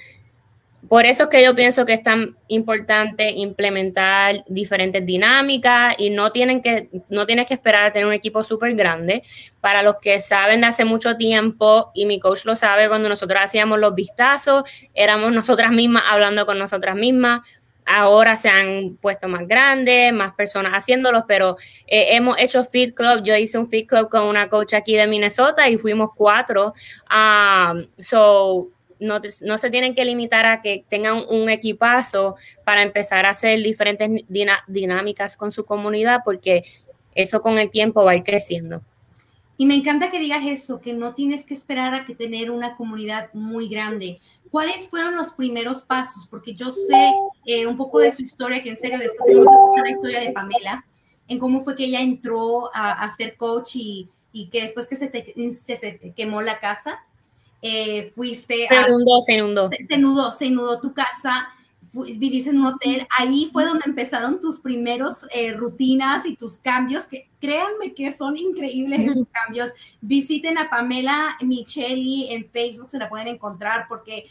por 0.90 1.06
eso 1.06 1.24
es 1.24 1.30
que 1.30 1.44
yo 1.44 1.56
pienso 1.56 1.86
que 1.86 1.94
es 1.94 2.04
tan 2.04 2.38
importante 2.48 3.32
implementar 3.32 4.46
diferentes 4.48 5.06
dinámicas 5.06 5.96
y 5.98 6.12
no 6.12 6.32
tienen 6.32 6.62
que, 6.62 6.90
no 7.10 7.26
tienes 7.26 7.48
que 7.48 7.56
esperar 7.56 7.86
a 7.86 7.92
tener 7.92 8.08
un 8.08 8.14
equipo 8.14 8.44
súper 8.44 8.74
grande. 8.76 9.24
Para 9.60 9.82
los 9.82 9.96
que 9.98 10.20
saben 10.20 10.62
de 10.62 10.68
hace 10.68 10.86
mucho 10.86 11.18
tiempo, 11.18 11.92
y 11.94 12.06
mi 12.06 12.20
coach 12.20 12.46
lo 12.46 12.56
sabe, 12.56 12.88
cuando 12.88 13.10
nosotros 13.10 13.42
hacíamos 13.44 13.80
los 13.80 13.96
vistazos, 13.96 14.64
éramos 14.94 15.34
nosotras 15.34 15.72
mismas 15.72 16.04
hablando 16.10 16.46
con 16.46 16.58
nosotras 16.58 16.96
mismas. 16.96 17.42
Ahora 17.86 18.36
se 18.36 18.50
han 18.50 18.98
puesto 19.02 19.28
más 19.28 19.48
grandes, 19.48 20.14
más 20.14 20.36
personas 20.36 20.74
haciéndolos, 20.74 21.24
pero 21.28 21.58
eh, 21.88 22.16
hemos 22.16 22.38
hecho 22.38 22.64
Fit 22.64 22.94
Club. 22.94 23.24
Yo 23.24 23.36
hice 23.36 23.58
un 23.58 23.68
Fit 23.68 23.90
Club 23.90 24.10
con 24.10 24.24
una 24.24 24.48
coach 24.48 24.74
aquí 24.74 24.96
de 24.96 25.08
Minnesota 25.08 25.70
y 25.70 25.78
fuimos 25.78 26.10
cuatro. 26.16 26.74
Um, 27.10 27.88
so, 27.98 28.72
no, 29.00 29.58
se 29.58 29.70
tienen 29.70 29.96
que 29.96 30.06
limitar 30.06 30.46
a 30.46 30.62
que 30.62 30.86
tengan 30.90 31.24
un 31.30 31.50
equipazo 31.50 32.36
para 32.64 32.84
empezar 32.84 33.26
a 33.26 33.30
hacer 33.30 33.62
diferentes 33.62 34.26
dinámicas 34.68 35.38
con 35.38 35.52
su 35.52 35.66
comunidad, 35.66 36.22
porque 36.24 36.64
eso 37.16 37.42
con 37.42 37.58
el 37.58 37.70
tiempo 37.70 38.04
va 38.04 38.12
a 38.12 38.16
ir 38.16 38.24
creciendo. 38.24 38.82
Y 39.60 39.66
me 39.66 39.74
encanta 39.74 40.12
que 40.12 40.20
digas 40.20 40.46
eso, 40.46 40.80
que 40.80 40.94
no 40.94 41.16
tienes 41.16 41.44
que 41.44 41.56
esperar 41.56 41.96
a 41.96 42.06
que 42.06 42.14
tener 42.14 42.52
una 42.52 42.76
comunidad 42.76 43.34
muy 43.34 43.68
grande. 43.68 44.20
¿Cuáles 44.52 44.88
fueron 44.88 45.16
los 45.16 45.32
primeros 45.32 45.82
pasos? 45.82 46.28
Porque 46.30 46.54
yo 46.54 46.72
sé 46.72 47.12
eh, 47.46 47.66
un 47.66 47.76
poco 47.76 48.00
de 48.00 48.12
su 48.12 48.22
historia, 48.22 48.62
que 48.62 48.70
en 48.70 48.78
serio 48.78 49.00
después 49.00 49.26
de 49.26 49.42
escuchar 49.42 49.84
la 49.84 49.92
historia 49.92 50.20
de 50.20 50.32
Pamela, 50.32 50.86
en 51.28 51.40
cómo 51.40 51.64
fue 51.64 51.76
que 51.76 51.86
ella 51.86 52.02
entró 52.02 52.70
a, 52.74 53.10
ser 53.18 53.36
coach 53.36 53.76
y, 53.76 54.10
que 54.52 54.62
después 54.62 54.88
que 54.88 54.96
se 54.96 56.14
quemó 56.16 56.42
la 56.44 56.60
casa, 56.60 57.04
eh, 57.62 58.12
fuiste 58.16 58.68
se 58.68 58.76
inundó, 58.76 59.22
se 59.22 59.34
inundó. 59.34 59.70
Se, 59.70 59.96
inundó, 59.96 60.32
se 60.32 60.46
inundó 60.46 60.80
tu 60.80 60.94
casa, 60.94 61.50
viviste 61.92 62.50
en 62.50 62.60
un 62.60 62.68
hotel, 62.68 63.08
ahí 63.18 63.50
fue 63.52 63.66
donde 63.66 63.86
empezaron 63.86 64.40
tus 64.40 64.60
primeros 64.60 65.26
eh, 65.32 65.54
rutinas 65.54 66.26
y 66.26 66.36
tus 66.36 66.58
cambios, 66.58 67.08
que 67.08 67.30
créanme 67.40 67.94
que 67.94 68.14
son 68.14 68.38
increíbles 68.38 69.00
esos 69.00 69.28
cambios. 69.32 69.72
Visiten 70.02 70.58
a 70.58 70.70
Pamela 70.70 71.38
Micheli 71.42 72.32
en 72.32 72.50
Facebook, 72.50 72.90
se 72.90 73.00
la 73.00 73.10
pueden 73.10 73.28
encontrar 73.28 73.86
porque 73.88 74.26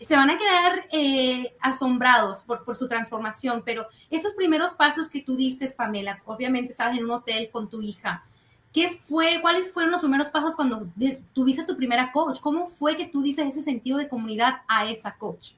se 0.00 0.16
van 0.16 0.30
a 0.30 0.38
quedar 0.38 0.86
eh, 0.90 1.54
asombrados 1.60 2.42
por, 2.42 2.64
por, 2.64 2.74
su 2.74 2.88
transformación, 2.88 3.62
pero 3.64 3.86
esos 4.10 4.34
primeros 4.34 4.74
pasos 4.74 5.08
que 5.08 5.22
tú 5.22 5.36
diste, 5.36 5.68
Pamela, 5.70 6.20
obviamente 6.24 6.72
estabas 6.72 6.98
en 6.98 7.04
un 7.04 7.12
hotel 7.12 7.50
con 7.52 7.70
tu 7.70 7.80
hija, 7.82 8.24
¿Qué 8.72 8.88
fue, 8.88 9.38
cuáles 9.42 9.70
fueron 9.70 9.92
los 9.92 10.00
primeros 10.00 10.30
pasos 10.30 10.56
cuando 10.56 10.88
tuviste 11.34 11.66
tu 11.66 11.76
primera 11.76 12.10
coach? 12.10 12.40
¿Cómo 12.40 12.66
fue 12.66 12.96
que 12.96 13.06
tú 13.06 13.22
dices 13.22 13.46
ese 13.46 13.62
sentido 13.62 13.98
de 13.98 14.08
comunidad 14.08 14.62
a 14.66 14.90
esa 14.90 15.14
coach? 15.16 15.52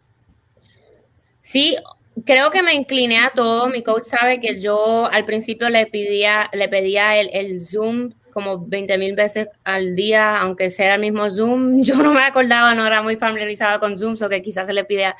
Sí, 1.40 1.76
creo 2.24 2.50
que 2.50 2.62
me 2.62 2.74
incliné 2.74 3.18
a 3.18 3.30
todo. 3.30 3.68
Mi 3.68 3.84
coach 3.84 4.04
sabe 4.04 4.40
que 4.40 4.60
yo 4.60 5.06
al 5.06 5.24
principio 5.24 5.68
le 5.70 5.86
pedía, 5.86 6.50
le 6.52 6.68
pedía 6.68 7.16
el, 7.20 7.60
Zoom 7.60 8.14
como 8.32 8.66
20 8.66 8.98
mil 8.98 9.14
veces 9.14 9.48
al 9.62 9.94
día, 9.94 10.40
aunque 10.40 10.68
sea 10.68 10.96
el 10.96 11.00
mismo 11.00 11.30
Zoom. 11.30 11.82
Yo 11.84 11.94
no 11.94 12.12
me 12.12 12.22
acordaba, 12.22 12.74
no 12.74 12.84
era 12.84 13.00
muy 13.00 13.14
familiarizada 13.14 13.78
con 13.78 13.96
Zoom, 13.96 14.16
o 14.20 14.28
que 14.28 14.42
quizás 14.42 14.66
se 14.66 14.72
le 14.72 14.84
pidía 14.84 15.14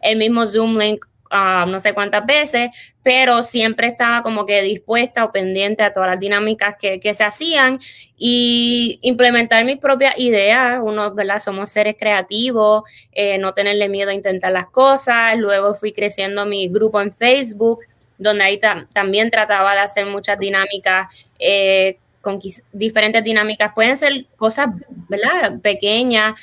el 0.00 0.16
mismo 0.18 0.46
Zoom 0.46 0.78
link 0.78 1.04
Ah, 1.32 1.64
no 1.68 1.78
sé 1.78 1.94
cuántas 1.94 2.26
veces, 2.26 2.70
pero 3.04 3.44
siempre 3.44 3.86
estaba 3.86 4.24
como 4.24 4.46
que 4.46 4.62
dispuesta 4.62 5.24
o 5.24 5.30
pendiente 5.30 5.84
a 5.84 5.92
todas 5.92 6.10
las 6.10 6.18
dinámicas 6.18 6.74
que, 6.76 6.98
que 6.98 7.14
se 7.14 7.22
hacían 7.22 7.78
y 8.16 8.98
implementar 9.02 9.64
mis 9.64 9.78
propias 9.78 10.18
ideas. 10.18 10.80
Uno, 10.82 11.14
¿verdad? 11.14 11.38
Somos 11.38 11.70
seres 11.70 11.94
creativos, 11.96 12.82
eh, 13.12 13.38
no 13.38 13.54
tenerle 13.54 13.88
miedo 13.88 14.10
a 14.10 14.14
intentar 14.14 14.50
las 14.50 14.66
cosas. 14.66 15.36
Luego 15.38 15.76
fui 15.76 15.92
creciendo 15.92 16.46
mi 16.46 16.68
grupo 16.68 17.00
en 17.00 17.12
Facebook, 17.12 17.84
donde 18.18 18.42
ahí 18.42 18.60
también 18.92 19.30
trataba 19.30 19.74
de 19.74 19.80
hacer 19.80 20.06
muchas 20.06 20.36
dinámicas. 20.36 21.06
Eh, 21.38 21.96
con 22.20 22.38
diferentes 22.72 23.24
dinámicas, 23.24 23.72
pueden 23.74 23.96
ser 23.96 24.26
cosas, 24.36 24.68
¿verdad? 25.08 25.58
Pequeñas, 25.62 26.38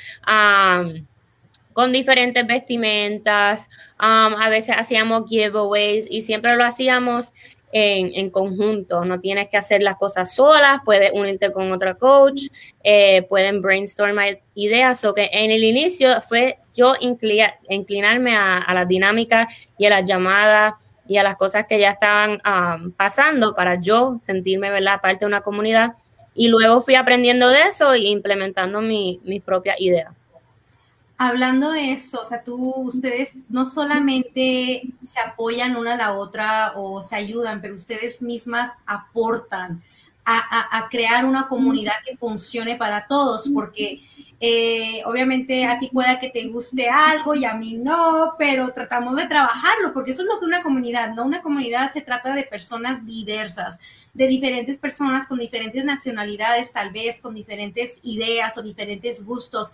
con 1.78 1.92
diferentes 1.92 2.44
vestimentas, 2.44 3.70
um, 4.00 4.34
a 4.34 4.48
veces 4.48 4.74
hacíamos 4.76 5.28
giveaways 5.28 6.08
y 6.10 6.22
siempre 6.22 6.56
lo 6.56 6.64
hacíamos 6.64 7.32
en, 7.70 8.30
conjunto, 8.30 9.04
no 9.04 9.20
tienes 9.20 9.46
que 9.46 9.58
hacer 9.58 9.84
las 9.84 9.94
cosas 9.94 10.34
solas, 10.34 10.80
puedes 10.84 11.12
unirte 11.12 11.52
con 11.52 11.70
otro 11.70 11.96
coach, 11.96 12.48
eh, 12.82 13.22
pueden 13.28 13.62
brainstormar 13.62 14.40
ideas, 14.56 15.04
o 15.04 15.14
que 15.14 15.30
en 15.32 15.52
el 15.52 15.62
inicio 15.62 16.20
fue 16.20 16.58
yo 16.74 16.94
inclinarme 16.98 18.36
a, 18.36 18.74
las 18.74 18.88
dinámicas 18.88 19.46
y 19.78 19.86
a 19.86 19.90
las 19.90 20.04
llamadas 20.04 20.74
y 21.06 21.18
a 21.18 21.22
las 21.22 21.36
cosas 21.36 21.66
que 21.68 21.78
ya 21.78 21.90
estaban 21.90 22.40
um, 22.44 22.90
pasando 22.90 23.54
para 23.54 23.80
yo 23.80 24.18
sentirme, 24.26 24.68
¿verdad?, 24.70 25.00
parte 25.00 25.20
de 25.20 25.26
una 25.26 25.42
comunidad. 25.42 25.92
Y 26.34 26.48
luego 26.48 26.80
fui 26.80 26.96
aprendiendo 26.96 27.50
de 27.50 27.62
eso 27.68 27.92
e 27.92 28.00
implementando 28.00 28.80
mis 28.80 29.42
propias 29.44 29.80
ideas. 29.80 30.12
Hablando 31.20 31.72
de 31.72 31.92
eso, 31.92 32.20
o 32.20 32.24
sea, 32.24 32.44
tú, 32.44 32.74
ustedes 32.76 33.50
no 33.50 33.64
solamente 33.64 34.84
se 35.02 35.18
apoyan 35.18 35.76
una 35.76 35.94
a 35.94 35.96
la 35.96 36.12
otra 36.12 36.74
o 36.76 37.02
se 37.02 37.16
ayudan, 37.16 37.60
pero 37.60 37.74
ustedes 37.74 38.22
mismas 38.22 38.72
aportan 38.86 39.82
a, 40.30 40.88
crear 40.90 41.24
una 41.24 41.48
comunidad 41.48 41.94
que 42.04 42.16
funcione 42.16 42.76
para 42.76 43.06
todos, 43.06 43.48
porque 43.48 43.98
eh, 44.40 45.02
obviamente 45.06 45.64
a 45.64 45.78
ti 45.78 45.88
pueda 45.90 46.20
que 46.20 46.28
te 46.28 46.46
guste 46.48 46.88
algo 46.88 47.34
y 47.34 47.44
a 47.44 47.54
mí 47.54 47.78
no, 47.78 48.34
pero 48.38 48.72
tratamos 48.72 49.16
de 49.16 49.26
trabajarlo, 49.26 49.92
porque 49.94 50.10
eso 50.10 50.22
es 50.22 50.28
lo 50.28 50.38
que 50.38 50.44
una 50.44 50.62
comunidad, 50.62 51.14
¿no? 51.14 51.24
Una 51.24 51.42
comunidad 51.42 51.92
se 51.92 52.02
trata 52.02 52.34
de 52.34 52.44
personas 52.44 53.04
diversas, 53.06 53.78
de 54.12 54.26
diferentes 54.26 54.78
personas 54.78 55.26
con 55.26 55.38
diferentes 55.38 55.84
nacionalidades, 55.84 56.72
tal 56.72 56.90
vez 56.90 57.20
con 57.20 57.34
diferentes 57.34 58.00
ideas 58.02 58.56
o 58.58 58.62
diferentes 58.62 59.24
gustos 59.24 59.72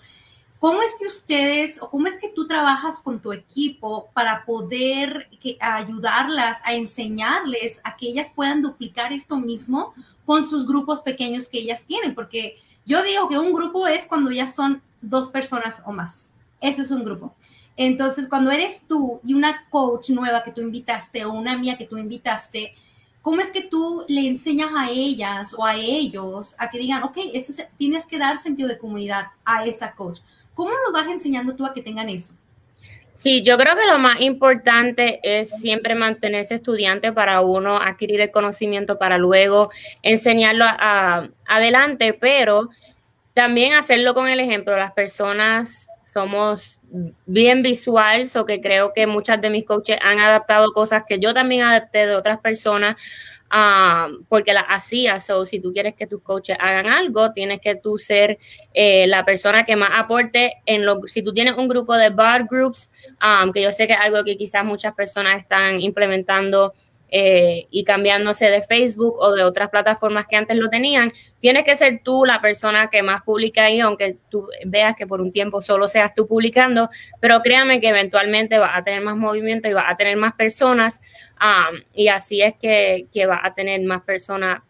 ¿Cómo 0.65 0.81
es 0.81 0.95
que 0.99 1.07
ustedes 1.07 1.83
o 1.83 1.91
cómo 1.91 2.07
es 2.07 2.17
que 2.17 2.31
tú 2.31 2.49
trabajas 2.49 2.99
con 2.99 3.21
tu 3.21 3.35
equipo 3.35 4.09
para 4.15 4.47
poder 4.47 5.29
ayudarlas 5.61 6.63
a 6.65 6.73
enseñarles 6.73 7.83
a 7.85 7.99
que 7.99 8.09
ellas 8.09 8.33
puedan 8.35 8.63
duplicar 8.63 9.13
esto 9.13 9.37
mismo 9.37 9.93
con 10.25 10.47
sus 10.47 10.67
grupos 10.67 11.03
pequeños 11.03 11.51
que 11.51 11.59
ellas 11.59 11.85
tienen? 11.85 12.15
Porque 12.15 12.57
yo 12.87 13.03
digo 13.03 13.29
que 13.29 13.37
un 13.37 13.53
grupo 13.53 13.87
es 13.87 14.07
cuando 14.07 14.31
ya 14.31 14.49
son 14.49 14.81
dos 15.03 15.29
personas 15.29 15.83
o 15.85 15.93
más. 15.93 16.33
Eso 16.63 16.81
es 16.81 16.91
un 16.91 17.05
grupo. 17.05 17.35
Entonces, 17.77 18.27
cuando 18.27 18.51
eres 18.51 18.85
tú 18.89 19.21
y 19.23 19.35
una 19.35 19.69
coach 19.69 20.09
nueva 20.09 20.43
que 20.43 20.53
tú 20.53 20.63
invitaste 20.63 21.27
o 21.27 21.33
una 21.35 21.59
mía 21.59 21.77
que 21.77 21.85
tú 21.85 21.99
invitaste, 21.99 22.73
¿cómo 23.21 23.43
es 23.43 23.51
que 23.51 23.61
tú 23.61 24.07
le 24.09 24.27
enseñas 24.27 24.71
a 24.75 24.89
ellas 24.89 25.55
o 25.59 25.63
a 25.63 25.77
ellos 25.77 26.57
a 26.59 26.71
que 26.71 26.79
digan, 26.79 27.03
ok, 27.03 27.19
tienes 27.77 28.07
que 28.07 28.19
dar 28.19 28.39
sentido 28.39 28.71
de 28.71 28.79
comunidad 28.79 29.27
a 29.45 29.67
esa 29.67 29.93
coach? 29.93 30.21
¿Cómo 30.55 30.71
los 30.71 30.93
vas 30.93 31.09
enseñando 31.09 31.55
tú 31.55 31.67
a 31.67 31.75
que 31.75 31.83
tengan 31.83 32.09
eso? 32.09 32.35
Sí, 33.11 33.43
yo 33.43 33.57
creo 33.57 33.77
que 33.77 33.87
lo 33.87 33.99
más 33.99 34.21
importante 34.21 35.21
es 35.23 35.51
siempre 35.61 35.95
mantenerse 35.95 36.57
estudiante 36.57 37.13
para 37.13 37.43
uno 37.43 37.81
adquirir 37.81 38.21
el 38.21 38.33
conocimiento 38.33 38.99
para 38.99 39.19
luego 39.19 39.71
enseñarlo 40.03 40.65
adelante, 41.47 42.13
pero 42.13 42.71
también 43.33 43.75
hacerlo 43.75 44.15
con 44.15 44.27
el 44.27 44.41
ejemplo. 44.41 44.77
Las 44.77 44.93
personas 44.93 45.89
somos 46.15 46.81
bien 47.27 47.63
visuales 47.63 48.37
o 48.37 48.47
que 48.47 48.61
creo 48.61 48.93
que 48.93 49.05
muchas 49.05 49.41
de 49.41 49.51
mis 49.51 49.65
coaches 49.65 49.99
han 50.01 50.21
adaptado 50.21 50.73
cosas 50.73 51.03
que 51.09 51.19
yo 51.19 51.35
también 51.35 51.63
adapté 51.63 52.07
de 52.07 52.15
otras 52.15 52.39
personas 52.39 52.95
ah, 53.51 54.09
porque 54.29 54.53
las 54.53 54.65
hacía. 54.69 55.19
So, 55.19 55.45
si 55.45 55.59
tú 55.59 55.73
quieres 55.73 55.95
que 55.95 56.07
tus 56.07 56.23
coaches 56.23 56.57
hagan 56.61 56.87
algo, 56.87 57.33
tienes 57.33 57.61
que 57.61 57.75
tú 57.75 57.99
ser 57.99 58.39
eh, 58.73 59.09
la 59.09 59.25
persona 59.25 59.65
que 59.65 59.75
más 59.75 59.91
aporte 59.95 60.63
en 60.67 60.87
lo, 60.87 61.01
si 61.07 61.21
tú 61.21 61.35
tienes 61.35 61.55
un 61.57 61.67
grupo 61.67 61.97
de 61.97 62.11
bar 62.11 62.47
groups, 62.49 62.93
um, 63.21 63.53
que 63.53 63.63
yo 63.63 63.73
sé 63.73 63.89
que 63.89 63.95
es 63.95 63.99
algo 63.99 64.23
que 64.23 64.37
quizás 64.37 64.65
muchas 64.65 64.95
personas 64.95 65.41
están 65.41 65.81
implementando 65.81 66.75
eh, 67.17 67.69
y 67.71 67.85
cambiándose 67.85 68.47
de 68.51 68.65
Facebook 68.65 69.15
o 69.21 69.33
de 69.33 69.45
otras 69.45 69.71
plataformas 69.71 70.27
que 70.27 70.35
antes 70.35 70.57
lo 70.57 70.69
tenían, 70.69 71.13
tienes 71.39 71.63
que 71.63 71.77
ser 71.77 72.01
tú 72.03 72.25
la 72.25 72.41
persona 72.41 72.91
que 72.91 73.05
más 73.05 73.23
publica 73.23 73.67
ahí, 73.67 73.79
aunque 73.79 74.17
tú 74.31 74.49
veas 74.67 74.97
que 74.97 75.07
por 75.07 75.21
un 75.21 75.31
tiempo 75.31 75.63
solo 75.63 75.87
seas 75.87 76.13
tú 76.17 76.27
publicando, 76.27 76.91
pero 77.21 77.41
créame 77.41 77.79
que 77.79 77.91
eventualmente 77.91 78.59
va 78.59 78.77
a 78.77 78.83
tener 78.83 79.01
más 79.01 79.17
movimiento 79.17 79.69
y 79.69 79.75
va 79.75 79.89
a 79.89 79.97
tener 79.97 80.17
más 80.17 80.33
personas 80.33 81.01
um, 81.41 81.79
y 81.95 82.09
así 82.09 82.43
es 82.43 82.55
que, 82.61 83.07
que 83.13 83.27
va 83.27 83.41
a 83.45 83.55
tener 83.55 83.81
más 83.83 84.03
personas 84.03 84.63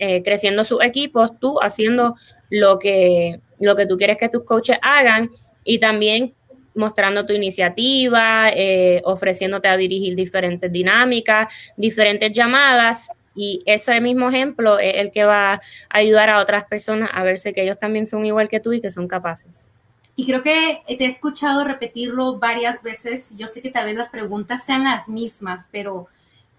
eh, 0.00 0.24
creciendo 0.24 0.64
sus 0.64 0.82
equipos, 0.82 1.38
tú 1.38 1.60
haciendo 1.62 2.16
lo 2.50 2.80
que, 2.80 3.38
lo 3.60 3.76
que 3.76 3.86
tú 3.86 3.96
quieres 3.96 4.16
que 4.16 4.28
tus 4.28 4.42
coaches 4.42 4.76
hagan 4.82 5.30
y 5.62 5.78
también 5.78 6.34
mostrando 6.74 7.26
tu 7.26 7.32
iniciativa, 7.32 8.50
eh, 8.50 9.00
ofreciéndote 9.04 9.68
a 9.68 9.76
dirigir 9.76 10.14
diferentes 10.14 10.70
dinámicas, 10.72 11.52
diferentes 11.76 12.32
llamadas. 12.32 13.08
Y 13.34 13.62
ese 13.64 14.00
mismo 14.00 14.28
ejemplo 14.28 14.78
es 14.78 14.96
el 14.96 15.10
que 15.10 15.24
va 15.24 15.54
a 15.54 15.60
ayudar 15.90 16.30
a 16.30 16.40
otras 16.40 16.64
personas 16.64 17.10
a 17.12 17.22
verse 17.22 17.54
que 17.54 17.62
ellos 17.62 17.78
también 17.78 18.06
son 18.06 18.26
igual 18.26 18.48
que 18.48 18.60
tú 18.60 18.72
y 18.72 18.80
que 18.80 18.90
son 18.90 19.08
capaces. 19.08 19.68
Y 20.14 20.26
creo 20.26 20.42
que 20.42 20.82
te 20.86 21.04
he 21.04 21.08
escuchado 21.08 21.64
repetirlo 21.64 22.38
varias 22.38 22.82
veces. 22.82 23.34
Yo 23.38 23.46
sé 23.46 23.62
que 23.62 23.70
tal 23.70 23.86
vez 23.86 23.96
las 23.96 24.10
preguntas 24.10 24.64
sean 24.64 24.84
las 24.84 25.08
mismas, 25.08 25.68
pero 25.72 26.06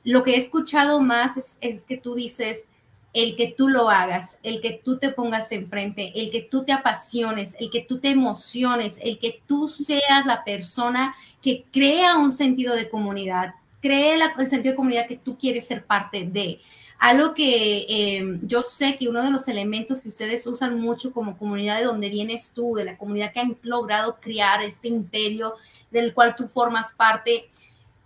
lo 0.03 0.23
que 0.23 0.31
he 0.33 0.37
escuchado 0.37 0.99
más 0.99 1.37
es, 1.37 1.57
es 1.61 1.83
que 1.83 1.97
tú 1.97 2.15
dices, 2.15 2.65
el 3.13 3.35
que 3.35 3.53
tú 3.55 3.69
lo 3.69 3.89
hagas, 3.89 4.37
el 4.41 4.59
que 4.59 4.81
tú 4.83 4.97
te 4.97 5.09
pongas 5.09 5.51
enfrente, 5.51 6.11
el 6.15 6.31
que 6.31 6.41
tú 6.41 6.63
te 6.65 6.73
apasiones, 6.73 7.55
el 7.59 7.69
que 7.69 7.81
tú 7.81 7.99
te 7.99 8.09
emociones, 8.09 8.97
el 9.01 9.19
que 9.19 9.41
tú 9.45 9.67
seas 9.67 10.25
la 10.25 10.43
persona 10.43 11.13
que 11.41 11.65
crea 11.71 12.17
un 12.17 12.31
sentido 12.31 12.75
de 12.75 12.89
comunidad, 12.89 13.53
cree 13.81 14.15
el 14.15 14.49
sentido 14.49 14.71
de 14.71 14.77
comunidad 14.77 15.07
que 15.07 15.17
tú 15.17 15.37
quieres 15.37 15.67
ser 15.67 15.85
parte 15.85 16.25
de. 16.25 16.59
Algo 16.97 17.33
que 17.33 17.85
em, 17.89 18.39
yo 18.47 18.63
sé 18.63 18.95
que 18.95 19.09
uno 19.09 19.21
de 19.21 19.29
los 19.29 19.47
elementos 19.47 20.01
que 20.01 20.07
ustedes 20.07 20.47
usan 20.47 20.79
mucho 20.79 21.11
como 21.11 21.37
comunidad 21.37 21.79
de 21.79 21.85
donde 21.85 22.09
vienes 22.09 22.51
tú, 22.51 22.75
de 22.75 22.85
la 22.85 22.97
comunidad 22.97 23.33
que 23.33 23.41
han 23.41 23.57
logrado 23.61 24.17
crear 24.21 24.63
este 24.63 24.87
imperio 24.87 25.53
del 25.91 26.13
cual 26.13 26.33
tú 26.35 26.47
formas 26.47 26.93
parte, 26.93 27.49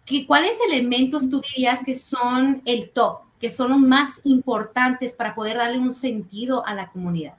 que, 0.03 0.25
¿cuáles 0.25 0.57
elementos 0.67 1.29
tú 1.29 1.41
dirías 1.41 1.79
que 1.85 1.93
son 1.93 2.61
el 2.65 2.89
top? 2.89 3.26
Que 3.39 3.49
son 3.49 3.71
los 3.71 3.79
más 3.79 4.21
importantes 4.23 5.13
para 5.13 5.35
poder 5.35 5.57
darle 5.57 5.79
un 5.79 5.93
sentido 5.93 6.65
a 6.65 6.73
la 6.73 6.89
comunidad. 6.89 7.35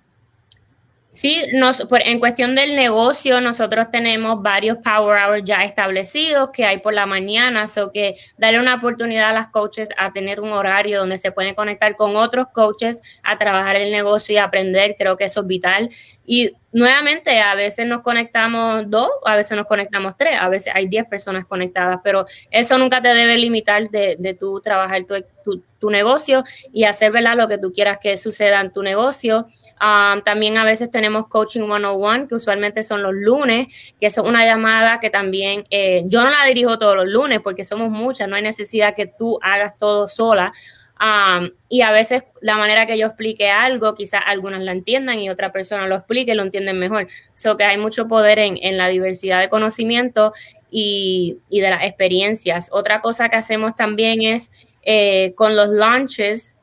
Sí, 1.11 1.43
nos, 1.55 1.83
en 1.91 2.21
cuestión 2.21 2.55
del 2.55 2.77
negocio, 2.77 3.41
nosotros 3.41 3.87
tenemos 3.91 4.43
varios 4.43 4.77
Power 4.85 5.19
Hours 5.19 5.43
ya 5.43 5.65
establecidos 5.65 6.51
que 6.53 6.67
hay 6.67 6.79
por 6.81 6.93
la 6.93 7.07
mañana, 7.07 7.65
o 7.83 7.91
que 7.91 8.17
darle 8.37 8.61
una 8.61 8.75
oportunidad 8.75 9.31
a 9.31 9.33
las 9.33 9.47
coaches 9.47 9.89
a 9.97 10.13
tener 10.13 10.39
un 10.39 10.53
horario 10.53 11.01
donde 11.01 11.17
se 11.17 11.33
pueden 11.33 11.55
conectar 11.55 11.97
con 11.97 12.15
otros 12.15 12.49
coaches 12.53 13.01
a 13.23 13.39
trabajar 13.39 13.77
el 13.77 13.91
negocio 13.91 14.35
y 14.35 14.39
aprender, 14.39 14.97
creo 14.99 15.17
que 15.17 15.25
eso 15.25 15.41
es 15.41 15.47
vital. 15.47 15.89
Y 16.27 16.51
nuevamente, 16.73 17.41
a 17.41 17.55
veces 17.55 17.87
nos 17.87 18.03
conectamos 18.03 18.85
dos, 18.89 19.09
a 19.25 19.35
veces 19.35 19.57
nos 19.57 19.67
conectamos 19.67 20.15
tres, 20.15 20.37
a 20.39 20.51
veces 20.51 20.75
hay 20.77 20.89
diez 20.89 21.07
personas 21.07 21.47
conectadas, 21.47 22.01
pero 22.05 22.27
eso 22.51 22.77
nunca 22.77 23.01
te 23.01 23.09
debe 23.09 23.39
limitar 23.39 23.89
de, 23.89 24.17
de 24.19 24.35
tu 24.35 24.61
trabajar 24.61 25.05
tu, 25.05 25.63
tu, 25.79 25.91
negocio 25.91 26.45
y 26.71 26.85
hacer 26.85 27.13
lo 27.13 27.49
que 27.49 27.57
tú 27.57 27.73
quieras 27.73 27.99
que 27.99 28.17
suceda 28.19 28.61
en 28.61 28.73
tu 28.73 28.83
negocio. 28.83 29.47
Um, 29.81 30.23
también 30.23 30.57
a 30.59 30.65
veces 30.65 30.91
tenemos 30.91 31.29
Coaching 31.29 31.63
101, 31.63 32.29
que 32.29 32.35
usualmente 32.35 32.83
son 32.83 33.03
los 33.03 33.15
lunes, 33.15 33.69
que 34.01 34.07
es 34.07 34.19
una 34.19 34.45
llamada 34.45 34.99
que 35.01 35.11
también 35.11 35.65
eh, 35.71 36.03
yo 36.07 36.25
no 36.25 36.31
la 36.31 36.45
dirijo 36.47 36.79
todos 36.79 36.97
los 36.97 37.07
lunes 37.07 37.41
porque 37.43 37.65
somos 37.65 37.91
muchas, 37.91 38.29
no 38.29 38.37
hay 38.37 38.43
necesidad 38.43 38.95
que 38.95 39.07
tú 39.07 39.39
hagas 39.43 39.79
todo 39.79 40.09
sola. 40.09 40.53
Um, 41.01 41.51
y 41.69 41.83
a 41.83 41.93
veces 41.93 42.25
la 42.41 42.57
manera 42.57 42.85
que 42.87 42.99
yo 42.99 43.07
explique 43.07 43.49
algo, 43.49 43.95
quizás 43.95 44.23
algunas 44.27 44.61
la 44.63 44.73
entiendan 44.73 45.21
y 45.21 45.31
otra 45.31 45.53
persona 45.53 45.87
lo 45.87 45.95
explique 45.95 46.33
y 46.33 46.35
lo 46.35 46.43
entienden 46.43 46.79
mejor. 46.79 47.07
So 47.35 47.57
que 47.57 47.63
hay 47.63 47.79
mucho 47.79 48.09
poder 48.09 48.41
en, 48.41 48.59
en 48.61 48.77
la 48.77 48.89
diversidad 48.89 49.41
de 49.41 49.49
conocimiento 49.49 50.33
y, 50.71 51.39
y, 51.49 51.61
de 51.61 51.71
las 51.71 51.85
experiencias. 51.85 52.69
Otra 52.73 53.01
cosa 53.01 53.29
que 53.29 53.37
hacemos 53.37 53.77
también 53.77 54.23
es 54.23 54.51
eh, 54.83 55.35
con 55.37 55.55
los 55.55 55.69
launches, 55.69 56.57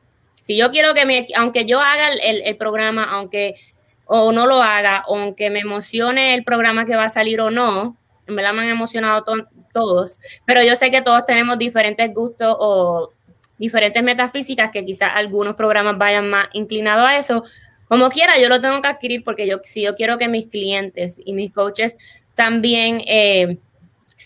si 0.46 0.56
yo 0.56 0.70
quiero 0.70 0.94
que 0.94 1.04
me, 1.04 1.26
aunque 1.34 1.64
yo 1.64 1.80
haga 1.80 2.12
el, 2.12 2.56
programa, 2.56 3.02
aunque 3.02 3.56
o 4.04 4.30
no 4.30 4.46
lo 4.46 4.62
haga, 4.62 5.02
aunque 5.08 5.50
me 5.50 5.58
emocione 5.58 6.34
el 6.34 6.44
programa 6.44 6.86
que 6.86 6.94
va 6.94 7.06
a 7.06 7.08
salir 7.08 7.40
o 7.40 7.50
no, 7.50 7.96
en 8.28 8.36
verdad 8.36 8.52
me 8.52 8.62
han 8.62 8.68
emocionado 8.68 9.24
todos, 9.72 10.20
pero 10.44 10.62
yo 10.62 10.76
sé 10.76 10.92
que 10.92 11.02
todos 11.02 11.24
tenemos 11.24 11.58
diferentes 11.58 12.14
gustos 12.14 12.56
o 12.60 13.12
diferentes 13.58 14.00
metafísicas 14.04 14.70
que 14.70 14.84
quizás 14.84 15.10
algunos 15.16 15.56
programas 15.56 15.98
vayan 15.98 16.30
más 16.30 16.46
inclinados 16.52 17.08
a 17.08 17.18
eso. 17.18 17.42
Como 17.88 18.08
quiera, 18.08 18.38
yo 18.38 18.48
lo 18.48 18.60
tengo 18.60 18.80
que 18.80 18.86
adquirir 18.86 19.24
porque 19.24 19.48
yo, 19.48 19.60
si 19.64 19.82
yo 19.82 19.96
quiero 19.96 20.16
que 20.16 20.28
mis 20.28 20.46
clientes 20.46 21.16
y 21.24 21.32
mis 21.32 21.52
coaches 21.52 21.96
también 22.36 23.02
eh, 23.08 23.58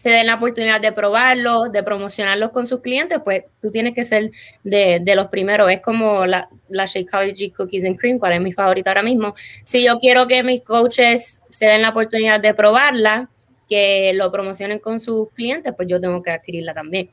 se 0.01 0.09
den 0.09 0.29
la 0.29 0.37
oportunidad 0.37 0.81
de 0.81 0.93
probarlo, 0.93 1.65
de 1.65 1.83
promocionarlos 1.83 2.53
con 2.53 2.67
sus 2.67 2.81
clientes, 2.81 3.19
pues 3.23 3.45
tú 3.61 3.71
tienes 3.71 3.95
que 3.95 4.03
ser 4.03 4.31
de, 4.65 5.03
los 5.15 5.27
primeros. 5.27 5.71
Es 5.71 5.83
como 5.83 6.25
la, 6.25 6.49
la 6.71 6.87
Shakeology 6.87 7.51
Cookies 7.51 7.85
and 7.85 7.99
Cream, 7.99 8.19
cual 8.19 8.33
es 8.33 8.41
mi 8.41 8.51
favorita 8.51 8.89
ahora 8.89 9.03
mismo. 9.03 9.35
Si 9.63 9.85
yo 9.85 9.99
quiero 9.99 10.27
que 10.27 10.43
mis 10.43 10.63
coaches 10.63 11.43
se 11.51 11.67
den 11.67 11.83
la 11.83 11.91
oportunidad 11.91 12.41
de 12.41 12.55
probarla, 12.55 13.29
que 13.69 14.13
lo 14.15 14.33
promocionen 14.33 14.79
con 14.79 15.01
sus 15.01 15.31
clientes, 15.35 15.75
pues 15.77 15.87
yo 15.87 16.01
tengo 16.01 16.23
que 16.23 16.31
adquirirla 16.31 16.73
también. 16.73 17.11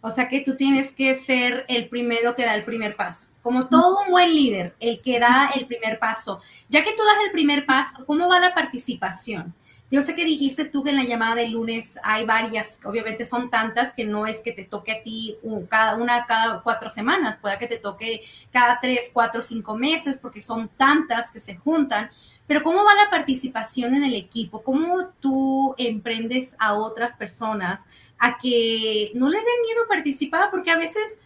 O 0.00 0.10
sea 0.10 0.30
que 0.30 0.40
tú 0.40 0.56
tienes 0.56 0.92
que 0.92 1.14
ser 1.16 1.66
el 1.68 1.90
primero 1.90 2.34
que 2.34 2.46
da 2.46 2.54
el 2.54 2.64
primer 2.64 2.96
paso. 2.96 3.28
Como 3.42 3.68
todo 3.68 3.98
un 4.06 4.12
buen 4.12 4.34
líder, 4.34 4.74
el 4.80 5.02
que 5.02 5.18
da 5.18 5.50
el 5.54 5.66
primer 5.66 5.98
paso. 5.98 6.40
Ya 6.70 6.82
que 6.82 6.92
tú 6.92 7.02
das 7.04 7.26
el 7.26 7.32
primer 7.32 7.66
paso, 7.66 8.06
¿cómo 8.06 8.30
va 8.30 8.40
la 8.40 8.54
participación? 8.54 9.54
Yo 9.92 10.02
sé 10.02 10.14
que 10.14 10.24
dijiste 10.24 10.64
tú 10.64 10.82
que 10.82 10.88
en 10.88 10.96
la 10.96 11.04
llamada 11.04 11.34
de 11.34 11.48
lunes 11.48 11.98
hay 12.02 12.24
varias, 12.24 12.80
obviamente 12.82 13.26
son 13.26 13.50
tantas 13.50 13.92
que 13.92 14.06
no 14.06 14.26
es 14.26 14.40
que 14.40 14.50
te 14.50 14.64
toque 14.64 14.90
a 14.90 15.02
ti 15.02 15.36
cada 15.68 15.96
una 15.96 16.24
cada 16.24 16.62
cuatro 16.62 16.90
semanas, 16.90 17.36
puede 17.36 17.58
que 17.58 17.66
te 17.66 17.76
toque 17.76 18.22
cada 18.50 18.80
tres, 18.80 19.10
cuatro, 19.12 19.42
cinco 19.42 19.76
meses, 19.76 20.16
porque 20.16 20.40
son 20.40 20.70
tantas 20.78 21.30
que 21.30 21.40
se 21.40 21.56
juntan. 21.56 22.08
Pero 22.46 22.62
¿cómo 22.62 22.82
va 22.82 22.94
la 22.94 23.10
participación 23.10 23.94
en 23.94 24.04
el 24.04 24.14
equipo? 24.14 24.62
¿Cómo 24.62 25.08
tú 25.20 25.74
emprendes 25.76 26.56
a 26.58 26.72
otras 26.72 27.14
personas 27.14 27.84
a 28.18 28.38
que 28.38 29.12
no 29.14 29.28
les 29.28 29.42
dé 29.42 29.50
miedo 29.62 29.82
participar? 29.90 30.50
Porque 30.50 30.70
a 30.70 30.78
veces 30.78 31.18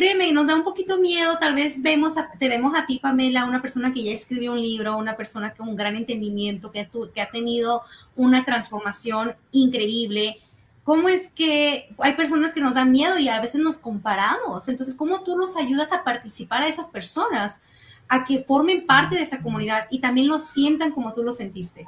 créeme, 0.00 0.32
nos 0.32 0.46
da 0.46 0.54
un 0.54 0.64
poquito 0.64 0.96
miedo, 0.96 1.36
tal 1.38 1.54
vez 1.54 1.82
vemos 1.82 2.14
te 2.38 2.48
vemos 2.48 2.74
a 2.74 2.86
ti, 2.86 2.98
Pamela, 2.98 3.44
una 3.44 3.60
persona 3.60 3.92
que 3.92 4.02
ya 4.02 4.12
escribió 4.12 4.52
un 4.52 4.62
libro, 4.62 4.96
una 4.96 5.14
persona 5.14 5.52
con 5.52 5.68
un 5.68 5.76
gran 5.76 5.94
entendimiento, 5.94 6.72
que, 6.72 6.88
que 7.14 7.20
ha 7.20 7.30
tenido 7.30 7.82
una 8.16 8.46
transformación 8.46 9.36
increíble. 9.52 10.36
¿Cómo 10.84 11.10
es 11.10 11.28
que 11.28 11.90
hay 11.98 12.14
personas 12.14 12.54
que 12.54 12.62
nos 12.62 12.72
dan 12.72 12.90
miedo 12.90 13.18
y 13.18 13.28
a 13.28 13.42
veces 13.42 13.60
nos 13.60 13.78
comparamos? 13.78 14.70
Entonces, 14.70 14.94
¿cómo 14.94 15.22
tú 15.22 15.36
los 15.36 15.54
ayudas 15.54 15.92
a 15.92 16.02
participar 16.02 16.62
a 16.62 16.68
esas 16.68 16.88
personas, 16.88 17.60
a 18.08 18.24
que 18.24 18.38
formen 18.38 18.86
parte 18.86 19.16
de 19.16 19.22
esa 19.22 19.40
comunidad 19.40 19.86
y 19.90 19.98
también 19.98 20.28
lo 20.28 20.38
sientan 20.38 20.92
como 20.92 21.12
tú 21.12 21.22
lo 21.22 21.34
sentiste? 21.34 21.86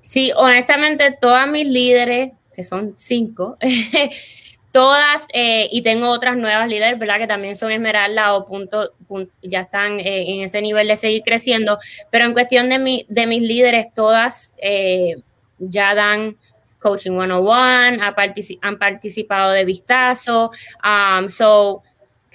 Sí, 0.00 0.32
honestamente, 0.34 1.16
todas 1.20 1.48
mis 1.48 1.68
líderes, 1.68 2.32
que 2.52 2.64
son 2.64 2.94
cinco, 2.96 3.58
todas, 4.76 5.26
eh, 5.32 5.68
y 5.72 5.80
tengo 5.80 6.10
otras 6.10 6.36
nuevas 6.36 6.68
líderes, 6.68 6.98
¿verdad? 6.98 7.16
Que 7.16 7.26
también 7.26 7.56
son 7.56 7.70
Esmeralda 7.70 8.34
o 8.34 8.44
punto, 8.44 8.92
ya 9.40 9.60
están 9.60 9.98
eh, 10.00 10.34
en 10.34 10.42
ese 10.42 10.60
nivel 10.60 10.86
de 10.86 10.96
seguir 10.96 11.22
creciendo, 11.22 11.78
pero 12.10 12.26
en 12.26 12.34
cuestión 12.34 12.68
de, 12.68 12.78
mi, 12.78 13.06
de 13.08 13.26
mis 13.26 13.40
líderes, 13.40 13.86
todas 13.94 14.52
eh, 14.58 15.16
ya 15.58 15.94
dan 15.94 16.36
coaching 16.78 17.12
101, 17.12 18.02
ha 18.02 18.14
han 18.60 18.78
participado 18.78 19.52
de 19.52 19.64
vistazo, 19.64 20.50
um, 20.84 21.30
so 21.30 21.82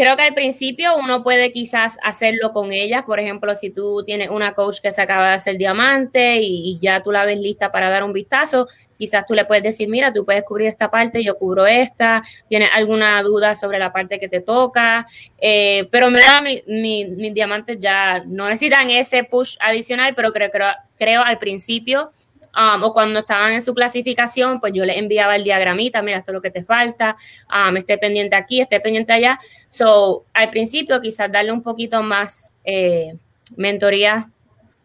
creo 0.02 0.18
que 0.18 0.24
al 0.24 0.34
principio 0.34 0.96
uno 0.96 1.22
puede 1.22 1.52
quizás 1.52 2.00
hacerlo 2.02 2.54
con 2.54 2.72
ellas. 2.72 3.04
Por 3.04 3.20
ejemplo, 3.20 3.54
si 3.54 3.70
tú 3.70 4.04
tienes 4.04 4.32
una 4.32 4.56
coach 4.56 4.80
que 4.82 4.90
se 4.90 5.00
acaba 5.00 5.28
de 5.28 5.34
hacer 5.36 5.58
diamante 5.58 6.40
y, 6.42 6.80
ya 6.82 7.04
tú 7.04 7.12
la 7.12 7.24
ves 7.24 7.40
lista 7.40 7.72
para 7.72 7.92
dar 7.92 8.04
un 8.04 8.12
vistazo, 8.12 8.66
quizás 8.98 9.28
tú 9.28 9.36
le 9.36 9.46
puedes 9.46 9.64
decir, 9.64 9.88
mira, 9.88 10.12
tú 10.12 10.26
puedes 10.26 10.44
cubrir 10.44 10.70
esta 10.70 10.90
parte, 10.90 11.24
yo 11.24 11.38
cubro 11.38 11.68
esta, 11.68 12.24
tienes 12.50 12.70
alguna 12.74 13.22
duda 13.22 13.54
sobre 13.54 13.78
la 13.78 13.94
parte 13.94 14.18
que 14.18 14.28
te 14.28 14.42
toca, 14.42 15.06
eh, 15.40 15.88
pero 15.92 16.10
me 16.10 16.20
da 16.20 16.42
mis 16.42 17.34
diamantes 17.36 17.78
ya 17.80 18.24
no 18.26 18.50
necesitan 18.50 18.90
ese 18.90 19.24
push 19.24 19.56
adicional, 19.60 20.16
pero 20.16 20.34
creo, 20.34 20.50
creo, 20.50 20.70
creo 20.98 21.22
al 21.22 21.38
principio 21.38 22.10
Um, 22.54 22.84
o 22.84 22.94
cuando 22.94 23.20
estaban 23.20 23.54
en 23.54 23.62
su 23.62 23.74
clasificación, 23.74 24.60
pues 24.60 24.74
yo 24.74 24.84
les 24.84 24.98
enviaba 24.98 25.38
el 25.38 25.44
diagramita, 25.46 26.02
mira, 26.02 26.18
esto 26.18 26.32
es 26.32 26.34
lo 26.34 26.42
que 26.42 26.52
te 26.52 26.64
falta, 26.64 27.16
um, 27.50 27.78
esté 27.78 27.98
pendiente 27.98 28.36
aquí, 28.36 28.60
esté 28.60 28.82
pendiente 28.82 29.14
allá. 29.14 29.40
So, 29.70 30.26
al 30.34 30.50
principio 30.50 31.00
quizás 31.00 31.32
darle 31.32 31.54
un 31.54 31.64
poquito 31.64 32.04
más 32.04 32.52
eh, 32.66 33.16
mentoría 33.56 34.30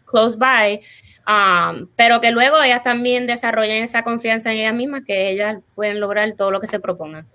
close 0.04 0.36
by, 0.36 0.80
um, 1.26 1.88
pero 1.96 2.20
que 2.20 2.30
luego 2.30 2.62
ellas 2.62 2.84
también 2.84 3.26
desarrollen 3.26 3.82
esa 3.82 4.04
confianza 4.04 4.52
en 4.52 4.58
ellas 4.58 4.74
mismas, 4.74 5.02
que 5.04 5.30
ellas 5.30 5.58
pueden 5.74 5.98
lograr 5.98 6.32
todo 6.36 6.52
lo 6.52 6.60
que 6.60 6.68
se 6.68 6.78
propongan. 6.78 7.26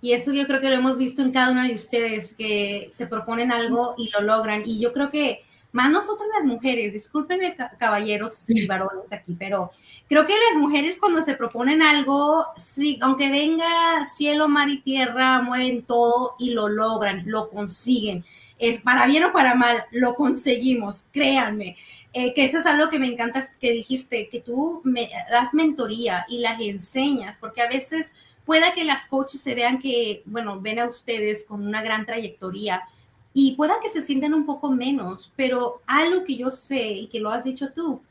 Y 0.00 0.12
eso 0.12 0.32
yo 0.32 0.46
creo 0.46 0.60
que 0.60 0.68
lo 0.68 0.74
hemos 0.74 0.96
visto 0.96 1.22
en 1.22 1.32
cada 1.32 1.50
una 1.50 1.66
de 1.66 1.74
ustedes, 1.74 2.34
que 2.34 2.88
se 2.92 3.06
proponen 3.06 3.50
algo 3.50 3.94
y 3.96 4.10
lo 4.10 4.20
logran. 4.20 4.62
Y 4.64 4.80
yo 4.80 4.92
creo 4.92 5.10
que 5.10 5.40
más 5.72 5.90
nosotros 5.90 6.28
las 6.34 6.46
mujeres, 6.46 6.92
discúlpenme 6.92 7.54
caballeros 7.78 8.48
y 8.48 8.66
varones 8.66 9.12
aquí, 9.12 9.36
pero 9.38 9.70
creo 10.08 10.24
que 10.24 10.32
las 10.32 10.60
mujeres 10.60 10.98
cuando 10.98 11.22
se 11.22 11.34
proponen 11.34 11.82
algo, 11.82 12.46
sí, 12.56 12.98
aunque 13.02 13.30
venga 13.30 14.06
cielo, 14.06 14.48
mar 14.48 14.68
y 14.70 14.80
tierra, 14.80 15.42
mueven 15.42 15.82
todo 15.82 16.36
y 16.38 16.54
lo 16.54 16.68
logran, 16.68 17.22
lo 17.26 17.50
consiguen. 17.50 18.24
Es 18.58 18.80
para 18.80 19.06
bien 19.06 19.24
o 19.24 19.32
para 19.32 19.54
mal, 19.54 19.84
lo 19.90 20.14
conseguimos, 20.14 21.04
créanme. 21.12 21.76
Eh, 22.14 22.32
que 22.32 22.44
eso 22.44 22.58
es 22.58 22.66
algo 22.66 22.88
que 22.88 22.98
me 22.98 23.06
encanta 23.06 23.44
que 23.60 23.72
dijiste, 23.72 24.28
que 24.30 24.40
tú 24.40 24.80
me 24.84 25.10
das 25.30 25.52
mentoría 25.52 26.24
y 26.28 26.38
las 26.38 26.60
enseñas, 26.60 27.36
porque 27.38 27.60
a 27.60 27.68
veces 27.68 28.12
pueda 28.46 28.72
que 28.72 28.84
las 28.84 29.06
coaches 29.06 29.42
se 29.42 29.54
vean 29.54 29.78
que, 29.78 30.22
bueno, 30.24 30.58
ven 30.60 30.78
a 30.78 30.86
ustedes 30.86 31.44
con 31.44 31.66
una 31.66 31.82
gran 31.82 32.06
trayectoria 32.06 32.82
y 33.32 33.52
pueda 33.56 33.80
que 33.80 33.90
se 33.90 34.02
sientan 34.02 34.34
un 34.34 34.46
poco 34.46 34.70
menos, 34.70 35.32
pero 35.36 35.80
algo 35.86 36.24
que 36.24 36.36
yo 36.36 36.50
sé 36.50 36.88
y 36.92 37.06
que 37.06 37.20
lo 37.20 37.30
has 37.30 37.44
dicho 37.44 37.72
tú 37.72 38.02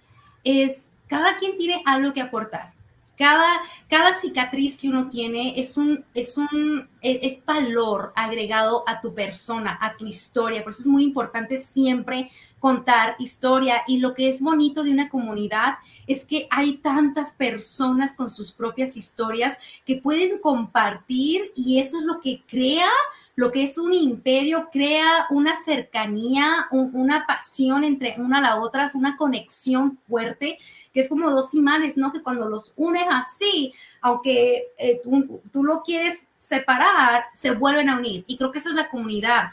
es 0.44 0.92
cada 1.08 1.38
quien 1.38 1.58
tiene 1.58 1.82
algo 1.86 2.14
que 2.14 2.22
aportar. 2.22 2.74
Cada, 3.18 3.60
cada 3.90 4.14
cicatriz 4.14 4.78
que 4.78 4.90
uno 4.90 5.10
tiene 5.10 5.60
es 5.60 5.76
un, 5.76 6.06
es 6.14 6.38
un 6.38 6.88
es, 7.08 7.46
valor 7.46 8.12
agregado 8.16 8.84
a 8.88 9.00
tu 9.00 9.14
persona, 9.14 9.78
a 9.82 9.96
tu 9.96 10.06
historia. 10.06 10.64
Por 10.64 10.74
eso 10.74 10.82
es 10.82 10.88
muy 10.88 11.04
importante 11.04 11.60
siempre 11.60 12.30
contar 12.60 13.16
historia. 13.20 13.84
Y 13.88 14.00
lo 14.00 14.14
que 14.14 14.30
es 14.30 14.42
bonito 14.42 14.84
de 14.84 14.92
una 14.92 15.10
comunidad 15.10 15.76
es 16.08 16.26
que 16.26 16.48
hay 16.50 16.78
tantas 16.78 17.34
personas 17.34 18.14
con 18.14 18.30
sus 18.30 18.52
propias 18.52 18.98
historias 18.98 19.58
que 19.86 19.96
pueden 19.96 20.40
compartir 20.40 21.52
y 21.56 21.80
eso 21.80 21.98
es 21.98 22.04
lo 22.04 22.20
que 22.20 22.42
crea 22.46 22.90
lo 23.38 23.52
que 23.52 23.62
es 23.62 23.78
un 23.78 23.94
imperio, 23.94 24.68
crea 24.72 25.28
una 25.30 25.56
cercanía, 25.56 26.68
una 26.72 27.28
pasión 27.28 27.84
entre 27.84 28.16
una 28.18 28.40
a 28.40 28.42
la 28.42 28.60
otra, 28.60 28.86
es 28.86 28.96
una 28.96 29.16
conexión 29.16 29.96
fuerte, 29.96 30.58
que 30.92 31.02
es 31.02 31.08
como 31.08 31.30
dos 31.30 31.54
imanes, 31.54 31.98
¿no? 31.98 32.12
Que 32.12 32.24
cuando 32.24 32.50
los 32.50 32.74
unes 32.76 33.06
así, 33.12 33.72
aunque 34.02 34.74
eh, 34.80 35.00
tú, 35.04 35.40
tú 35.52 35.64
lo 35.64 35.84
quieres 35.84 36.26
separar, 36.38 37.26
se 37.34 37.52
vuelven 37.52 37.90
a 37.90 37.98
unir. 37.98 38.24
Y 38.28 38.38
creo 38.38 38.52
que 38.52 38.60
eso 38.60 38.70
es 38.70 38.76
la 38.76 38.90
comunidad. 38.90 39.50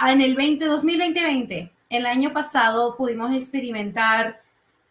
En 0.00 0.20
el 0.20 0.34
20, 0.34 0.64
2020, 0.64 1.72
el 1.90 2.06
año 2.06 2.32
pasado 2.32 2.96
pudimos 2.96 3.34
experimentar 3.34 4.40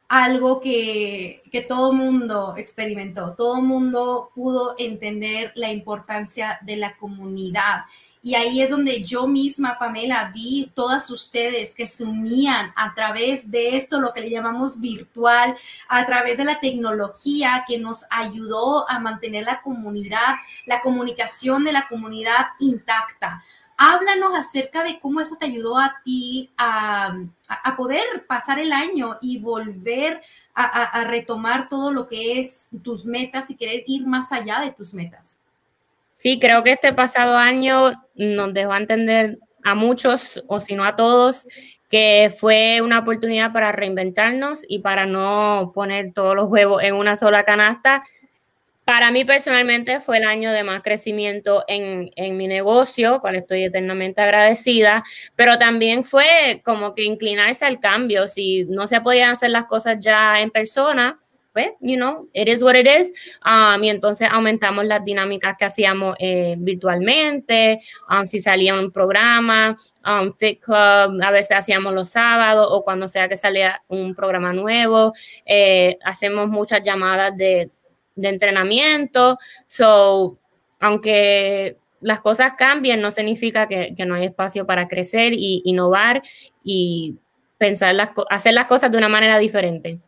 algo 0.08 0.62
que, 0.62 1.44
que 1.56 1.62
todo 1.62 1.93
mundo 1.93 2.53
experimentó, 2.58 3.34
todo 3.34 3.62
mundo 3.62 4.30
pudo 4.36 4.76
entender 4.78 5.53
la 5.56 5.72
importancia 5.72 6.60
de 6.64 6.76
la 6.76 6.97
comunidad. 6.97 7.86
Y 8.22 8.36
ahí 8.36 8.62
es 8.62 8.72
donde 8.72 9.06
yo 9.06 9.26
misma, 9.26 9.80
Pamela, 9.80 10.32
vi 10.34 10.70
todas 10.76 11.10
ustedes 11.10 11.74
que 11.74 11.88
se 11.88 12.03
unían 12.03 12.74
a 12.76 12.93
través 12.93 13.49
de 13.49 13.78
esto, 13.78 14.01
lo 14.01 14.12
que 14.12 14.20
le 14.20 14.32
llamamos 14.32 14.82
virtual, 14.82 15.56
a 15.88 16.06
través 16.06 16.36
de 16.38 16.43
la 16.43 16.60
tecnología 16.60 17.64
que 17.66 17.78
nos 17.78 18.03
ayudó 18.10 18.89
a 18.89 18.99
mantener 18.99 19.45
la 19.45 19.62
comunidad, 19.62 20.36
la 20.66 20.82
comunicación 20.82 21.64
de 21.64 21.72
la 21.72 21.88
comunidad 21.88 22.47
intacta. 22.60 23.41
Háblanos 23.78 24.34
acerca 24.38 24.84
de 24.84 24.99
cómo 24.99 25.20
eso 25.20 25.36
te 25.36 25.45
ayudó 25.45 25.78
a 25.78 26.01
ti 26.03 26.49
a, 26.58 27.14
poder 27.76 28.26
pasar 28.26 28.58
el 28.58 28.72
año 28.72 29.18
y 29.22 29.38
volver 29.38 30.22
a, 30.56 31.03
retomar 31.03 31.68
todo 31.68 31.91
lo 31.91 32.08
que 32.08 32.39
es 32.39 32.70
tus 32.82 33.06
metas 33.06 33.49
y 33.49 33.56
querer 33.56 33.84
ir 33.88 34.08
más 34.08 34.32
allá 34.32 34.62
de 34.62 34.72
tus 34.72 34.93
metas. 34.93 35.38
Sí, 36.14 36.39
creo 36.39 36.64
que 36.64 36.72
este 36.72 36.93
pasado 36.93 37.38
año 37.38 37.93
nos 38.16 38.53
dejó 38.53 38.74
entender 38.76 39.38
a 39.64 39.76
muchos, 39.76 40.41
o 40.47 40.60
si 40.60 40.76
no 40.76 40.86
a 40.86 40.95
todos, 40.95 41.45
que 41.89 42.34
fue 42.39 42.82
una 42.82 42.99
oportunidad 42.99 43.51
para 43.51 43.72
reinventarnos 43.72 44.62
y 44.68 44.80
para 44.80 45.06
no 45.06 45.72
poner 45.76 46.14
todos 46.14 46.36
los 46.36 46.49
huevos 46.49 46.82
en 46.84 46.95
una 46.95 47.16
sola 47.16 47.43
canasta 47.43 48.03
para 48.86 49.10
mí 49.12 49.26
personalmente 49.26 50.00
fue 50.00 50.20
el 50.20 50.26
año 50.26 50.52
de 50.52 50.64
más 50.64 50.84
crecimiento 50.84 51.64
en, 51.68 52.12
mi 52.38 52.48
negocio, 52.48 53.20
cual 53.20 53.36
estoy 53.36 53.64
eternamente 53.64 54.22
agradecida, 54.22 55.04
pero 55.36 55.58
también 55.58 56.06
fue 56.06 56.62
como 56.64 56.94
que 56.94 57.04
inclinarse 57.04 57.66
al 57.66 57.80
cambio. 57.80 58.28
Si 58.28 58.66
no 58.66 58.88
se 58.88 59.02
podían 59.02 59.32
hacer 59.32 59.50
las 59.50 59.66
cosas 59.66 59.98
ya 60.00 60.40
en 60.40 60.52
persona, 60.52 61.20
pues, 61.52 61.70
you 61.80 61.96
know, 61.96 62.30
it 62.34 62.48
is 62.48 62.62
what 62.62 62.76
it 62.76 62.86
is. 62.86 63.12
Um, 63.44 63.84
y 63.84 63.90
entonces 63.90 64.28
aumentamos 64.30 64.86
las 64.86 65.04
dinámicas 65.04 65.56
que 65.58 65.66
hacíamos 65.66 66.16
eh, 66.20 66.56
virtualmente, 66.58 67.80
um, 68.10 68.26
si 68.26 68.42
salía 68.42 68.76
un 68.76 68.92
programa, 68.92 69.76
um, 70.06 70.34
Fit 70.34 70.60
Club, 70.60 71.22
a 71.24 71.32
veces 71.32 71.58
hacíamos 71.58 71.94
los 71.94 72.10
sábados 72.10 72.68
o 72.70 72.84
cuando 72.84 73.08
sea 73.08 73.30
que 73.30 73.38
salía 73.38 73.82
un 73.88 74.14
programa 74.14 74.52
nuevo, 74.52 75.14
eh, 75.46 75.98
hacemos 76.04 76.50
muchas 76.50 76.84
llamadas 76.84 77.36
de 77.38 77.72
de 78.16 78.30
entrenamiento. 78.30 79.38
So, 79.66 80.38
aunque 80.80 81.78
las 82.01 82.22
cosas 82.22 82.53
cambien, 82.57 83.01
no 83.01 83.11
significa 83.11 83.68
que, 83.68 83.93
no 84.05 84.16
hay 84.16 84.26
espacio 84.26 84.66
para 84.66 84.88
crecer 84.88 85.34
y 85.34 85.61
innovar 85.66 86.22
y 86.63 87.18
pensar 87.57 87.95
las, 87.95 88.09
hacer 88.30 88.53
las 88.53 88.66
cosas 88.66 88.91
de 88.91 88.97
una 88.97 89.09
manera 89.09 89.39
diferente. 89.39 89.99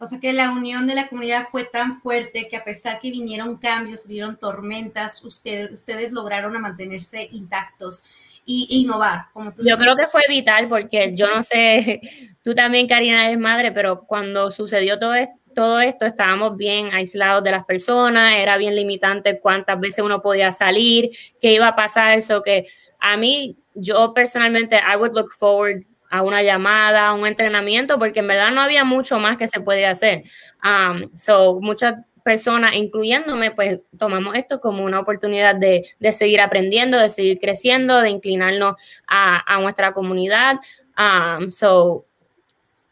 O 0.00 0.06
sea 0.06 0.20
que 0.20 0.32
la 0.32 0.52
unión 0.52 0.86
de 0.86 0.94
la 0.94 1.08
comunidad 1.08 1.48
fue 1.50 1.64
tan 1.64 2.00
fuerte 2.00 2.46
que 2.48 2.56
a 2.56 2.62
pesar 2.62 3.00
que 3.00 3.10
vinieron 3.10 3.56
cambios, 3.56 4.06
vinieron 4.06 4.38
tormentas, 4.38 5.24
ustedes, 5.24 5.72
ustedes 5.72 6.12
lograron 6.12 6.60
mantenerse 6.60 7.28
intactos 7.32 8.40
y 8.44 8.68
innovar. 8.70 9.26
Como 9.32 9.52
Yo 9.56 9.76
creo 9.76 9.96
que 9.96 10.06
fue 10.06 10.22
vital 10.28 10.68
porque 10.68 11.14
yo 11.14 11.28
no 11.34 11.42
sé, 11.42 12.00
tú 12.44 12.54
también 12.54 12.86
Karina 12.86 13.26
eres 13.26 13.40
madre, 13.40 13.72
pero 13.72 14.04
cuando 14.04 14.52
sucedió 14.52 15.00
todo 15.00 15.14
esto, 15.14 15.34
todo 15.58 15.80
esto 15.80 16.06
estábamos 16.06 16.56
bien 16.56 16.94
aislados 16.94 17.42
de 17.42 17.50
las 17.50 17.64
personas, 17.64 18.36
era 18.36 18.56
bien 18.58 18.76
limitante 18.76 19.40
cuántas 19.40 19.80
veces 19.80 20.04
uno 20.04 20.22
podía 20.22 20.52
salir, 20.52 21.10
qué 21.40 21.52
iba 21.52 21.66
a 21.66 21.74
pasar, 21.74 22.16
eso 22.16 22.44
que 22.44 22.68
a 23.00 23.16
mí, 23.16 23.56
yo 23.74 24.14
personalmente, 24.14 24.76
I 24.76 24.94
would 24.94 25.16
look 25.16 25.32
forward 25.36 25.82
a 26.10 26.22
una 26.22 26.44
llamada, 26.44 27.08
a 27.08 27.12
un 27.12 27.26
entrenamiento, 27.26 27.98
porque 27.98 28.20
en 28.20 28.28
verdad 28.28 28.52
no 28.52 28.60
había 28.60 28.84
mucho 28.84 29.18
más 29.18 29.36
que 29.36 29.48
se 29.48 29.58
podía 29.60 29.90
hacer. 29.90 30.22
Um, 30.62 31.10
so, 31.16 31.58
muchas 31.60 31.94
personas, 32.22 32.76
incluyéndome, 32.76 33.50
pues 33.50 33.80
tomamos 33.98 34.36
esto 34.36 34.60
como 34.60 34.84
una 34.84 35.00
oportunidad 35.00 35.56
de, 35.56 35.88
de 35.98 36.12
seguir 36.12 36.40
aprendiendo, 36.40 36.98
de 36.98 37.08
seguir 37.08 37.40
creciendo, 37.40 38.00
de 38.00 38.10
inclinarnos 38.10 38.76
a, 39.08 39.42
a 39.52 39.60
nuestra 39.60 39.92
comunidad. 39.92 40.60
Um, 40.96 41.50
so, 41.50 42.06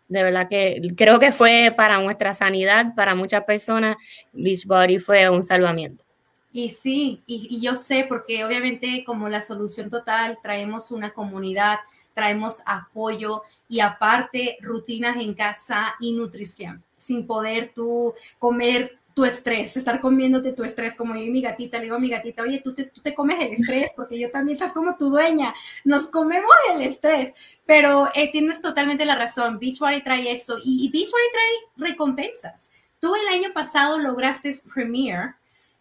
de 0.09 0.23
verdad 0.23 0.49
que 0.49 0.81
creo 0.97 1.19
que 1.19 1.33
fue 1.33 1.73
para 1.77 2.01
nuestra 2.01 2.33
sanidad, 2.35 2.95
para 2.95 3.15
muchas 3.15 3.45
personas, 3.45 3.97
Beachbody 4.33 4.99
fue 4.99 5.29
un 5.29 5.43
salvamiento. 5.43 6.05
Y 6.53 6.71
sí, 6.71 7.23
y, 7.27 7.61
yo 7.61 7.77
sé, 7.77 8.07
porque 8.09 8.43
obviamente 8.43 9.05
como 9.05 9.29
la 9.29 9.43
solución 9.43 9.91
total 9.91 10.39
traemos 10.43 10.91
una 10.91 11.11
comunidad, 11.11 11.81
traemos 12.15 12.63
apoyo 12.65 13.43
y 13.69 13.81
aparte 13.81 14.57
rutinas 14.63 15.19
en 15.19 15.35
casa 15.35 15.95
y 16.01 16.13
nutrición, 16.13 16.83
sin 16.97 17.27
poder 17.27 17.73
tú 17.75 18.15
comer 18.39 18.99
tu 19.17 19.25
estrés, 19.25 19.75
estar 19.79 19.99
comiéndote 20.03 20.53
tu 20.53 20.63
estrés, 20.63 20.95
como 20.95 21.15
yo 21.15 21.23
y 21.23 21.31
mi 21.31 21.41
gatita, 21.41 21.79
le 21.79 21.85
digo 21.85 21.97
a 21.97 21.99
mi 21.99 22.11
gatita, 22.11 22.43
oye, 22.43 22.61
tú 22.63 22.75
te, 22.75 22.85
tú 22.85 23.01
te 23.01 23.15
comes 23.15 23.43
el 23.43 23.55
estrés, 23.55 23.91
porque 23.97 24.19
yo 24.19 24.31
también 24.31 24.57
estás 24.57 24.75
como 24.75 24.95
tu 24.99 25.09
dueña, 25.09 25.55
nos 25.85 26.07
comemos 26.07 26.51
el 26.75 26.83
estrés, 26.83 27.33
pero 27.65 28.11
eh, 28.15 28.31
tienes 28.31 28.61
totalmente 28.61 29.07
la 29.07 29.15
razón, 29.15 29.59
Beachbody 29.59 30.05
trae 30.05 30.31
eso, 30.31 30.59
y, 30.63 30.85
y 30.85 30.91
Beachbody 30.91 31.33
trae 31.33 31.89
recompensas. 31.89 32.73
Tú 33.01 33.15
el 33.15 33.35
año 33.35 33.55
pasado 33.55 33.99
lograste 33.99 34.55
Premier, 34.75 35.37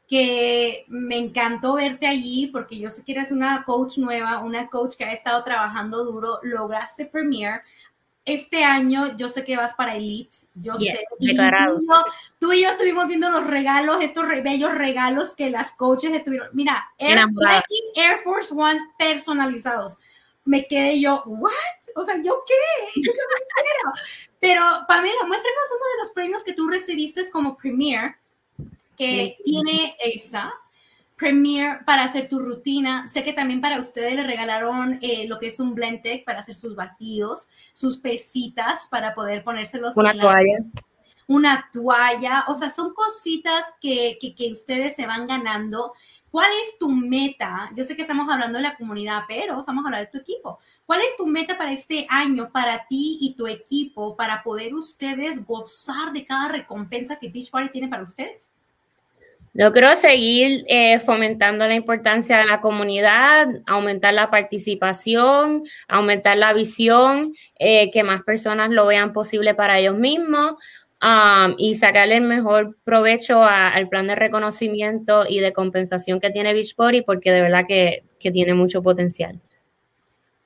que 0.08 0.86
me 0.88 1.18
encantó 1.18 1.74
verte 1.74 2.08
allí 2.08 2.48
porque 2.48 2.78
yo 2.78 2.90
sé 2.90 3.04
que 3.04 3.12
eres 3.12 3.32
una 3.32 3.66
coach 3.66 3.98
nueva, 3.98 4.40
una 4.40 4.70
coach 4.70 4.96
que 4.96 5.04
ha 5.04 5.12
estado 5.12 5.44
trabajando 5.44 6.06
duro, 6.06 6.40
lograste 6.44 7.06
Premier 7.06 7.64
este 8.26 8.64
año 8.64 9.16
yo 9.18 9.30
sé 9.30 9.44
que 9.44 9.56
vas 9.56 9.74
para 9.76 9.96
Elite, 9.96 10.36
yo 10.56 10.76
sé. 10.78 11.06
Y 11.20 11.38
tú, 12.40 12.52
y 12.54 12.64
yo, 12.64 12.70
estuvimos 12.70 13.08
viendo 13.08 13.30
los 13.30 13.46
regalos, 13.46 14.02
estos 14.02 14.26
bellos 14.44 14.74
regalos 14.74 15.36
que 15.36 15.52
las 15.52 15.74
coaches 15.74 16.14
estuvieron. 16.14 16.50
Mira, 16.54 16.92
Air, 16.98 17.20
Air 17.96 18.20
Force 18.24 18.54
Ones 18.54 18.82
personalizados. 18.98 19.98
Me 20.44 20.66
quedé 20.66 21.00
yo, 21.00 21.24
¿what? 21.26 21.52
O 21.96 22.04
sea, 22.04 22.22
¿yo 22.22 22.44
qué? 22.48 23.02
Pero 24.40 24.62
Pamela, 24.88 25.24
muéstranos 25.26 25.72
uno 25.72 25.86
de 25.94 26.00
los 26.00 26.10
premios 26.12 26.44
que 26.44 26.54
tú 26.54 26.68
recibiste 26.68 27.30
como 27.30 27.56
Premier, 27.56 28.16
que 28.98 29.38
tiene 29.44 29.96
esa. 30.00 30.54
Premier 31.16 31.86
para 31.86 32.04
hacer 32.04 32.28
tu 32.28 32.40
rutina. 32.40 33.08
Sé 33.08 33.24
que 33.24 33.34
también 33.34 33.62
para 33.62 33.80
ustedes 33.80 34.16
le 34.16 34.24
regalaron 34.24 35.00
eh, 35.02 35.28
lo 35.28 35.40
que 35.40 35.48
es 35.48 35.60
un 35.60 35.74
blend 35.74 36.02
tech 36.02 36.26
para 36.26 36.40
hacer 36.40 36.56
sus 36.56 36.76
batidos, 36.76 37.48
sus 37.72 37.98
pesitas 37.98 38.88
para 38.88 39.14
poder 39.16 39.44
ponérselos. 39.44 39.96
Una 39.96 40.14
toalla. 40.14 40.58
una 41.28 41.70
toalla. 41.72 42.44
O 42.50 42.54
sea, 42.54 42.70
son 42.70 42.94
cositas 42.94 43.64
que, 43.80 44.18
que, 44.20 44.36
que, 44.36 44.52
ustedes 44.52 44.96
se 44.96 45.08
van 45.08 45.26
ganando. 45.26 45.94
¿Cuál 46.30 46.50
es 46.64 46.78
tu 46.78 46.90
meta? 46.92 47.72
Yo 47.76 47.86
sé 47.86 47.96
que 47.96 48.02
estamos 48.02 48.30
hablando 48.30 48.58
de 48.58 48.64
la 48.64 48.76
comunidad, 48.76 49.22
pero 49.26 49.62
estamos 49.62 49.86
hablando 49.86 50.06
de 50.06 50.12
tu 50.12 50.18
equipo. 50.18 50.60
¿Cuál 50.86 51.00
es 51.00 51.16
tu 51.16 51.26
meta 51.26 51.58
para 51.58 51.72
este 51.72 52.06
año, 52.10 52.52
para 52.52 52.86
ti 52.88 53.20
y 53.22 53.36
tu 53.36 53.48
equipo, 53.48 54.18
para 54.18 54.44
poder 54.44 54.74
ustedes 54.76 55.46
gozar 55.46 56.12
de 56.12 56.26
cada 56.26 56.50
recompensa 56.50 57.16
que 57.16 57.30
Beachbody 57.30 57.70
tiene 57.70 57.88
para 57.88 58.04
ustedes? 58.04 58.52
Creo 59.56 59.96
seguir 59.96 60.66
eh, 60.68 61.00
fomentando 61.00 61.66
la 61.66 61.76
importancia 61.76 62.38
de 62.38 62.46
la 62.46 62.60
comunidad, 62.60 63.48
aumentar 63.66 64.14
la 64.14 64.30
participación, 64.30 65.64
aumentar 65.88 66.38
la 66.38 66.52
visión, 66.52 67.34
eh, 67.58 67.90
que 67.92 68.04
más 68.04 68.22
personas 68.24 68.70
lo 68.70 68.86
vean 68.86 69.14
posible 69.14 69.54
para 69.54 69.80
ellos 69.80 69.98
mismos 69.98 70.56
um, 71.02 71.56
y 71.58 71.76
sacarle 71.76 72.18
el 72.18 72.24
mejor 72.24 72.78
provecho 72.84 73.46
al 73.46 73.88
plan 73.88 74.08
de 74.08 74.16
reconocimiento 74.16 75.24
y 75.26 75.40
de 75.40 75.54
compensación 75.54 76.20
que 76.20 76.32
tiene 76.32 76.52
Beachbody, 76.52 77.04
porque 77.04 77.32
de 77.32 77.42
verdad 77.42 77.66
que, 77.66 78.04
que 78.20 78.32
tiene 78.32 78.54
mucho 78.56 78.84
potencial. 78.84 79.40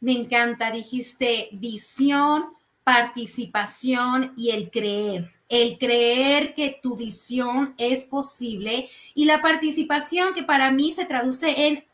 Me 0.01 0.11
encanta, 0.11 0.69
dijiste 0.69 1.49
visión, 1.53 2.45
participación 2.83 4.33
y 4.37 4.51
el 4.51 4.69
creer 4.69 5.38
el 5.49 5.77
creer 5.77 6.53
que 6.53 6.79
tu 6.81 6.95
visión 6.95 7.73
es 7.77 8.05
posible 8.05 8.87
y 9.15 9.25
la 9.25 9.41
participación 9.41 10.33
que 10.33 10.43
para 10.43 10.71
mí 10.71 10.93
se 10.93 11.05
traduce 11.05 11.67
en 11.67 11.85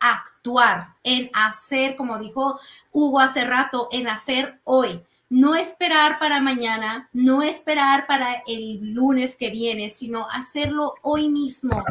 actuar, 0.46 0.94
en 1.04 1.30
hacer, 1.34 1.96
como 1.96 2.20
dijo 2.20 2.60
Hugo 2.92 3.20
hace 3.20 3.46
rato, 3.46 3.90
en 3.92 4.08
hacer 4.08 4.60
hoy 4.64 5.02
no 5.28 5.56
esperar 5.56 6.20
para 6.20 6.40
mañana, 6.40 7.10
no 7.12 7.42
esperar 7.42 8.06
para 8.06 8.44
el 8.48 8.94
lunes 8.94 9.36
que 9.36 9.50
viene, 9.50 9.90
sino 9.90 10.28
hacerlo 10.30 10.94
hoy 11.02 11.30
mismo. 11.30 11.84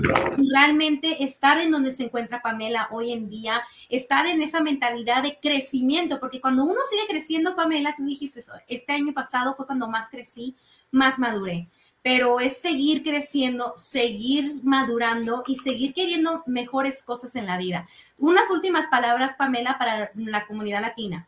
realmente 0.52 1.24
estar 1.24 1.58
en 1.58 1.72
donde 1.72 1.90
se 1.90 2.04
encuentra 2.04 2.42
Pamela 2.42 2.88
hoy 2.92 3.12
en 3.12 3.28
día, 3.28 3.60
estar 3.88 4.26
en 4.26 4.40
esa 4.40 4.60
mentalidad 4.60 5.22
de 5.24 5.38
crecimiento, 5.40 6.20
porque 6.20 6.40
cuando 6.40 6.64
uno 6.64 6.80
sigue 6.88 7.06
creciendo, 7.08 7.56
Pamela, 7.56 7.94
tú 7.96 8.04
dijiste 8.04 8.42
este 8.68 8.92
año 8.92 9.12
pasado 9.12 9.54
fue 9.54 9.66
cuando 9.66 9.88
más 9.88 10.08
crecí, 10.10 10.54
más 10.92 11.18
maduré, 11.18 11.68
pero 12.04 12.38
es 12.38 12.58
seguir 12.58 13.02
creciendo, 13.02 13.72
seguir 13.78 14.62
madurando 14.62 15.42
y 15.46 15.56
seguir 15.56 15.94
queriendo 15.94 16.42
mejores 16.44 17.02
cosas 17.02 17.34
en 17.34 17.46
la 17.46 17.56
vida. 17.56 17.86
Unas 18.18 18.50
últimas 18.50 18.86
palabras, 18.88 19.36
Pamela, 19.38 19.78
para 19.78 20.10
la 20.14 20.46
comunidad 20.46 20.82
latina. 20.82 21.26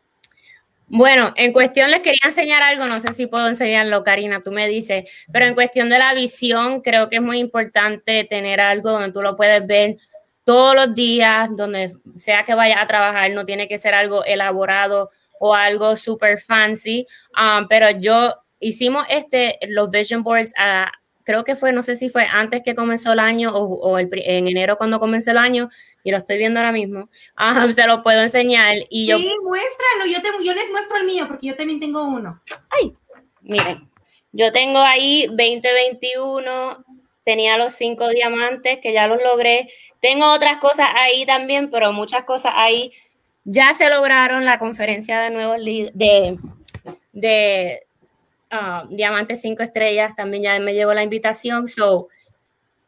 Bueno, 0.87 1.33
en 1.35 1.51
cuestión 1.51 1.89
les 1.89 2.01
quería 2.01 2.19
enseñar 2.25 2.61
algo, 2.61 2.85
no 2.85 3.01
sé 3.01 3.11
si 3.13 3.25
puedo 3.25 3.47
enseñarlo, 3.47 4.03
Karina, 4.03 4.39
tú 4.39 4.51
me 4.51 4.67
dices, 4.67 5.09
pero 5.33 5.47
en 5.47 5.55
cuestión 5.55 5.89
de 5.89 5.97
la 5.97 6.13
visión, 6.13 6.81
creo 6.81 7.09
que 7.09 7.15
es 7.15 7.23
muy 7.23 7.39
importante 7.39 8.23
tener 8.25 8.61
algo 8.61 8.91
donde 8.91 9.11
tú 9.11 9.23
lo 9.23 9.35
puedes 9.35 9.65
ver 9.65 9.97
todos 10.43 10.75
los 10.75 10.93
días, 10.93 11.49
donde 11.57 11.95
sea 12.15 12.45
que 12.45 12.53
vayas 12.53 12.83
a 12.83 12.87
trabajar, 12.87 13.31
no 13.31 13.45
tiene 13.45 13.67
que 13.67 13.79
ser 13.79 13.95
algo 13.95 14.23
elaborado 14.25 15.09
o 15.39 15.55
algo 15.55 15.95
super 15.95 16.39
fancy, 16.39 17.07
um, 17.35 17.67
pero 17.67 17.89
yo 17.89 18.35
hicimos 18.59 19.05
este, 19.09 19.59
los 19.67 19.89
vision 19.89 20.23
boards 20.23 20.53
a, 20.57 20.91
creo 21.27 21.43
que 21.43 21.57
fue, 21.57 21.73
no 21.73 21.83
sé 21.83 21.97
si 21.97 22.09
fue 22.09 22.25
antes 22.25 22.61
que 22.63 22.73
comenzó 22.73 23.11
el 23.11 23.19
año 23.19 23.51
o, 23.53 23.99
en 23.99 24.47
enero 24.47 24.77
cuando 24.77 24.97
comenzó 24.97 25.31
el 25.31 25.37
año, 25.37 25.69
y 26.01 26.11
lo 26.11 26.19
estoy 26.19 26.37
viendo 26.37 26.61
ahora 26.61 26.71
mismo, 26.71 27.09
se 27.75 27.85
lo 27.85 28.01
puedo 28.01 28.21
enseñar. 28.21 28.77
Y 28.89 29.11
sí, 29.11 29.35
muéstralo, 29.43 30.05
yo, 30.09 30.21
te, 30.21 30.29
yo 30.45 30.53
les 30.53 30.69
muestro 30.71 30.97
el 30.97 31.05
mío 31.05 31.25
porque 31.27 31.47
yo 31.47 31.55
también 31.57 31.81
tengo 31.81 32.05
uno. 32.05 32.41
Ay, 32.69 32.93
miren, 33.41 33.89
yo 34.31 34.53
tengo 34.53 34.79
ahí 34.79 35.27
2021, 35.27 36.85
tenía 37.25 37.57
los 37.57 37.73
cinco 37.73 38.07
diamantes 38.07 38.79
que 38.79 38.93
ya 38.93 39.07
los 39.07 39.21
logré, 39.21 39.69
tengo 39.99 40.31
otras 40.31 40.59
cosas 40.59 40.87
ahí 40.95 41.25
también, 41.25 41.69
pero 41.69 41.91
muchas 41.91 42.23
cosas 42.23 42.53
ahí 42.55 42.93
ya 43.43 43.73
se 43.73 43.89
lograron 43.89 44.45
la 44.45 44.59
conferencia 44.59 45.19
de 45.19 45.29
nuevos 45.29 45.57
de, 45.57 46.37
de 47.11 47.86
Ah, 48.49 48.85
Diamantes 48.89 49.41
5 49.41 49.63
estrellas, 49.63 50.15
también 50.15 50.43
ya 50.43 50.59
me 50.59 50.73
llegó 50.73 50.93
la 50.93 51.03
invitación. 51.03 51.67
So, 51.67 52.07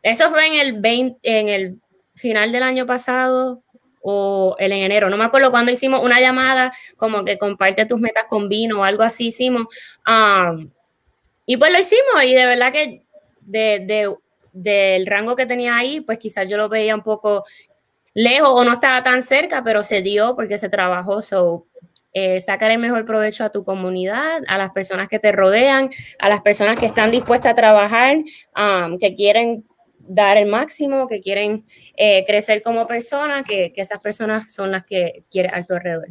eso 0.01 0.29
fue 0.29 0.47
en 0.47 0.53
el 0.53 0.79
20, 0.79 1.19
en 1.23 1.49
el 1.49 1.79
final 2.15 2.51
del 2.51 2.63
año 2.63 2.85
pasado 2.85 3.61
o 4.01 4.55
el 4.59 4.71
en 4.71 4.83
enero. 4.83 5.09
No 5.09 5.17
me 5.17 5.25
acuerdo 5.25 5.51
cuando 5.51 5.71
hicimos 5.71 6.01
una 6.03 6.19
llamada 6.19 6.73
como 6.97 7.25
que 7.25 7.37
comparte 7.37 7.85
tus 7.85 7.99
metas 7.99 8.25
con 8.25 8.47
vino 8.47 8.79
o 8.79 8.83
algo 8.83 9.03
así 9.03 9.27
hicimos. 9.27 9.67
Um, 10.07 10.69
y 11.45 11.57
pues 11.57 11.71
lo 11.71 11.79
hicimos 11.79 12.23
y 12.25 12.33
de 12.33 12.45
verdad 12.45 12.71
que 12.71 13.03
de, 13.41 13.79
de, 13.85 14.15
del 14.53 15.05
rango 15.05 15.35
que 15.35 15.45
tenía 15.45 15.75
ahí, 15.75 16.01
pues 16.01 16.19
quizás 16.19 16.49
yo 16.49 16.57
lo 16.57 16.69
veía 16.69 16.95
un 16.95 17.03
poco 17.03 17.45
lejos 18.13 18.49
o 18.51 18.63
no 18.63 18.73
estaba 18.73 19.03
tan 19.03 19.23
cerca, 19.23 19.63
pero 19.63 19.83
se 19.83 20.01
dio 20.01 20.35
porque 20.35 20.57
se 20.57 20.69
trabajó. 20.69 21.21
So, 21.21 21.65
eh, 22.13 22.39
sacar 22.41 22.71
el 22.71 22.79
mejor 22.79 23.05
provecho 23.05 23.43
a 23.43 23.51
tu 23.51 23.63
comunidad, 23.63 24.41
a 24.47 24.57
las 24.57 24.71
personas 24.71 25.07
que 25.07 25.19
te 25.19 25.31
rodean, 25.31 25.89
a 26.19 26.29
las 26.29 26.41
personas 26.41 26.79
que 26.79 26.85
están 26.85 27.11
dispuestas 27.11 27.51
a 27.51 27.55
trabajar, 27.55 28.17
um, 28.55 28.97
que 28.97 29.13
quieren 29.15 29.65
dar 29.99 30.37
el 30.37 30.47
máximo, 30.47 31.07
que 31.07 31.21
quieren 31.21 31.65
eh, 31.95 32.25
crecer 32.25 32.61
como 32.61 32.87
persona, 32.87 33.43
que, 33.43 33.71
que, 33.73 33.81
esas 33.81 33.99
personas 33.99 34.51
son 34.51 34.71
las 34.71 34.85
que 34.85 35.23
quieres 35.29 35.51
a 35.53 35.63
tu 35.63 35.75
alrededor. 35.75 36.09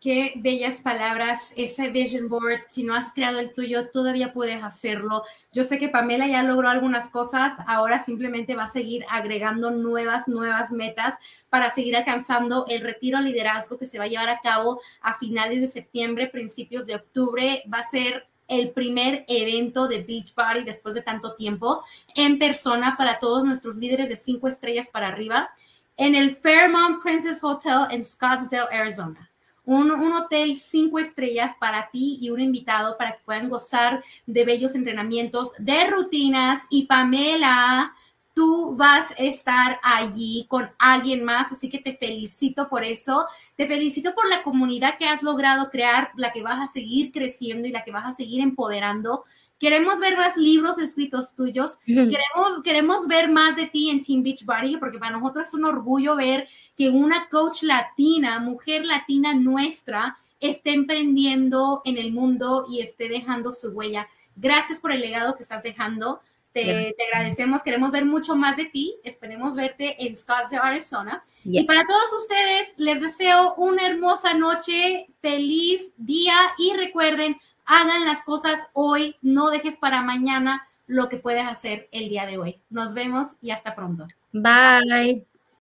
Qué 0.00 0.34
bellas 0.36 0.80
palabras, 0.80 1.52
ese 1.56 1.90
vision 1.90 2.28
board, 2.28 2.60
si 2.68 2.84
no 2.84 2.94
has 2.94 3.12
creado 3.12 3.40
el 3.40 3.52
tuyo, 3.52 3.90
todavía 3.90 4.32
puedes 4.32 4.62
hacerlo. 4.62 5.24
Yo 5.52 5.64
sé 5.64 5.80
que 5.80 5.88
Pamela 5.88 6.28
ya 6.28 6.44
logró 6.44 6.68
algunas 6.68 7.08
cosas, 7.10 7.54
ahora 7.66 7.98
simplemente 7.98 8.54
va 8.54 8.64
a 8.64 8.68
seguir 8.68 9.04
agregando 9.10 9.72
nuevas, 9.72 10.28
nuevas 10.28 10.70
metas 10.70 11.16
para 11.50 11.70
seguir 11.70 11.96
alcanzando 11.96 12.64
el 12.68 12.82
retiro 12.82 13.18
liderazgo 13.20 13.76
que 13.76 13.86
se 13.86 13.98
va 13.98 14.04
a 14.04 14.08
llevar 14.08 14.28
a 14.28 14.38
cabo 14.40 14.80
a 15.00 15.18
finales 15.18 15.62
de 15.62 15.66
septiembre, 15.66 16.28
principios 16.28 16.86
de 16.86 16.94
octubre. 16.94 17.64
Va 17.72 17.78
a 17.78 17.82
ser 17.82 18.28
el 18.46 18.70
primer 18.70 19.24
evento 19.26 19.88
de 19.88 20.04
Beach 20.04 20.32
Party 20.32 20.62
después 20.62 20.94
de 20.94 21.02
tanto 21.02 21.34
tiempo 21.34 21.82
en 22.14 22.38
persona 22.38 22.96
para 22.96 23.18
todos 23.18 23.44
nuestros 23.44 23.76
líderes 23.76 24.08
de 24.08 24.16
cinco 24.16 24.46
estrellas 24.46 24.88
para 24.92 25.08
arriba 25.08 25.50
en 25.96 26.14
el 26.14 26.36
Fairmont 26.36 27.02
Princess 27.02 27.42
Hotel 27.42 27.88
en 27.90 28.04
Scottsdale, 28.04 28.68
Arizona 28.72 29.27
un, 29.68 30.12
hotel 30.12 30.56
cinco 30.56 30.98
estrellas 30.98 31.52
para 31.60 31.90
ti 31.90 32.18
y 32.20 32.30
un 32.30 32.40
invitado 32.40 32.96
para 32.96 33.12
que 33.12 33.22
puedan 33.24 33.50
gozar 33.50 34.02
de 34.26 34.44
bellos 34.44 34.74
entrenamientos, 34.74 35.52
de 35.58 35.86
rutinas. 35.86 36.64
Y 36.70 36.86
Pamela, 36.86 37.94
tú 38.38 38.76
vas 38.76 39.10
a 39.10 39.14
estar 39.14 39.80
allí 39.82 40.46
con 40.46 40.70
alguien 40.78 41.24
más, 41.24 41.50
así 41.50 41.68
que 41.68 41.80
te 41.80 41.96
felicito 41.96 42.68
por 42.68 42.84
eso, 42.84 43.26
te 43.56 43.66
felicito 43.66 44.14
por 44.14 44.28
la 44.28 44.44
comunidad 44.44 44.96
que 44.96 45.08
has 45.08 45.24
logrado 45.24 45.70
crear, 45.70 46.12
la 46.14 46.32
que 46.32 46.44
vas 46.44 46.60
a 46.62 46.72
seguir 46.72 47.10
creciendo 47.10 47.66
y 47.66 47.72
la 47.72 47.82
que 47.82 47.90
vas 47.90 48.06
a 48.06 48.14
seguir 48.14 48.40
empoderando. 48.40 49.24
Queremos 49.58 49.98
ver 49.98 50.16
más 50.16 50.36
libros 50.36 50.78
escritos 50.78 51.34
tuyos, 51.34 51.78
queremos, 51.84 52.62
queremos 52.62 53.08
ver 53.08 53.28
más 53.28 53.56
de 53.56 53.66
ti 53.66 53.90
en 53.90 54.02
Team 54.02 54.22
Beach 54.22 54.44
Body, 54.44 54.76
porque 54.76 55.00
para 55.00 55.18
nosotros 55.18 55.48
es 55.48 55.54
un 55.54 55.64
orgullo 55.64 56.14
ver 56.14 56.46
que 56.76 56.90
una 56.90 57.28
coach 57.28 57.64
latina, 57.64 58.38
mujer 58.38 58.86
latina 58.86 59.34
nuestra, 59.34 60.16
esté 60.38 60.74
emprendiendo 60.74 61.82
en 61.84 61.98
el 61.98 62.12
mundo 62.12 62.66
y 62.70 62.82
esté 62.82 63.08
dejando 63.08 63.50
su 63.50 63.70
huella. 63.70 64.06
Gracias 64.36 64.78
por 64.78 64.92
el 64.92 65.00
legado 65.00 65.34
que 65.36 65.42
estás 65.42 65.64
dejando. 65.64 66.20
Te, 66.52 66.94
agradecemos, 67.12 67.62
queremos 67.62 67.90
ver 67.90 68.04
mucho 68.04 68.34
más 68.34 68.56
de 68.56 68.66
ti. 68.66 68.96
Esperemos 69.04 69.54
verte 69.54 69.96
en 70.04 70.16
Scottsdale, 70.16 70.62
Arizona. 70.62 71.24
Y 71.44 71.64
para 71.64 71.84
todos 71.84 72.12
ustedes, 72.14 72.74
les 72.76 73.00
deseo 73.00 73.54
una 73.56 73.86
hermosa 73.86 74.34
noche, 74.34 75.08
feliz 75.20 75.92
día 75.96 76.36
y 76.58 76.74
recuerden, 76.74 77.36
hagan 77.64 78.04
las 78.04 78.22
cosas 78.22 78.68
hoy, 78.72 79.16
no 79.22 79.50
dejes 79.50 79.78
para 79.78 80.02
mañana 80.02 80.66
lo 80.86 81.08
que 81.08 81.18
puedes 81.18 81.46
hacer 81.46 81.88
el 81.92 82.08
día 82.08 82.26
de 82.26 82.38
hoy. 82.38 82.60
Nos 82.70 82.94
vemos 82.94 83.28
y 83.40 83.50
hasta 83.50 83.74
pronto. 83.74 84.06
Bye. 84.32 85.26